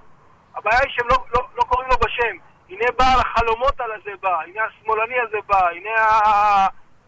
הבעיה 0.55 0.79
היא 0.81 0.91
שהם 0.91 1.09
לא, 1.09 1.17
לא, 1.35 1.43
לא 1.55 1.63
קוראים 1.63 1.89
לו 1.89 1.97
בשם. 1.97 2.37
הנה 2.69 2.85
בעל 2.99 3.21
החלומות 3.21 3.81
על 3.81 3.93
הזה 3.93 4.11
בא, 4.21 4.41
הנה 4.41 4.65
השמאלני 4.65 5.21
הזה 5.21 5.39
בא, 5.47 5.69
הנה 5.69 5.91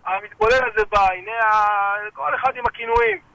המתבולל 0.05 0.71
הזה 0.73 0.85
בא, 0.91 1.11
הנה 1.13 1.33
ה... 1.33 1.95
כל 2.15 2.35
אחד 2.35 2.57
עם 2.57 2.67
הכינויים. 2.67 3.30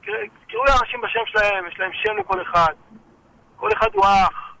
תקראו 0.00 0.64
לאנשים 0.64 1.00
בשם 1.00 1.20
שלהם, 1.26 1.66
יש 1.66 1.78
להם 1.78 1.90
שם 1.92 2.16
לכל 2.16 2.42
אחד. 2.42 2.74
כל 3.56 3.68
אחד 3.72 3.94
הוא 3.94 4.04
אח, 4.04 4.56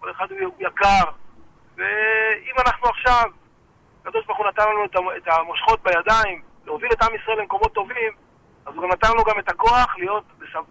כל 0.00 0.10
אחד 0.10 0.30
הוא 0.30 0.52
יקר. 0.58 1.04
ואם 1.76 2.54
אנחנו 2.66 2.88
עכשיו, 2.88 3.30
הקדוש 4.02 4.26
ברוך 4.26 4.38
הוא 4.38 4.46
נתן 4.46 4.62
לנו 4.62 4.84
את 5.16 5.28
המושכות 5.28 5.82
בידיים, 5.82 6.42
להוביל 6.64 6.92
את 6.92 7.02
עם 7.02 7.14
ישראל 7.14 7.38
למקומות 7.38 7.72
טובים, 7.74 8.12
אז 8.66 8.74
הוא 8.74 8.82
גם 8.82 8.92
נתן 8.92 9.08
לנו 9.10 9.24
גם 9.24 9.38
את 9.38 9.48
הכוח 9.48 9.94
להיות, 9.98 10.24
בסב... 10.38 10.62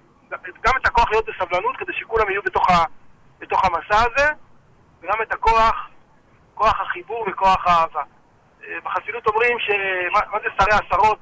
גם 0.61 0.73
את 0.81 0.85
הכוח 0.87 1.11
להיות 1.11 1.25
בסבלנות 1.25 1.77
כדי 1.77 1.93
שכולם 1.93 2.29
יהיו 2.29 2.41
בתוך, 2.43 2.69
ה... 2.69 2.83
בתוך 3.39 3.65
המסע 3.65 4.03
הזה, 4.05 4.29
וגם 5.01 5.21
את 5.21 5.33
הכוח, 5.33 5.89
כוח 6.55 6.81
החיבור 6.81 7.25
וכוח 7.31 7.67
האהבה. 7.67 8.01
אה, 8.63 8.77
בחסידות 8.83 9.27
אומרים 9.27 9.59
ש... 9.59 9.69
מה, 10.13 10.19
מה 10.31 10.39
זה 10.39 10.49
שרי 10.57 10.73
עשרות? 10.73 11.19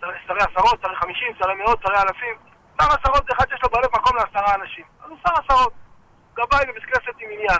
שרי 0.00 0.38
עשרות, 0.38 0.80
שרי 0.82 0.96
חמישים, 0.96 1.32
שרי 1.38 1.54
מאות, 1.54 1.82
שרי 1.82 1.96
אלפים. 1.96 2.34
שר 2.80 2.86
עשרות 2.86 3.24
זה 3.26 3.32
אחד 3.36 3.48
שיש 3.48 3.62
לו 3.62 3.68
בלב 3.68 3.90
מקום 3.94 4.16
לעשרה 4.16 4.54
אנשים. 4.54 4.84
אז 5.04 5.10
הוא 5.10 5.18
שר 5.26 5.32
עשרות. 5.44 5.72
גבאי 6.34 6.66
בבית 6.68 6.84
כנסת 6.84 7.20
עם 7.20 7.30
עניין. 7.30 7.58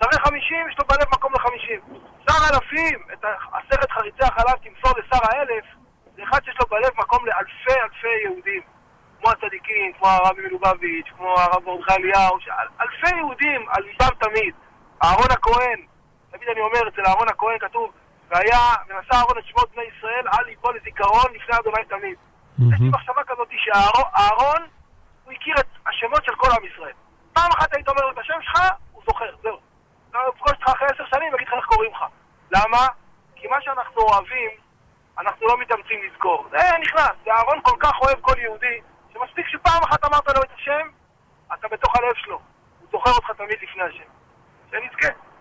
שרי 0.00 0.18
חמישים, 0.26 0.68
יש 0.68 0.78
לו 0.78 0.84
בלב 0.84 1.08
מקום 1.12 1.32
לחמישים. 1.34 1.80
שר 2.28 2.54
אלפים, 2.54 2.98
את 3.12 3.24
עשרת 3.52 3.90
חריצי 3.90 4.24
החלב 4.24 4.56
תמסור 4.62 4.98
לשר 4.98 5.22
האלף, 5.22 5.64
זה 6.16 6.22
אחד 6.22 6.44
שיש 6.44 6.56
לו 6.60 6.66
בלב 6.66 6.90
מקום 6.98 7.26
לאלפי 7.26 7.80
אלפי 7.82 8.22
יהודים. 8.24 8.62
כמו 9.20 9.30
הצדיקים, 9.30 9.92
כמו 9.92 10.08
הרבי 10.08 10.42
מלובביץ', 10.42 11.06
כמו 11.16 11.34
הרב 11.38 11.64
מרדכי 11.66 11.94
אליהו, 11.94 12.38
אלפי 12.80 13.16
יהודים 13.16 13.68
על 13.68 13.82
ליבם 13.82 14.14
תמיד. 14.18 14.54
אהרון 15.04 15.30
הכהן, 15.30 15.86
תמיד 16.30 16.48
אני 16.48 16.60
אומר, 16.60 16.88
אצל 16.88 17.02
אהרון 17.06 17.28
הכהן 17.28 17.58
כתוב, 17.58 17.92
והיה, 18.32 18.74
ונשא 18.88 19.14
אהרון 19.14 19.38
את 19.38 19.44
שמות 19.46 19.70
בני 19.74 19.84
ישראל 19.84 20.24
על 20.28 20.44
ליבו 20.44 20.72
לזיכרון 20.72 21.34
לפני 21.34 21.56
אדוני 21.58 21.84
תמיד. 21.84 22.16
יש 22.58 22.80
לי 22.80 22.88
מחשבה 22.88 23.24
כזאת 23.26 23.48
שאהרון, 23.56 24.66
הוא 25.24 25.32
הכיר 25.32 25.54
את 25.60 25.66
השמות 25.86 26.24
של 26.24 26.34
כל 26.34 26.48
עם 26.56 26.64
ישראל. 26.72 26.92
פעם 27.32 27.50
אחת 27.58 27.74
היית 27.74 27.88
אומר 27.88 28.02
לו 28.02 28.10
את 28.10 28.18
השם 28.18 28.42
שלך, 28.42 28.60
הוא 28.92 29.02
זוכר, 29.06 29.36
זהו. 29.42 29.58
הוא 30.14 30.20
יפגוש 30.34 30.52
אותך 30.52 30.68
אחרי 30.68 30.88
עשר 30.94 31.04
שנים 31.06 31.32
ויגיד 31.32 31.48
לך 31.48 31.54
איך 31.54 31.64
קוראים 31.64 31.92
לך. 31.92 32.04
למה? 32.50 32.86
כי 33.36 33.48
מה 33.48 33.56
שאנחנו 33.60 34.02
אוהבים, 34.02 34.50
אנחנו 35.18 35.46
לא 35.46 35.58
מתאמצים 35.58 36.00
לזכור. 36.02 36.46
זה 36.50 36.58
נכנס, 36.80 37.12
ואהרון 37.26 37.60
כל 37.62 37.76
כך 37.80 37.92
אוהב 38.00 38.20
כל 38.20 38.38
יהודי, 38.38 38.80
שמספיק 39.12 39.48
שפעם 39.48 39.82
אחת 39.82 40.04
אמרת 40.04 40.28
לו 40.28 40.42
את 40.42 40.52
השם, 40.54 40.88
אתה 41.54 41.68
בתוך 41.68 41.96
הלב 41.96 42.14
שלו. 42.14 42.40
הוא 42.80 42.88
זוכר 42.92 43.10
אותך 43.10 43.30
תמיד 43.30 43.56
לפני 43.62 43.82
השם. 43.82 44.10
שנזכה. 44.70 45.31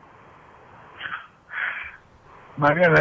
מעניין, 2.57 2.91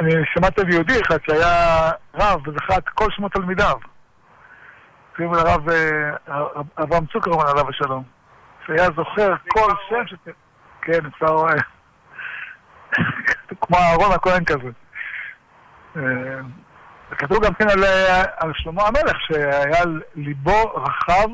אני 0.00 0.12
שמעתי 0.34 0.60
על 0.60 0.72
יהודי 0.72 1.00
אחד 1.00 1.18
שהיה 1.26 1.90
רב 2.14 2.48
וזכה 2.48 2.76
את 2.78 2.88
כל 2.88 3.10
שמות 3.10 3.32
תלמידיו. 3.32 3.76
קוראים 5.16 5.34
לרב 5.34 5.68
אה, 5.70 6.10
אברהם 6.82 7.06
צוקרמן 7.06 7.46
עליו 7.50 7.68
השלום. 7.68 8.02
שהיה 8.66 8.88
זוכר 8.96 9.34
כל 9.48 9.72
שם 9.88 10.06
ש... 10.06 10.14
כן, 10.82 11.06
אפשר... 11.06 11.26
רואה. 11.26 11.54
כמו 13.60 13.78
אהרון 13.78 14.12
הכהן 14.12 14.44
כזה. 14.44 14.70
אה, 15.96 16.40
כתוב 17.10 17.44
גם 17.44 17.54
כן 17.54 17.68
על, 17.70 17.84
אה, 17.84 18.24
על 18.36 18.52
שלמה 18.54 18.82
המלך, 18.82 19.16
שהיה 19.20 19.84
ליבו 20.14 20.62
רחב 20.74 21.28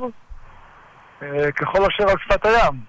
אה, 1.23 1.53
ככל 1.53 1.79
אשר 1.79 2.11
על 2.11 2.17
שפת 2.19 2.47
הים. 2.47 2.81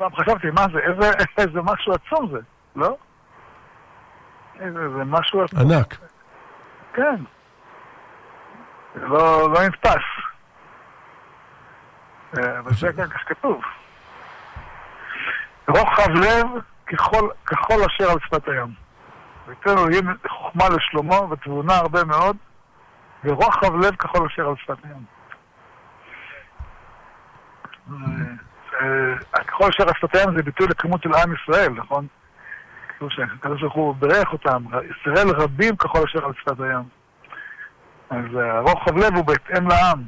פעם 0.00 0.16
חשבתי, 0.16 0.50
מה 0.50 0.66
זה, 0.72 0.78
איזה, 0.78 1.10
איזה 1.38 1.62
משהו 1.62 1.92
עצום 1.92 2.30
זה, 2.30 2.38
לא? 2.76 2.96
איזה, 4.60 4.88
זה 4.88 5.04
משהו 5.04 5.42
עצום. 5.42 5.60
ענק. 5.60 5.96
כן. 6.92 7.16
לא, 8.94 9.50
לא 9.52 9.66
נתפס. 9.66 10.04
אבל 12.32 12.74
זה 12.74 12.92
כך 12.92 13.22
כתוב. 13.26 13.62
רוחב 15.68 16.10
לב 16.10 16.46
ככל, 16.86 17.28
ככל 17.46 17.74
אשר 17.86 18.10
על 18.10 18.18
שפת 18.26 18.48
הים. 18.48 18.74
ויתן 19.46 19.70
אלוהים 19.70 20.16
חוכמה 20.28 20.64
לשלמה 20.68 21.20
ותבונה 21.30 21.76
הרבה 21.76 22.04
מאוד, 22.04 22.36
ורוחב 23.24 23.76
לב 23.76 23.94
ככל 23.96 24.26
אשר 24.26 24.48
על 24.48 24.54
שפת 24.56 24.76
הים. 24.84 25.04
אה, 28.80 28.86
על 29.32 29.70
שפת 29.72 30.14
הים 30.14 30.36
זה 30.36 30.42
ביטוי 30.42 30.66
לכמות 30.66 31.02
של 31.02 31.10
עם 31.14 31.34
ישראל, 31.34 31.72
נכון? 31.72 32.06
כתוב 32.88 33.08
שהקדוש 33.10 33.60
ברוך 33.60 33.74
הוא 33.74 33.94
בירך 33.94 34.32
אותם, 34.32 34.64
ישראל 34.90 35.28
רבים 35.28 35.76
ככל 35.76 35.98
אשר 36.04 36.24
על 36.24 36.32
שפת 36.40 36.60
הים. 36.60 36.84
אז 38.10 38.36
אה, 38.36 38.60
רוחב 38.60 38.96
לב 38.96 39.14
הוא 39.14 39.24
בהתאם 39.24 39.68
לעם. 39.68 40.02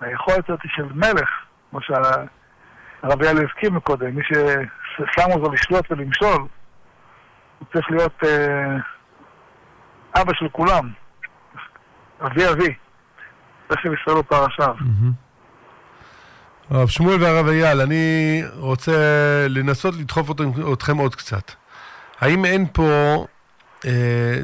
היכולת 0.00 0.50
הזאת 0.50 0.60
של 0.64 0.86
מלך, 0.94 1.30
כמו 1.70 1.80
שהרבי 1.80 3.28
אלי 3.28 3.40
הזכיר 3.44 3.70
מקודם, 3.70 4.16
מי 4.16 4.22
ששמו 4.24 5.34
אותו 5.34 5.52
לשלוט 5.52 5.90
ולמשול, 5.90 6.46
הוא 7.58 7.68
צריך 7.72 7.90
להיות 7.90 8.24
אה, 8.24 8.76
אבא 10.22 10.32
של 10.34 10.48
כולם. 10.48 10.90
אבי 12.22 12.48
אבי. 12.48 12.74
זה 13.68 13.76
של 13.82 13.94
ישראל 13.94 14.16
הוא 14.16 14.24
פרשיו. 14.28 14.74
הרב 16.70 16.88
שמואל 16.88 17.22
והרב 17.22 17.48
אייל, 17.48 17.80
אני 17.80 18.42
רוצה 18.56 18.92
לנסות 19.48 19.94
לדחוף 19.94 20.30
אתכם, 20.72 20.96
עוד 20.96 21.14
קצת. 21.14 21.52
האם 22.20 22.44
אין 22.44 22.66
פה 22.72 23.26
אה, 23.86 23.90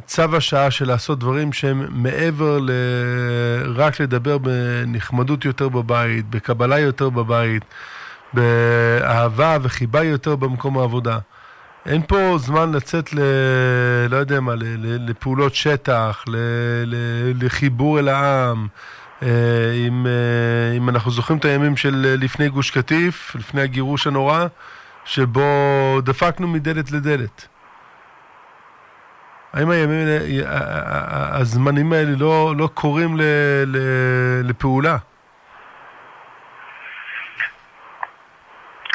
צו 0.06 0.36
השעה 0.36 0.70
של 0.70 0.88
לעשות 0.88 1.18
דברים 1.18 1.52
שהם 1.52 1.86
מעבר 1.90 2.58
ל... 2.62 2.70
רק 3.74 4.00
לדבר 4.00 4.38
בנחמדות 4.38 5.44
יותר 5.44 5.68
בבית, 5.68 6.30
בקבלה 6.30 6.78
יותר 6.78 7.10
בבית, 7.10 7.64
באהבה 8.32 9.58
וחיבה 9.62 10.04
יותר 10.04 10.36
במקום 10.36 10.78
העבודה? 10.78 11.18
אין 11.86 12.02
פה 12.08 12.36
זמן 12.38 12.72
לצאת 12.72 13.12
ל... 13.12 13.20
לא 14.08 14.16
יודע 14.16 14.40
מה. 14.40 14.54
ל... 14.54 14.62
לפעולות 15.10 15.54
שטח, 15.54 16.24
ל... 16.28 16.36
ל... 16.86 16.96
לחיבור 17.44 17.98
אל 17.98 18.08
העם. 18.08 18.66
אה, 19.22 19.72
אם, 19.88 20.06
אה, 20.06 20.76
אם 20.76 20.88
אנחנו 20.88 21.10
זוכרים 21.10 21.38
את 21.38 21.44
הימים 21.44 21.76
של 21.76 22.06
אה, 22.06 22.14
לפני 22.16 22.48
גוש 22.48 22.70
קטיף, 22.70 23.34
לפני 23.34 23.62
הגירוש 23.62 24.06
הנורא, 24.06 24.46
שבו 25.04 26.00
דפקנו 26.04 26.48
מדלת 26.48 26.92
לדלת. 26.92 27.48
האם 29.52 29.70
הימים 29.70 30.06
האלה, 30.06 30.18
הזמנים 31.38 31.92
האלה 31.92 32.10
לא, 32.16 32.54
לא 32.56 32.68
קוראים 32.74 33.16
ל, 33.16 33.22
ל, 33.66 33.76
לפעולה? 34.44 34.96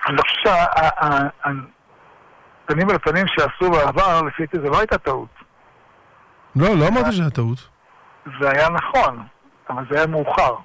אני 0.07 0.17
חושב 0.22 0.36
שהפנים 2.65 2.89
אל 2.89 2.95
הפנים 2.95 3.28
שעשו 3.28 3.72
בעבר, 3.72 4.22
לפי 4.22 4.43
דעתי 4.43 4.57
זו 4.59 4.69
לא 4.69 4.80
הייתה 4.80 4.97
טעות. 4.97 5.30
לא, 6.55 6.76
לא 6.78 6.88
אמרתי 6.88 7.11
שהיה 7.11 7.30
טעות. 7.30 7.67
זה 8.41 8.49
היה 8.49 8.69
נכון. 8.69 9.24
אבל 9.72 9.86
זה 9.89 9.97
היה 9.97 10.07
מאוחר. 10.07 10.55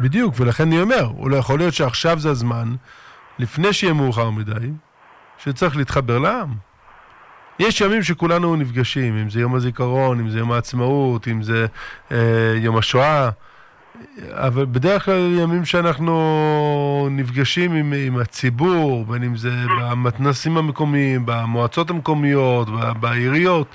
בדיוק, 0.00 0.34
ולכן 0.38 0.66
אני 0.66 0.80
אומר, 0.80 1.06
אולי 1.18 1.36
יכול 1.38 1.58
להיות 1.58 1.74
שעכשיו 1.74 2.18
זה 2.18 2.30
הזמן, 2.30 2.74
לפני 3.38 3.72
שיהיה 3.72 3.92
מאוחר 3.92 4.30
מדי, 4.30 4.70
שצריך 5.38 5.76
להתחבר 5.76 6.18
לעם. 6.18 6.54
יש 7.58 7.80
ימים 7.80 8.02
שכולנו 8.02 8.56
נפגשים, 8.56 9.16
אם 9.16 9.30
זה 9.30 9.40
יום 9.40 9.54
הזיכרון, 9.54 10.20
אם 10.20 10.28
זה 10.28 10.38
יום 10.38 10.52
העצמאות, 10.52 11.28
אם 11.28 11.42
זה 11.42 11.66
אה, 12.12 12.54
יום 12.56 12.76
השואה, 12.76 13.30
אבל 14.30 14.64
בדרך 14.64 15.04
כלל 15.04 15.38
ימים 15.38 15.64
שאנחנו 15.64 17.08
נפגשים 17.10 17.74
עם, 17.74 17.92
עם 18.06 18.16
הציבור, 18.16 19.04
בין 19.04 19.22
אם 19.22 19.36
זה 19.36 19.50
במתנסים 19.80 20.56
המקומיים, 20.56 21.26
במועצות 21.26 21.90
המקומיות, 21.90 22.68
בעיריות, 23.00 23.66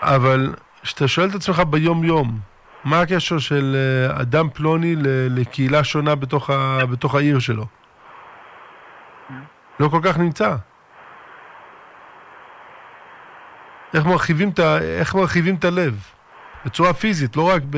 אבל 0.00 0.54
כשאתה 0.82 1.08
שואל 1.08 1.28
את 1.28 1.34
עצמך 1.34 1.62
ביום-יום, 1.70 2.51
מה 2.84 3.00
הקשר 3.00 3.38
של 3.38 3.76
אה, 3.76 4.20
אדם 4.20 4.50
פלוני 4.50 4.94
לקהילה 5.30 5.84
שונה 5.84 6.14
בתוך, 6.14 6.50
ה, 6.50 6.86
בתוך 6.86 7.14
העיר 7.14 7.38
שלו? 7.38 7.66
לא 9.80 9.88
כל 9.88 10.00
כך 10.02 10.18
נמצא. 10.18 10.56
איך 13.94 14.06
מרחיבים 14.06 14.48
את, 14.48 14.60
איך 15.00 15.14
מרחיבים 15.14 15.54
את 15.54 15.64
הלב? 15.64 16.12
בצורה 16.64 16.94
פיזית, 16.94 17.36
לא 17.36 17.50
רק 17.54 17.62
ב... 17.70 17.76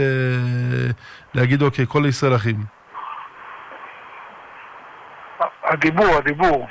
להגיד, 1.35 1.63
אוקיי, 1.63 1.85
כל 1.89 2.03
ישראל 2.09 2.35
אחים. 2.37 2.57
הדיבור, 5.65 6.17
הדיבור. 6.17 6.69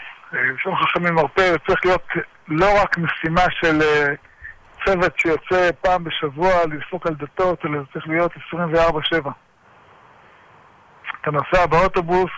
שם 0.57 0.75
חכמים 0.75 1.13
מרפא 1.13 1.55
צריך 1.67 1.85
להיות 1.85 2.07
לא 2.47 2.81
רק 2.81 2.97
משימה 2.97 3.41
של 3.49 3.81
אה, 3.81 4.13
צוות 4.85 5.19
שיוצא 5.19 5.69
פעם 5.81 6.03
בשבוע 6.03 6.51
לדפוק 6.71 7.07
על 7.07 7.15
דתות, 7.15 7.65
אלא 7.65 7.79
זה 7.79 7.85
צריך 7.93 8.07
להיות 8.07 8.31
24-7. 8.53 9.29
אתה 11.21 11.31
נוסע 11.31 11.65
באוטובוס, 11.65 12.31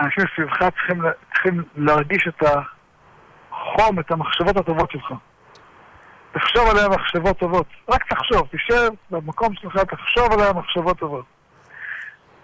אנשים 0.00 0.24
סביבך 0.34 0.58
צריכים, 0.58 1.02
צריכים 1.32 1.62
להרגיש 1.76 2.28
את 2.28 2.42
החום, 2.42 4.00
את 4.00 4.10
המחשבות 4.10 4.56
הטובות 4.56 4.90
שלך. 4.90 5.12
תחשוב 6.32 6.68
עליהם 6.70 6.90
מחשבות 6.92 7.38
טובות. 7.38 7.66
רק 7.88 8.04
תחשוב, 8.04 8.48
תשב 8.50 8.88
במקום 9.10 9.54
שלך, 9.54 9.76
תחשוב 9.76 10.32
עליהם 10.32 10.58
מחשבות 10.58 10.98
טובות. 10.98 11.24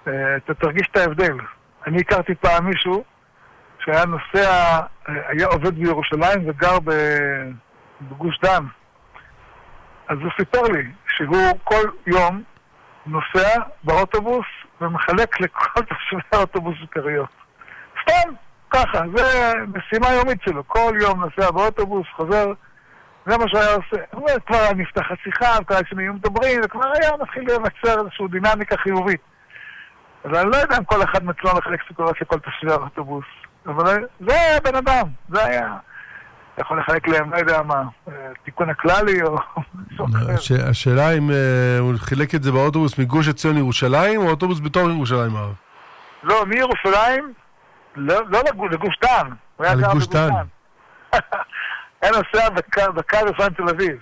אה, 0.07 0.37
אתה 0.37 0.55
תרגיש 0.55 0.89
את 0.91 0.97
ההבדל. 0.97 1.37
אני 1.87 2.01
הכרתי 2.01 2.35
פעם 2.35 2.67
מישהו 2.67 3.05
שהיה 3.85 4.05
נוסע, 4.05 4.81
אה, 5.09 5.15
היה 5.29 5.47
עובד 5.47 5.75
בירושלים 5.75 6.49
וגר 6.49 6.79
בגוש 8.01 8.41
דן. 8.43 8.65
אז 10.09 10.19
הוא 10.19 10.31
סיפר 10.39 10.63
לי 10.63 10.91
שהוא 11.17 11.59
כל 11.65 11.89
יום 12.07 12.43
נוסע 13.07 13.61
באוטובוס 13.85 14.47
ומחלק 14.81 15.41
לכל 15.41 15.83
תושבי 15.83 16.21
האוטובוס 16.33 16.77
כריות. 16.91 17.29
סתם, 18.03 18.33
ככה, 18.71 19.03
זה 19.17 19.53
משימה 19.75 20.13
יומית 20.13 20.43
שלו. 20.45 20.69
כל 20.69 20.93
יום 21.01 21.25
נוסע 21.25 21.51
באוטובוס, 21.51 22.07
חוזר, 22.17 22.53
זה 23.27 23.39
מה 23.39 23.49
שהוא 23.49 23.61
היה 23.61 23.75
עושה. 23.75 24.05
הוא 24.13 24.21
אומר, 24.21 24.35
כבר 24.47 24.73
נפתחת 24.77 25.17
שיחה, 25.25 25.47
וכבר 25.63 25.79
אנשים 25.79 26.15
מדברים, 26.15 26.61
וכבר 26.65 26.93
היה 27.01 27.11
מתחיל 27.23 27.45
לייצר 27.47 28.01
איזושהי 28.01 28.29
דינמיקה 28.29 28.77
חיובית. 28.77 29.21
אז 30.25 30.39
אני 30.39 30.51
לא 30.51 30.57
יודע 30.57 30.79
אם 30.79 30.85
כל 30.85 31.03
אחד 31.03 31.25
מצלם 31.25 31.59
לחלק 31.59 31.81
סוכרות 31.89 32.21
לכל 32.21 32.39
תושבי 32.39 32.73
האוטובוס. 32.73 33.25
אבל 33.67 34.07
זה 34.21 34.35
היה 34.35 34.61
בן 34.61 34.75
אדם, 34.75 35.07
זה 35.29 35.45
היה... 35.45 35.77
אתה 36.55 36.63
יכול 36.63 36.79
לחלק 36.81 37.09
להם, 37.09 37.33
לא 37.33 37.37
יודע 37.37 37.63
מה, 37.63 37.83
תיקון 38.45 38.71
הכללי 38.71 39.23
או 39.23 39.37
משהו 39.75 40.07
אחר. 40.07 40.69
השאלה 40.71 41.11
אם 41.11 41.31
אה, 41.31 41.79
הוא 41.81 41.93
חילק 41.97 42.35
את 42.35 42.43
זה 42.43 42.53
באוטובוס 42.53 42.99
מגוש 42.99 43.29
עציון 43.29 43.55
לירושלים, 43.55 44.21
או 44.21 44.31
אוטובוס 44.31 44.61
בתור 44.61 44.91
ירושלים 44.91 45.37
הרב? 45.37 45.55
לא, 46.23 46.47
מירושלים, 46.47 47.33
לא, 47.97 48.15
לא 48.29 48.41
לגוש 48.71 48.99
דן. 49.03 49.31
הוא 49.57 49.67
בגוש 49.67 50.07
דן. 50.07 50.31
היה 52.03 52.11
נוסע 52.11 52.51
בקו 52.95 53.17
יפן 53.31 53.55
תל 53.55 53.69
אביב. 53.69 53.97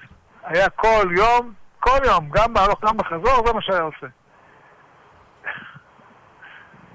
היה 0.45 0.69
כל 0.69 1.09
יום, 1.17 1.53
כל 1.81 1.99
יום, 2.07 2.31
גם 2.31 2.55
בהלוך, 2.55 2.85
גם 2.85 2.97
בחזור, 2.97 3.47
זה 3.47 3.53
מה 3.53 3.63
שהיה 3.63 3.83
עושה. 3.83 4.07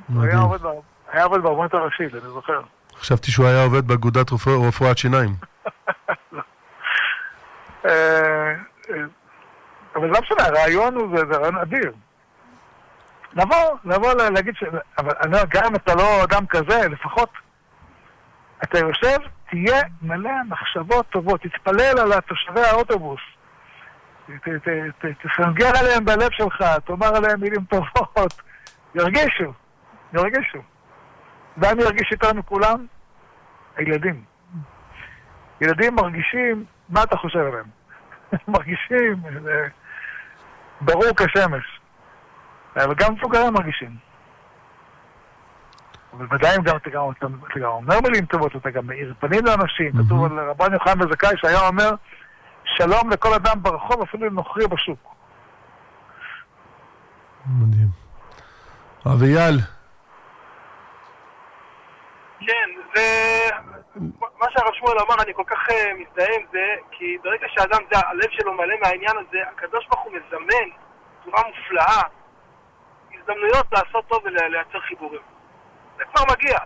היה 1.12 1.24
עובד 1.24 1.42
בארמונית 1.42 1.74
הראשית, 1.74 2.14
אני 2.14 2.22
זוכר. 2.22 2.62
חשבתי 3.00 3.32
שהוא 3.32 3.48
היה 3.48 3.64
עובד 3.64 3.88
באגודת 3.88 4.32
רפואת 4.68 4.98
שיניים. 4.98 5.36
אה, 7.86 8.54
אה, 8.90 8.96
אבל 9.96 10.08
לא 10.08 10.20
משנה, 10.22 10.48
הרעיון 10.48 10.96
הוא, 10.96 11.18
זה 11.18 11.38
רעיון 11.38 11.58
אדיר. 11.58 11.92
לבוא, 13.34 13.78
לבוא 13.86 14.14
להגיד 14.14 14.56
ש... 14.56 14.64
אבל 14.98 15.44
גם 15.50 15.66
אם 15.66 15.76
אתה 15.76 15.96
לא 15.96 16.24
אדם 16.24 16.48
כזה, 16.48 16.88
לפחות 16.90 17.30
אתה 18.64 18.80
יושב, 18.80 19.18
תהיה 19.50 19.82
מלא 20.02 20.32
מחשבות 20.50 21.06
טובות, 21.10 21.42
תתפלל 21.42 22.00
על 22.00 22.20
תושבי 22.20 22.62
האוטובוס. 22.62 23.22
תסנגר 25.24 25.72
עליהם 25.80 26.06
בלב 26.06 26.32
שלך, 26.32 26.64
תאמר 26.86 27.16
עליהם 27.16 27.42
מילים 27.42 27.66
טובות. 27.66 28.42
ירגישו, 28.96 29.54
ירגישו. 30.14 30.60
ומי 31.58 31.84
ירגיש 31.84 32.12
יותר 32.12 32.34
מכולם? 32.34 32.86
הילדים. 33.78 34.24
ילדים 35.62 35.96
מרגישים, 35.96 36.66
מה 36.90 37.04
אתה 37.04 37.18
חושב 37.18 37.40
עליהם? 37.40 37.66
מרגישים, 38.48 39.22
זה 39.44 39.68
ברור 40.82 41.10
כשמש. 41.18 41.80
אבל 42.76 42.96
גם 42.96 43.14
מבוגרים 43.14 43.54
מרגישים. 43.54 43.96
אבל 46.14 46.26
ודאי 46.32 46.58
אם 46.58 46.64
גם 46.64 46.78
אתה 46.78 46.90
גם, 46.90 47.04
אתה 47.52 47.60
גם 47.60 47.70
אומר 47.70 48.02
מילים 48.02 48.26
טובות, 48.26 48.56
אתה 48.56 48.70
גם 48.70 48.88
מאיר 48.88 49.14
פנים 49.20 49.46
לאנשים. 49.46 49.92
כתוב 49.92 50.26
על 50.26 50.50
רבן 50.50 50.74
יוחנן 50.74 51.00
בזכאי 51.00 51.38
שהיה 51.38 51.68
אומר, 51.68 51.90
שלום 52.66 53.10
לכל 53.10 53.34
אדם 53.34 53.64
ברחוב, 53.64 54.02
אפילו 54.02 54.30
לנוכרי 54.30 54.68
בשוק. 54.68 55.16
מדהים. 57.46 57.88
הרב 59.06 59.24
אייל, 62.96 63.52
כן, 63.52 63.60
זה... 63.60 63.78
מה 64.40 64.46
שהרב 64.50 64.74
שמואל 64.74 64.98
אמר, 65.00 65.16
אני 65.24 65.34
כל 65.34 65.44
כך 65.48 65.70
אה, 65.70 65.94
מזדהה 65.94 66.36
עם 66.36 66.46
זה, 66.52 66.76
כי 66.92 67.18
ברגע 67.24 67.48
שאדם, 67.50 67.80
זה, 67.92 68.00
הלב 68.08 68.30
שלו 68.32 68.54
מלא 68.54 68.76
מהעניין 68.82 69.18
הזה, 69.18 69.38
הקדוש 69.52 69.88
ברוך 69.88 70.02
הוא 70.04 70.12
מזמן 70.14 70.70
בצורה 71.22 71.44
מופלאה 71.48 72.02
הזדמנויות 73.14 73.66
לעשות 73.72 74.08
טוב 74.08 74.22
ולייצר 74.26 74.80
חיבורים. 74.80 75.22
זה 75.98 76.04
כבר 76.06 76.24
מגיע. 76.32 76.58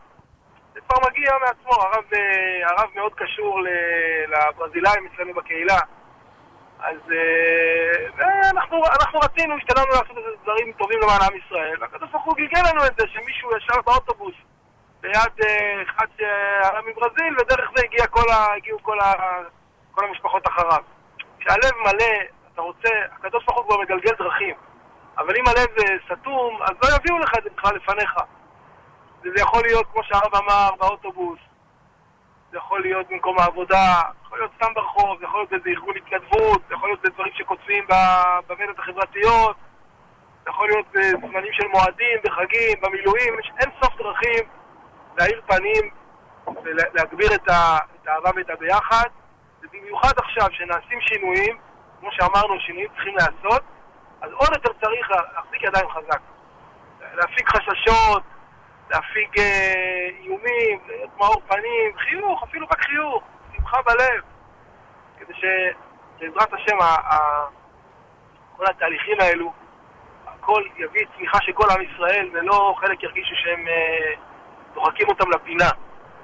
זה 0.73 0.79
כבר 0.81 1.09
מגיע 1.09 1.31
מעצמו. 1.41 1.83
הרב, 1.83 2.03
אה, 2.13 2.69
הרב 2.69 2.89
מאוד 2.95 3.13
קשור 3.15 3.59
לברזילאים 4.27 5.07
אצלנו 5.13 5.33
בקהילה. 5.33 5.79
אז 6.79 6.97
אה, 7.11 8.49
אנחנו, 8.49 8.81
אנחנו 8.99 9.19
רצינו, 9.19 9.57
השתדלנו 9.57 9.89
לעשות 9.89 10.17
דברים 10.43 10.71
טובים 10.71 10.99
למען 11.01 11.21
עם 11.21 11.37
ישראל. 11.45 11.77
והקדוש 11.79 12.09
ברוך 12.11 12.23
הוא 12.23 12.35
גלגל 12.35 12.61
לנו 12.69 12.85
את 12.85 12.91
זה, 12.97 13.07
שמישהו 13.07 13.49
ישר 13.57 13.81
באוטובוס 13.85 14.35
ליד 15.03 15.47
אחד 15.89 16.05
שעלה 16.17 16.81
מברזיל, 16.81 17.35
ודרך 17.39 17.71
זה 17.75 17.83
הגיע 17.85 18.07
כל 18.07 18.29
ה... 18.31 18.53
הגיעו 18.57 18.83
כל 18.83 18.97
כל 19.91 20.05
המשפחות 20.05 20.47
אחריו. 20.47 20.83
כשהלב 21.39 21.71
מלא, 21.77 22.13
אתה 22.53 22.61
רוצה, 22.61 22.89
הקדוש 23.11 23.45
ברוך 23.45 23.57
הוא 23.57 23.65
כבר 23.65 23.81
מגלגל 23.81 24.11
דרכים. 24.19 24.55
אבל 25.17 25.35
אם 25.37 25.43
הלב 25.47 25.69
אה, 25.79 26.15
סתום, 26.15 26.61
אז 26.61 26.71
לא 26.83 26.95
יביאו 26.95 27.19
לך 27.19 27.31
את 27.37 27.43
זה 27.43 27.49
בכלל 27.57 27.75
לפניך. 27.75 28.15
וזה 29.21 29.35
יכול 29.41 29.61
להיות, 29.63 29.85
כמו 29.93 30.03
שהרב 30.03 30.35
אמר, 30.35 30.69
באוטובוס, 30.79 31.39
זה 32.51 32.57
יכול 32.57 32.81
להיות 32.81 33.07
במקום 33.09 33.39
העבודה, 33.39 34.01
יכול 34.25 34.39
להיות 34.39 34.51
סתם 34.55 34.73
ברחוב, 34.73 35.19
זה 35.19 35.25
יכול 35.25 35.39
להיות 35.39 35.49
באיזה 35.49 35.69
ארגון 35.69 35.95
התנדבות, 35.97 36.61
זה 36.67 36.73
יכול 36.73 36.89
להיות 36.89 37.01
בדברים 37.01 37.33
שכותבים 37.35 37.87
במדיות 38.47 38.79
החברתיות, 38.79 39.55
זה 40.43 40.49
יכול 40.49 40.67
להיות 40.67 40.85
בזמנים 40.91 41.53
של 41.53 41.67
מועדים, 41.67 42.17
בחגים, 42.23 42.81
במילואים, 42.81 43.39
יש 43.39 43.51
אין 43.59 43.69
סוף 43.83 43.95
דרכים 43.97 44.60
להאיר 45.21 45.41
פנים 45.47 45.89
ולהגביר 46.63 47.35
את 47.35 47.47
האהבה 47.47 48.29
ואת 48.35 48.49
הביחד, 48.49 49.09
ובמיוחד 49.63 50.13
עכשיו 50.17 50.47
שנעשים 50.51 51.01
שינויים, 51.01 51.57
כמו 51.99 52.09
שאמרנו, 52.11 52.59
שינויים 52.59 52.89
צריכים 52.95 53.15
להיעשות, 53.17 53.63
אז 54.21 54.31
עוד 54.31 54.49
יותר 54.53 54.71
צריך 54.81 55.11
להחזיק 55.11 55.63
ידיים 55.63 55.89
חזק. 55.89 56.19
להפיק 57.13 57.49
חששות, 57.49 58.23
להפיג 58.89 59.39
אה, 59.39 60.09
איומים, 60.19 60.79
להיות 60.87 61.09
מאור 61.17 61.41
פנים, 61.47 61.97
חיוך, 61.97 62.43
אפילו 62.43 62.67
רק 62.71 62.81
חיוך, 62.81 63.23
שמחה 63.55 63.77
בלב, 63.81 64.21
כדי 65.19 65.33
שבעזרת 65.33 66.53
השם 66.53 66.81
ה, 66.81 67.17
כל 68.57 68.65
התהליכים 68.65 69.17
האלו, 69.19 69.53
הכל 70.27 70.63
יביא 70.77 71.05
צמיחה 71.17 71.37
של 71.41 71.51
כל 71.51 71.67
עם 71.71 71.81
ישראל, 71.81 72.29
ולא 72.33 72.75
חלק 72.77 73.03
ירגישו 73.03 73.35
שהם 73.35 73.67
אה, 73.67 74.13
דוחקים 74.73 75.07
אותם 75.09 75.31
לפינה, 75.31 75.69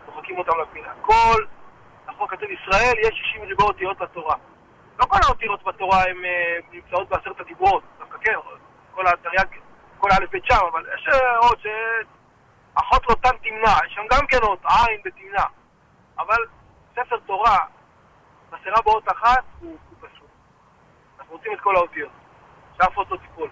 דוחקים 0.05 0.37
אותם 0.37 0.51
לפינה. 0.61 0.93
כל, 1.01 1.45
החוק 2.07 2.31
כתוב 2.31 2.49
ישראל, 2.49 2.93
יש 2.99 3.21
60 3.31 3.41
ריבו 3.41 3.63
אותיות 3.63 3.97
בתורה. 3.97 4.35
לא 4.99 5.05
כל 5.05 5.17
האותיות 5.27 5.63
בתורה 5.63 6.03
הן 6.03 6.25
אה, 6.25 6.57
נמצאות 6.71 7.09
בעשרת 7.09 7.39
הדיברות, 7.39 7.83
דווקא 7.99 8.17
כן, 8.21 8.33
כל 8.91 9.07
התרי"ג, 9.07 9.47
כל 9.97 10.09
א' 10.11 10.25
ב' 10.31 10.37
שם, 10.43 10.65
אבל 10.71 10.85
יש 10.95 11.07
עוד 11.41 11.59
ש... 11.59 11.67
אחות 12.79 13.07
לא 13.09 13.15
תן 13.15 13.37
תמנע, 13.37 13.85
יש 13.85 13.93
שם 13.93 14.01
גם 14.11 14.27
כן 14.27 14.37
אות 14.43 14.59
עין 14.65 15.01
ותמנע. 15.05 15.43
אבל 16.19 16.45
ספר 16.95 17.17
תורה, 17.25 17.57
חסרה 18.51 18.81
באות 18.85 19.11
אחת, 19.11 19.43
הוא, 19.59 19.77
פשוט. 19.99 20.27
אנחנו 21.19 21.35
רוצים 21.35 21.53
את 21.53 21.59
כל 21.61 21.75
האותיות. 21.75 22.11
שאף 22.77 22.97
אותו 22.97 23.17
תיפול. 23.17 23.49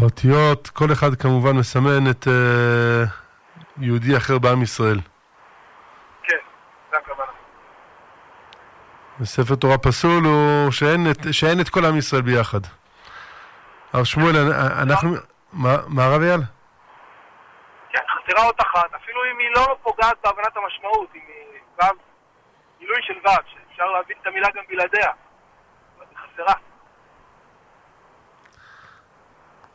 האותיות, 0.00 0.68
כל 0.68 0.92
אחד 0.92 1.14
כמובן 1.14 1.56
מסמן 1.56 2.10
את 2.10 2.24
uh, 2.26 2.30
יהודי 3.78 4.16
אחר 4.16 4.38
בעם 4.38 4.62
ישראל. 4.62 5.00
כן, 6.22 6.36
זה 6.90 6.96
הכוונה. 6.96 7.32
וספר 9.20 9.54
תורה 9.54 9.78
פסול 9.78 10.24
הוא 10.24 10.70
שאין 10.70 11.10
את, 11.10 11.16
שאין 11.32 11.60
את 11.60 11.68
כל 11.68 11.84
עם 11.84 11.98
ישראל 11.98 12.22
ביחד. 12.22 12.60
הרב 13.92 14.04
שמואל, 14.04 14.36
אנחנו... 14.82 15.10
מה 15.86 16.04
הרב 16.04 16.22
אייל? 16.22 16.40
כן, 17.90 18.02
חסרה 18.14 18.46
אות 18.46 18.60
אחת, 18.60 18.94
אפילו 18.94 19.20
אם 19.32 19.38
היא 19.38 19.48
לא 19.56 19.76
פוגעת 19.82 20.16
בהבנת 20.24 20.56
המשמעות, 20.56 21.08
אם 21.14 21.20
היא 21.28 21.60
ו', 21.78 21.98
גילוי 22.78 22.98
של 23.02 23.14
ו', 23.24 23.28
שאפשר 23.46 23.84
להבין 23.84 24.16
את 24.22 24.26
המילה 24.26 24.48
גם 24.54 24.62
בלעדיה, 24.68 25.10
אבל 25.98 26.06
היא 26.10 26.18
חסרה. 26.18 26.54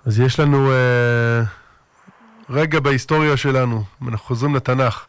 אז 0.06 0.20
יש 0.20 0.40
לנו 0.40 0.72
אה, 0.72 1.42
רגע 2.50 2.80
בהיסטוריה 2.80 3.38
שלנו, 3.38 3.84
אנחנו 4.02 4.18
חוזרים 4.18 4.56
לתנ"ך, 4.56 5.06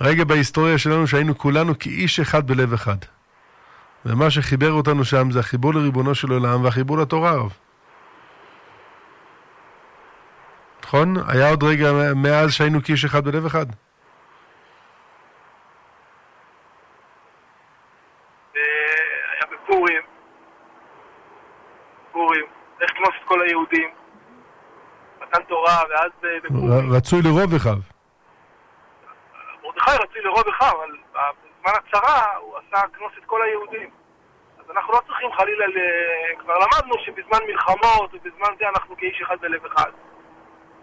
רגע 0.00 0.24
בהיסטוריה 0.24 0.78
שלנו 0.78 1.06
שהיינו 1.06 1.38
כולנו 1.38 1.78
כאיש 1.78 2.20
אחד 2.20 2.46
בלב 2.46 2.72
אחד. 2.72 2.96
ומה 4.06 4.30
שחיבר 4.30 4.72
אותנו 4.72 5.04
שם 5.04 5.30
זה 5.30 5.40
החיבור 5.40 5.74
לריבונו 5.74 6.14
של 6.14 6.30
עולם 6.32 6.64
והחיבור 6.64 6.98
לתורה, 6.98 7.30
הרב. 7.30 7.52
נכון? 10.84 11.14
היה 11.28 11.48
עוד 11.48 11.62
רגע 11.62 11.92
מאז 12.16 12.52
שהיינו 12.52 12.82
כאיש 12.84 13.04
אחד 13.04 13.24
בלב 13.24 13.46
אחד. 13.46 13.66
היה 18.54 19.42
בפורים, 19.52 20.02
פורים, 22.12 22.44
איך 22.80 22.90
כנוס 22.90 23.14
את 23.22 23.28
כל 23.28 23.42
היהודים, 23.42 23.88
מתן 25.32 25.42
תורה, 25.48 25.82
ואז 25.90 26.10
בפורים. 26.44 26.92
רצוי 26.92 27.22
לרוב 27.22 27.54
אחיו. 27.54 27.78
מרדכי 29.62 29.90
רצוי 29.90 30.22
לרוב 30.22 30.48
אחיו, 30.48 30.72
אבל 30.84 30.96
בזמן 31.12 31.72
הצרה 31.78 32.36
הוא 32.36 32.54
עשה 32.56 32.86
כנוס 32.88 33.12
את 33.18 33.24
כל 33.26 33.42
היהודים. 33.42 33.90
אז 34.58 34.70
אנחנו 34.70 34.92
לא 34.92 35.00
צריכים 35.06 35.32
חלילה, 35.32 35.64
כבר 36.38 36.54
למדנו 36.58 36.94
שבזמן 37.04 37.38
מלחמות 37.46 38.14
ובזמן 38.14 38.48
זה 38.58 38.68
אנחנו 38.68 38.96
כאיש 38.96 39.22
אחד 39.22 39.36
בלב 39.40 39.64
אחד. 39.66 39.90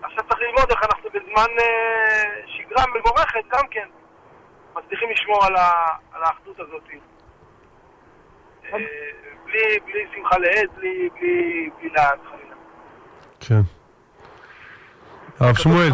עכשיו 0.01 0.23
צריך 0.29 0.41
ללמוד 0.41 0.71
איך 0.71 0.83
אנחנו 0.83 1.09
בזמן 1.09 1.51
אה, 1.59 2.41
שגרה 2.45 2.83
מבורכת 2.95 3.43
גם 3.47 3.67
כן 3.71 3.87
מצליחים 4.75 5.09
לשמור 5.11 5.45
על, 5.45 5.55
ה, 5.55 5.71
על 6.13 6.23
האחדות 6.23 6.59
הזאת. 6.59 6.83
אה, 8.73 8.77
בלי, 9.45 9.79
בלי 9.85 10.05
שמחה 10.15 10.37
לעד, 10.37 10.69
בלי, 10.75 11.09
בלי, 11.19 11.69
בלי 11.77 11.89
לעד 11.89 12.19
חלילה. 12.29 12.55
כן. 13.39 13.78
הרב 15.39 15.55
שמואל. 15.55 15.91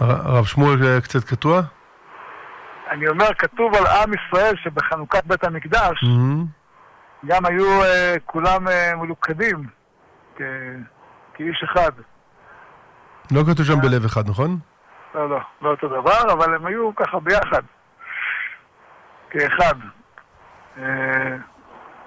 הרב 0.00 0.44
שמואל 0.44 0.78
אה, 0.84 1.00
קצת 1.00 1.24
קטוע? 1.24 1.60
אני 2.90 3.08
אומר, 3.08 3.34
כתוב 3.38 3.74
על 3.74 3.86
עם 3.86 4.12
ישראל 4.14 4.54
שבחנוכת 4.56 5.24
בית 5.24 5.44
המקדש 5.44 6.04
גם 7.26 7.46
היו 7.46 7.82
uh, 7.82 7.86
כולם 8.26 8.68
uh, 8.68 8.96
מלוכדים. 8.96 9.66
כאיש 11.34 11.64
אחד. 11.64 11.90
לא 13.32 13.42
כתוב 13.52 13.66
שם 13.66 13.80
בלב 13.80 14.04
אחד, 14.04 14.28
נכון? 14.28 14.58
לא, 15.14 15.30
לא, 15.30 15.38
לא 15.62 15.70
אותו 15.70 15.88
דבר, 15.88 16.32
אבל 16.32 16.54
הם 16.54 16.66
היו 16.66 16.94
ככה 16.94 17.20
ביחד, 17.20 17.62
כאחד. 19.30 19.74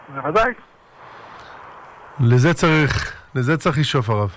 בוודאי. 0.09 0.53
לזה 2.19 2.53
צריך, 2.53 3.15
לזה 3.35 3.57
צריך 3.57 3.77
לשאוף 3.77 4.09
הרב. 4.09 4.35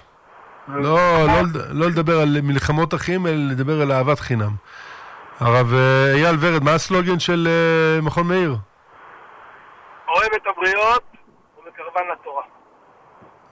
לא, 0.68 1.26
לא, 1.26 1.42
לא 1.70 1.86
לדבר 1.86 2.20
על 2.20 2.36
מלחמות 2.42 2.94
אחים, 2.94 3.26
אלא 3.26 3.36
לדבר 3.50 3.82
על 3.82 3.92
אהבת 3.92 4.20
חינם. 4.20 4.50
הרב 5.40 5.74
אייל 6.14 6.36
ורד, 6.40 6.64
מה 6.64 6.74
הסלוגן 6.74 7.18
של 7.18 7.48
מכון 8.02 8.28
מאיר? 8.28 8.56
אוהב 10.08 10.30
את 10.36 10.46
הבריות 10.46 11.02
ומקרבן 11.58 12.02
לתורה. 12.12 12.42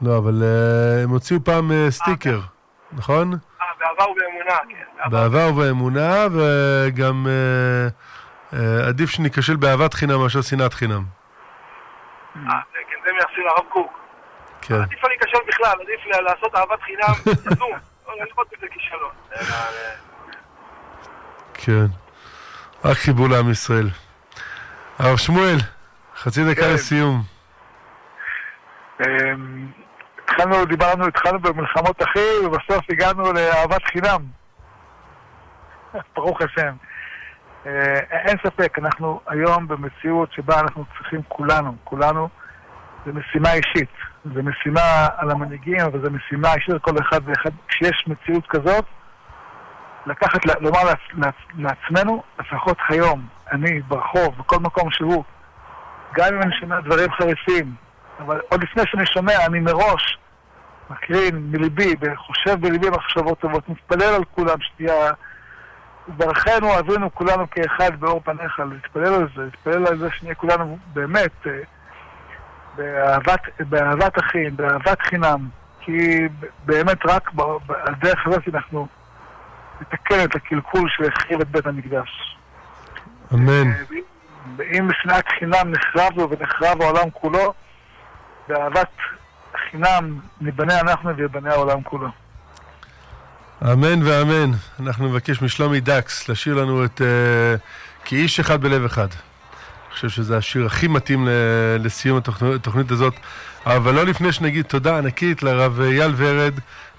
לא, 0.03 0.19
אבל 0.19 0.43
uh, 0.43 1.05
הם 1.05 1.11
הוציאו 1.11 1.45
פעם 1.45 1.71
סטיקר, 1.91 2.39
아, 2.39 2.97
נכון? 2.97 3.33
אה, 3.33 3.67
באהבה 3.79 4.11
ובאמונה, 4.11 4.59
כן. 4.69 5.11
באהבה 5.11 5.51
ובאמונה, 5.51 6.27
וגם 6.33 7.27
עדיף 8.89 9.11
שניכשל 9.11 9.57
באהבת 9.57 9.95
חינם 9.95 10.21
מאשר 10.21 10.41
שנאת 10.41 10.75
חינם. 10.75 11.03
אה, 12.37 12.43
כן, 12.73 12.97
זה 13.05 13.13
מייחסים 13.13 13.45
לרב 13.45 13.65
קוק. 13.69 14.00
כן. 14.71 14.83
עדיף 14.83 15.05
להיכשל 15.05 15.39
בכלל, 15.49 15.75
עדיף 15.81 16.07
לעשות 16.07 16.55
אהבת 16.55 16.83
חינם, 16.83 17.15
לא 18.09 18.15
לראות 18.17 18.49
כישלון. 18.71 19.11
כן, 21.55 21.87
רק 22.85 22.97
חיבור 22.97 23.29
לעם 23.29 23.51
ישראל. 23.51 23.89
הרב 24.99 25.17
שמואל, 25.17 25.57
חצי 26.17 26.41
דקה 26.51 26.61
כן. 26.61 26.75
לסיום. 26.75 27.23
אמ, 29.01 29.69
התחלנו, 30.25 30.65
דיברנו, 30.65 31.07
התחלנו 31.07 31.39
במלחמות 31.39 32.03
אחים, 32.03 32.47
ובסוף 32.47 32.85
הגענו 32.91 33.33
לאהבת 33.33 33.85
חינם. 33.85 34.23
ברוך 36.17 36.41
השם. 36.43 36.75
אה, 37.67 38.01
אין 38.11 38.37
ספק, 38.47 38.79
אנחנו 38.79 39.21
היום 39.27 39.69
במציאות 39.69 40.33
שבה 40.33 40.61
אנחנו 40.61 40.85
צריכים 40.99 41.23
כולנו, 41.29 41.77
כולנו, 41.85 42.29
זו 43.07 43.13
משימה 43.13 43.53
אישית. 43.53 44.10
זו 44.25 44.43
משימה 44.43 45.09
על 45.17 45.31
המנהיגים, 45.31 45.81
אבל 45.81 46.05
זו 46.05 46.11
משימה 46.11 46.55
אישית 46.55 46.75
לכל 46.75 46.99
אחד 47.01 47.21
ואחד. 47.25 47.51
כשיש 47.69 48.05
מציאות 48.07 48.47
כזאת, 48.47 48.85
לקחת, 50.07 50.41
לומר 50.61 50.81
לעצמנו, 51.59 52.23
לפחות 52.39 52.79
היום, 52.89 53.27
אני 53.53 53.81
ברחוב, 53.81 54.39
בכל 54.39 54.59
מקום 54.59 54.91
שהוא, 54.91 55.25
גם 56.15 56.35
אם 56.35 56.43
אני 56.43 56.53
שומע 56.61 56.81
דברים 56.81 57.13
חריפים, 57.13 57.75
אבל 58.19 58.41
עוד 58.49 58.63
לפני 58.63 58.83
שאני 58.87 59.07
שומע, 59.07 59.47
אני 59.47 59.61
מראש 59.61 60.19
מקרין 60.91 61.51
מליבי, 61.51 61.95
וחושב 62.01 62.61
בליבי 62.61 62.91
מחשבות 62.91 63.39
טובות, 63.39 63.69
מתפלל 63.69 64.15
על 64.15 64.25
כולם 64.25 64.61
שתהיה... 64.61 65.11
ברכנו 66.17 66.79
אבינו 66.79 67.15
כולנו 67.15 67.51
כאחד 67.51 68.01
באור 68.01 68.21
פניך, 68.25 68.61
להתפלל 68.71 69.15
על 69.15 69.29
זה, 69.37 69.43
להתפלל 69.43 69.87
על 69.87 69.99
זה 69.99 70.09
שנהיה 70.11 70.35
כולנו 70.35 70.79
באמת 70.93 71.47
אה, 71.47 71.53
באהבת, 72.77 73.41
באהבת 73.61 74.19
אחים, 74.19 74.57
באהבת 74.57 75.03
חינם, 75.03 75.49
כי 75.81 76.29
באמת 76.65 76.99
רק 77.05 77.31
על 77.69 77.95
דרך 77.95 78.27
הזאת 78.27 78.43
אנחנו 78.55 78.89
לתקן 79.81 80.25
את 80.25 80.35
הקלקול 80.35 80.89
שהחריב 80.91 81.41
את 81.41 81.49
בית 81.49 81.67
המקדש. 81.67 82.37
אמן. 83.35 83.73
ואם 84.57 84.89
בשנאת 84.89 85.25
חינם 85.39 85.73
נחרב 85.73 86.13
לו 86.17 86.31
ונחרב 86.31 86.83
העולם 86.83 87.11
כולו, 87.11 87.55
באהבת 88.49 88.89
חינם 89.71 90.19
ניבנה 90.41 90.81
אנחנו 90.81 91.17
ויבנה 91.17 91.53
העולם 91.53 91.83
כולו. 91.83 92.09
אמן 93.63 94.03
ואמן. 94.03 94.51
אנחנו 94.81 95.09
נבקש 95.09 95.43
משלומי 95.43 95.81
דקס 95.81 96.29
לשיר 96.29 96.55
לנו 96.55 96.85
את 96.85 97.01
uh, 97.01 97.05
כאיש 98.05 98.41
אחד 98.41 98.61
בלב 98.61 98.85
אחד. 98.85 99.09
חושב 100.01 100.23
שזה 100.23 100.37
השיר 100.37 100.67
הכי 100.67 100.89
מתאים 100.89 101.29
לסיום 101.79 102.21
התוכנית 102.55 102.91
הזאת. 102.91 103.15
אבל 103.67 103.95
לא 103.95 104.05
לפני 104.05 104.33
שנגיד 104.33 104.65
תודה 104.65 104.99
ענקית 104.99 105.43
לרב 105.43 105.81
אייל 105.81 106.13
ורד. 106.17 106.55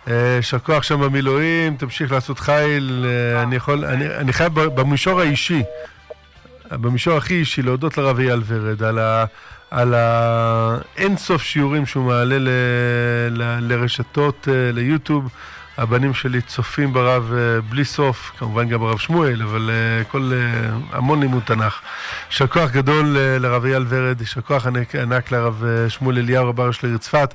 יישר 0.07 0.59
כוח 0.59 0.83
שם 0.83 1.01
במילואים, 1.01 1.75
תמשיך 1.75 2.11
לעשות 2.11 2.39
חיל. 2.39 3.05
אה, 3.07 3.43
אני 3.43 3.55
יכול, 3.55 3.85
אני, 3.85 4.15
אני 4.15 4.33
חייב 4.33 4.53
במישור 4.53 5.19
האישי, 5.19 5.63
במישור 6.71 7.17
הכי 7.17 7.33
אישי, 7.33 7.61
להודות 7.61 7.97
לרב 7.97 8.19
אייל 8.19 8.41
ורד 8.47 8.83
על, 8.83 8.99
ה, 8.99 9.25
על 9.71 9.93
האינסוף 9.93 11.43
שיעורים 11.43 11.85
שהוא 11.85 12.05
מעלה 12.05 12.37
ל, 12.39 12.49
ל, 13.31 13.73
לרשתות, 13.73 14.47
אה, 14.51 14.71
ליוטיוב. 14.71 15.29
הבנים 15.77 16.13
שלי 16.13 16.41
צופים 16.41 16.93
ברב 16.93 17.31
uh, 17.31 17.71
בלי 17.71 17.85
סוף, 17.85 18.31
כמובן 18.37 18.67
גם 18.67 18.79
ברב 18.79 18.97
שמואל, 18.97 19.41
אבל 19.41 19.69
uh, 19.69 20.11
כל, 20.11 20.31
uh, 20.31 20.95
המון 20.95 21.19
לימוד 21.19 21.43
תנ"ך. 21.45 21.79
יישר 22.29 22.47
כוח 22.47 22.71
גדול 22.71 23.17
לרב 23.39 23.65
אייל 23.65 23.85
ורד, 23.89 24.21
יישר 24.21 24.41
כוח 24.41 24.67
ענק, 24.67 24.95
ענק 24.95 25.31
לרב 25.31 25.63
שמואל 25.87 26.17
אליהו, 26.17 26.49
רבה 26.49 26.73
של 26.73 26.87
העיר 26.87 26.97
צפת. 26.97 27.33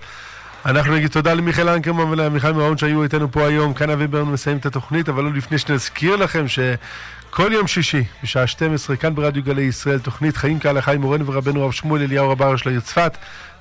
אנחנו 0.66 0.95
נגיד 0.95 1.11
תודה 1.11 1.34
למיכאל 1.34 1.68
אנקרמן 1.68 2.11
ולמיכל 2.11 2.53
מרון 2.53 2.78
שהיו 2.78 3.03
איתנו 3.03 3.32
פה 3.32 3.47
היום. 3.47 3.74
כאן 3.74 3.91
אבי 3.91 4.07
ברן 4.07 4.24
מסיים 4.24 4.57
את 4.57 4.66
התוכנית, 4.66 5.09
אבל 5.09 5.24
לא 5.24 5.32
לפני 5.32 5.59
שנזכיר 5.59 6.16
לכם 6.16 6.45
שכל 6.49 7.53
יום 7.53 7.66
שישי, 7.66 8.05
בשעה 8.22 8.47
12, 8.47 8.97
כאן 8.97 9.14
ברדיו 9.14 9.43
גלי 9.43 9.62
ישראל, 9.62 9.99
תוכנית 9.99 10.37
חיים 10.37 10.61
כהלכה 10.61 10.93
עם 10.93 11.01
מורנו 11.01 11.26
ורבנו 11.26 11.66
רב 11.66 11.72
שמואל 11.72 12.03
אליהו 12.03 12.30
רבה 12.30 12.59
של 12.59 12.68
העיר 12.68 12.80
צפת. 12.80 13.16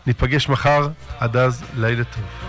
ניפגש 0.07 0.49
מחר, 0.49 0.88
עד 1.19 1.38
אז, 1.38 1.63
לילה 1.78 2.03
טוב. 2.03 2.45